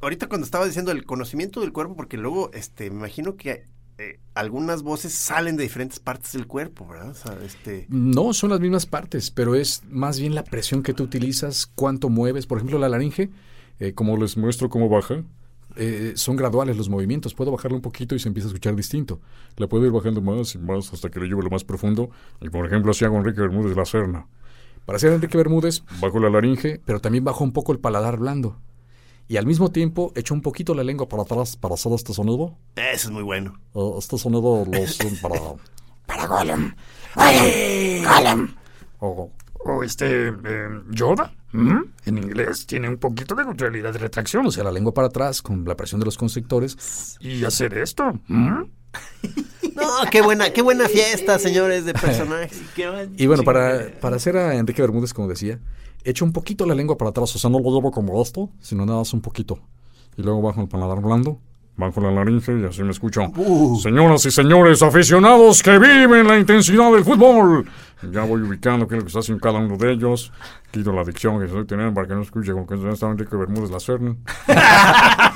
ahorita 0.00 0.28
cuando 0.28 0.44
estaba 0.44 0.64
diciendo 0.66 0.92
el 0.92 1.04
conocimiento 1.04 1.60
del 1.60 1.72
cuerpo, 1.72 1.96
porque 1.96 2.16
luego, 2.16 2.50
este, 2.54 2.90
me 2.90 2.96
imagino 2.96 3.36
que 3.36 3.66
eh, 3.98 4.18
algunas 4.34 4.82
voces 4.82 5.12
salen 5.12 5.56
de 5.56 5.64
diferentes 5.64 6.00
partes 6.00 6.32
del 6.32 6.46
cuerpo, 6.46 6.86
¿verdad? 6.86 7.14
Este. 7.44 7.86
No, 7.88 8.32
son 8.32 8.50
las 8.50 8.60
mismas 8.60 8.86
partes, 8.86 9.30
pero 9.30 9.54
es 9.54 9.82
más 9.88 10.18
bien 10.18 10.34
la 10.34 10.44
presión 10.44 10.82
que 10.82 10.94
tú 10.94 11.04
utilizas, 11.04 11.66
cuánto 11.66 12.08
mueves. 12.08 12.46
Por 12.46 12.58
ejemplo, 12.58 12.78
la 12.78 12.88
laringe, 12.88 13.30
eh, 13.78 13.92
como 13.92 14.16
les 14.16 14.36
muestro 14.36 14.70
cómo 14.70 14.88
baja, 14.88 15.22
eh, 15.76 16.12
son 16.16 16.36
graduales 16.36 16.76
los 16.76 16.88
movimientos. 16.88 17.34
Puedo 17.34 17.50
bajarle 17.50 17.76
un 17.76 17.82
poquito 17.82 18.14
y 18.14 18.18
se 18.18 18.28
empieza 18.28 18.48
a 18.48 18.50
escuchar 18.50 18.74
distinto. 18.74 19.20
La 19.56 19.68
puedo 19.68 19.84
ir 19.86 19.92
bajando 19.92 20.20
más 20.20 20.54
y 20.54 20.58
más 20.58 20.92
hasta 20.92 21.10
que 21.10 21.20
le 21.20 21.26
llevo 21.26 21.42
lo 21.42 21.50
más 21.50 21.64
profundo. 21.64 22.10
Y 22.40 22.48
por 22.48 22.66
ejemplo, 22.66 22.90
así 22.90 23.04
hago 23.04 23.16
Enrique 23.18 23.40
Bermúdez 23.40 23.76
la 23.76 23.84
Serna. 23.84 24.26
Para 24.86 24.96
hacer 24.96 25.12
Enrique 25.12 25.36
Bermúdez, 25.36 25.84
bajo 26.00 26.18
la 26.18 26.28
laringe, 26.28 26.80
pero 26.84 27.00
también 27.00 27.24
bajo 27.24 27.44
un 27.44 27.52
poco 27.52 27.72
el 27.72 27.78
paladar 27.78 28.18
blando. 28.18 28.58
Y 29.32 29.38
al 29.38 29.46
mismo 29.46 29.72
tiempo, 29.72 30.12
echo 30.14 30.34
un 30.34 30.42
poquito 30.42 30.74
la 30.74 30.84
lengua 30.84 31.08
para 31.08 31.22
atrás 31.22 31.56
para 31.56 31.72
hacer 31.72 31.90
este 31.94 32.12
sonido. 32.12 32.54
Eso 32.76 33.08
es 33.08 33.10
muy 33.10 33.22
bueno. 33.22 33.58
Este 33.96 34.18
sonido 34.18 34.66
para... 35.22 35.36
Para 36.06 36.26
Gollum. 36.26 36.74
Gollum. 37.14 38.04
Gollum. 38.04 38.54
O, 38.98 39.30
o 39.60 39.82
este, 39.82 40.28
eh, 40.28 40.68
Yoda. 40.90 41.32
¿Mm? 41.52 41.80
En 42.04 42.18
inglés 42.18 42.66
tiene 42.66 42.90
un 42.90 42.98
poquito 42.98 43.34
de 43.34 43.46
neutralidad 43.46 43.94
de 43.94 44.00
retracción. 44.00 44.44
O 44.44 44.50
sea, 44.50 44.64
la 44.64 44.70
lengua 44.70 44.92
para 44.92 45.06
atrás 45.06 45.40
con 45.40 45.64
la 45.64 45.76
presión 45.78 45.98
de 45.98 46.04
los 46.04 46.18
constrictores. 46.18 47.16
Y 47.18 47.42
hacer 47.46 47.78
esto. 47.78 48.12
¿Mm? 48.28 48.64
No, 49.74 50.10
qué 50.10 50.20
buena, 50.20 50.52
qué 50.52 50.60
buena 50.60 50.86
fiesta, 50.86 51.38
señores, 51.38 51.86
de 51.86 51.94
personajes. 51.94 52.60
Y 53.16 53.26
bueno, 53.26 53.42
para, 53.42 53.90
para 54.02 54.16
hacer 54.16 54.36
a 54.36 54.54
Enrique 54.56 54.82
Bermúdez, 54.82 55.14
como 55.14 55.28
decía, 55.28 55.60
echo 56.04 56.24
un 56.24 56.32
poquito 56.32 56.66
la 56.66 56.74
lengua 56.74 56.96
para 56.96 57.10
atrás, 57.10 57.34
o 57.34 57.38
sea, 57.38 57.50
no 57.50 57.58
lo 57.58 57.70
llevo 57.74 57.90
como 57.90 58.20
esto, 58.22 58.48
sino 58.60 58.84
nada 58.86 58.98
más 58.98 59.12
un 59.12 59.20
poquito. 59.20 59.58
Y 60.16 60.22
luego 60.22 60.42
bajo 60.42 60.60
el 60.60 60.68
paladar 60.68 61.00
blando, 61.00 61.38
bajo 61.76 62.00
la 62.00 62.10
laringe 62.10 62.58
y 62.60 62.64
así 62.64 62.82
me 62.82 62.90
escucho. 62.90 63.22
Señoras 63.82 64.24
y 64.26 64.30
señores 64.30 64.82
aficionados 64.82 65.62
que 65.62 65.78
viven 65.78 66.26
la 66.26 66.38
intensidad 66.38 66.92
del 66.92 67.04
fútbol. 67.04 67.66
Ya 68.10 68.24
voy 68.24 68.42
ubicando 68.42 68.86
qué 68.88 68.96
es 68.96 68.98
lo 68.98 69.04
que 69.04 69.08
está 69.08 69.20
haciendo 69.20 69.40
cada 69.40 69.58
uno 69.60 69.76
de 69.76 69.92
ellos. 69.92 70.32
Quito 70.72 70.92
la 70.92 71.02
adicción 71.02 71.38
que 71.38 71.46
estoy 71.46 71.64
teniendo 71.66 71.94
para 71.94 72.08
que 72.08 72.14
no 72.14 72.22
escuche 72.22 72.52
como 72.52 72.66
que 72.66 72.74
está 72.92 73.06
Enrique 73.08 73.36
Bermúdez 73.36 73.70
la 73.70 73.78
Serna. 73.80 74.16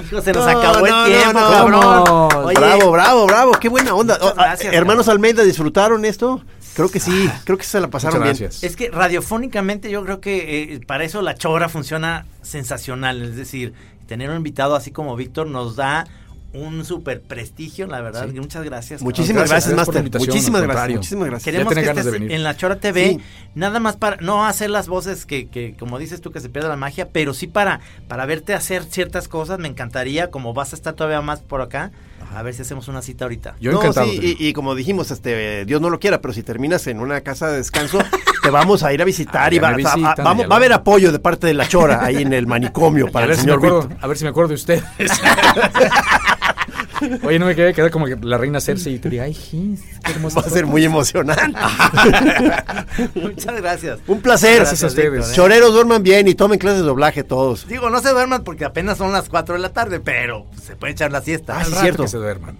Hijo, 0.00 0.20
se 0.22 0.32
nos 0.32 0.46
No, 0.46 0.50
acabó 0.58 0.86
el 0.86 1.04
tiempo, 1.06 1.32
no, 1.32 1.68
no. 1.68 2.28
cabrón. 2.28 2.44
Oye, 2.46 2.54
bravo, 2.58 2.90
bravo, 2.92 3.26
bravo. 3.26 3.52
Qué 3.60 3.68
buena 3.68 3.94
onda. 3.94 4.14
Muchas 4.14 4.28
Oh, 4.32 4.34
ah, 4.38 4.44
gracias, 4.46 4.72
hermanos 4.74 5.08
Almeida, 5.08 5.42
¿disfrutaron 5.42 6.04
esto? 6.04 6.40
Creo 6.78 6.90
que 6.90 7.00
sí. 7.00 7.28
Creo 7.44 7.58
que 7.58 7.64
se 7.64 7.80
la 7.80 7.88
pasaron 7.88 8.22
bien. 8.22 8.36
gracias. 8.36 8.62
Es 8.62 8.76
que 8.76 8.88
radiofónicamente 8.90 9.90
yo 9.90 10.04
creo 10.04 10.20
que 10.20 10.74
eh, 10.74 10.80
para 10.86 11.02
eso 11.04 11.22
la 11.22 11.34
chora 11.34 11.68
funciona 11.68 12.24
sensacional. 12.42 13.20
Es 13.22 13.36
decir, 13.36 13.72
tener 14.06 14.30
un 14.30 14.36
invitado 14.36 14.76
así 14.76 14.90
como 14.92 15.16
Víctor 15.16 15.48
nos 15.48 15.74
da 15.76 16.06
un 16.54 16.82
super 16.84 17.20
prestigio, 17.20 17.86
la 17.88 18.00
verdad. 18.00 18.28
Sí. 18.32 18.40
Muchas 18.40 18.64
gracias. 18.64 19.02
Muchísimas 19.02 19.48
Gracias, 19.50 19.74
gracias, 19.74 19.96
Master. 19.96 20.20
Muchísimas 20.20 20.62
gracias. 20.62 20.96
Muchísimas 20.96 21.26
gracias. 21.28 21.44
Queremos 21.52 21.74
que 21.74 21.82
ganas 21.82 21.94
de 21.96 22.00
estés 22.10 22.12
venir. 22.20 22.32
en 22.32 22.42
la 22.42 22.56
Chora 22.56 22.76
TV, 22.80 23.08
Sí. 23.10 23.20
nada 23.54 23.80
más 23.80 23.96
para 23.96 24.16
no 24.18 24.46
hacer 24.46 24.70
las 24.70 24.88
voces 24.88 25.26
que, 25.26 25.48
que, 25.48 25.74
como 25.78 25.98
dices 25.98 26.20
tú, 26.22 26.30
que 26.30 26.40
se 26.40 26.48
pierda 26.48 26.68
la 26.70 26.76
magia, 26.76 27.08
pero 27.12 27.34
sí 27.34 27.48
para, 27.48 27.80
para 28.08 28.24
verte 28.24 28.54
hacer 28.54 28.84
ciertas 28.84 29.28
cosas. 29.28 29.58
Me 29.58 29.68
encantaría, 29.68 30.30
como 30.30 30.54
vas 30.54 30.72
a 30.72 30.76
estar 30.76 30.94
todavía 30.94 31.20
más 31.20 31.40
por 31.40 31.60
acá, 31.60 31.90
a 32.34 32.42
ver 32.42 32.54
si 32.54 32.62
hacemos 32.62 32.88
una 32.88 33.02
cita 33.02 33.24
ahorita. 33.24 33.56
Yo 33.60 33.72
No, 33.72 33.78
encantado. 33.80 34.06
sí, 34.10 34.36
y, 34.38 34.48
y 34.48 34.52
como 34.52 34.74
dijimos, 34.74 35.10
este, 35.10 35.64
Dios 35.64 35.80
no 35.80 35.90
lo 35.90 35.98
quiera, 35.98 36.20
pero 36.20 36.32
si 36.34 36.42
terminas 36.42 36.86
en 36.86 37.00
una 37.00 37.20
casa 37.22 37.48
de 37.48 37.56
descanso, 37.58 37.98
te 38.42 38.50
vamos 38.50 38.82
a 38.82 38.92
ir 38.92 39.00
a 39.02 39.04
visitar 39.04 39.50
Ah, 39.50 39.54
y 39.54 39.58
va, 39.58 39.74
vamos- 40.22 40.46
a 40.50 40.54
haber 40.54 40.72
apoyo 40.72 41.10
de 41.12 41.18
parte 41.18 41.46
de 41.46 41.54
la 41.54 41.66
Chora 41.68 42.04
ahí 42.04 42.16
en 42.22 42.32
el 42.32 42.46
manicomio 42.46 43.06
a, 43.08 43.10
para 43.10 43.24
el 43.24 43.28
ver 43.30 43.36
si 43.38 43.40
me 43.46 43.52
señor 43.52 43.58
acuerdo, 43.58 43.80
Víctor. 43.88 43.98
a 44.04 44.06
ver 44.06 44.16
si 44.18 44.24
me 44.24 44.30
acuerdo 44.30 44.48
de 44.48 44.54
ustedes. 44.54 44.84
Oye, 47.22 47.38
no 47.38 47.46
me 47.46 47.54
quedé 47.54 47.72
quedar 47.74 47.90
como 47.90 48.06
que 48.06 48.16
la 48.20 48.38
reina 48.38 48.60
Cersei 48.60 48.94
y 48.94 48.98
tú 48.98 49.08
digas, 49.08 49.26
ay, 49.26 49.34
jis, 49.34 49.80
qué 50.04 50.12
hermosa 50.12 50.40
Va 50.40 50.46
a 50.46 50.50
ser 50.50 50.66
muy 50.66 50.84
emocionante. 50.84 51.58
Muchas 53.14 53.56
gracias. 53.56 53.98
Un 54.06 54.20
placer. 54.20 54.56
Gracias 54.56 54.82
a 54.82 54.86
ustedes. 54.88 55.30
¿eh? 55.30 55.34
Choreros 55.34 55.72
duerman 55.72 56.02
bien 56.02 56.28
y 56.28 56.34
tomen 56.34 56.58
clases 56.58 56.80
de 56.80 56.86
doblaje 56.86 57.24
todos. 57.24 57.66
Digo, 57.68 57.90
no 57.90 58.00
se 58.00 58.10
duerman 58.10 58.44
porque 58.44 58.64
apenas 58.64 58.98
son 58.98 59.12
las 59.12 59.28
4 59.28 59.54
de 59.54 59.60
la 59.60 59.72
tarde, 59.72 60.00
pero 60.00 60.46
se 60.60 60.76
puede 60.76 60.92
echar 60.92 61.12
la 61.12 61.20
siesta. 61.20 61.58
Ah, 61.58 61.64
rato 61.64 61.80
cierto. 61.80 62.02
que 62.02 62.08
se 62.08 62.18
duerman. 62.18 62.58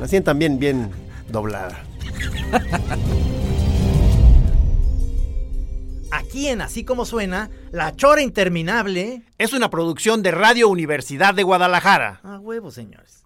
La 0.00 0.08
sientan 0.08 0.38
bien, 0.38 0.58
bien 0.58 0.90
doblada. 1.28 1.78
Aquí 6.10 6.48
en 6.48 6.60
Así 6.62 6.84
Como 6.84 7.04
Suena, 7.04 7.50
La 7.72 7.94
Chora 7.94 8.22
Interminable. 8.22 9.22
Es 9.38 9.52
una 9.52 9.70
producción 9.70 10.22
de 10.22 10.30
Radio 10.30 10.68
Universidad 10.68 11.34
de 11.34 11.42
Guadalajara. 11.42 12.20
A 12.22 12.38
huevo, 12.38 12.70
señores. 12.70 13.25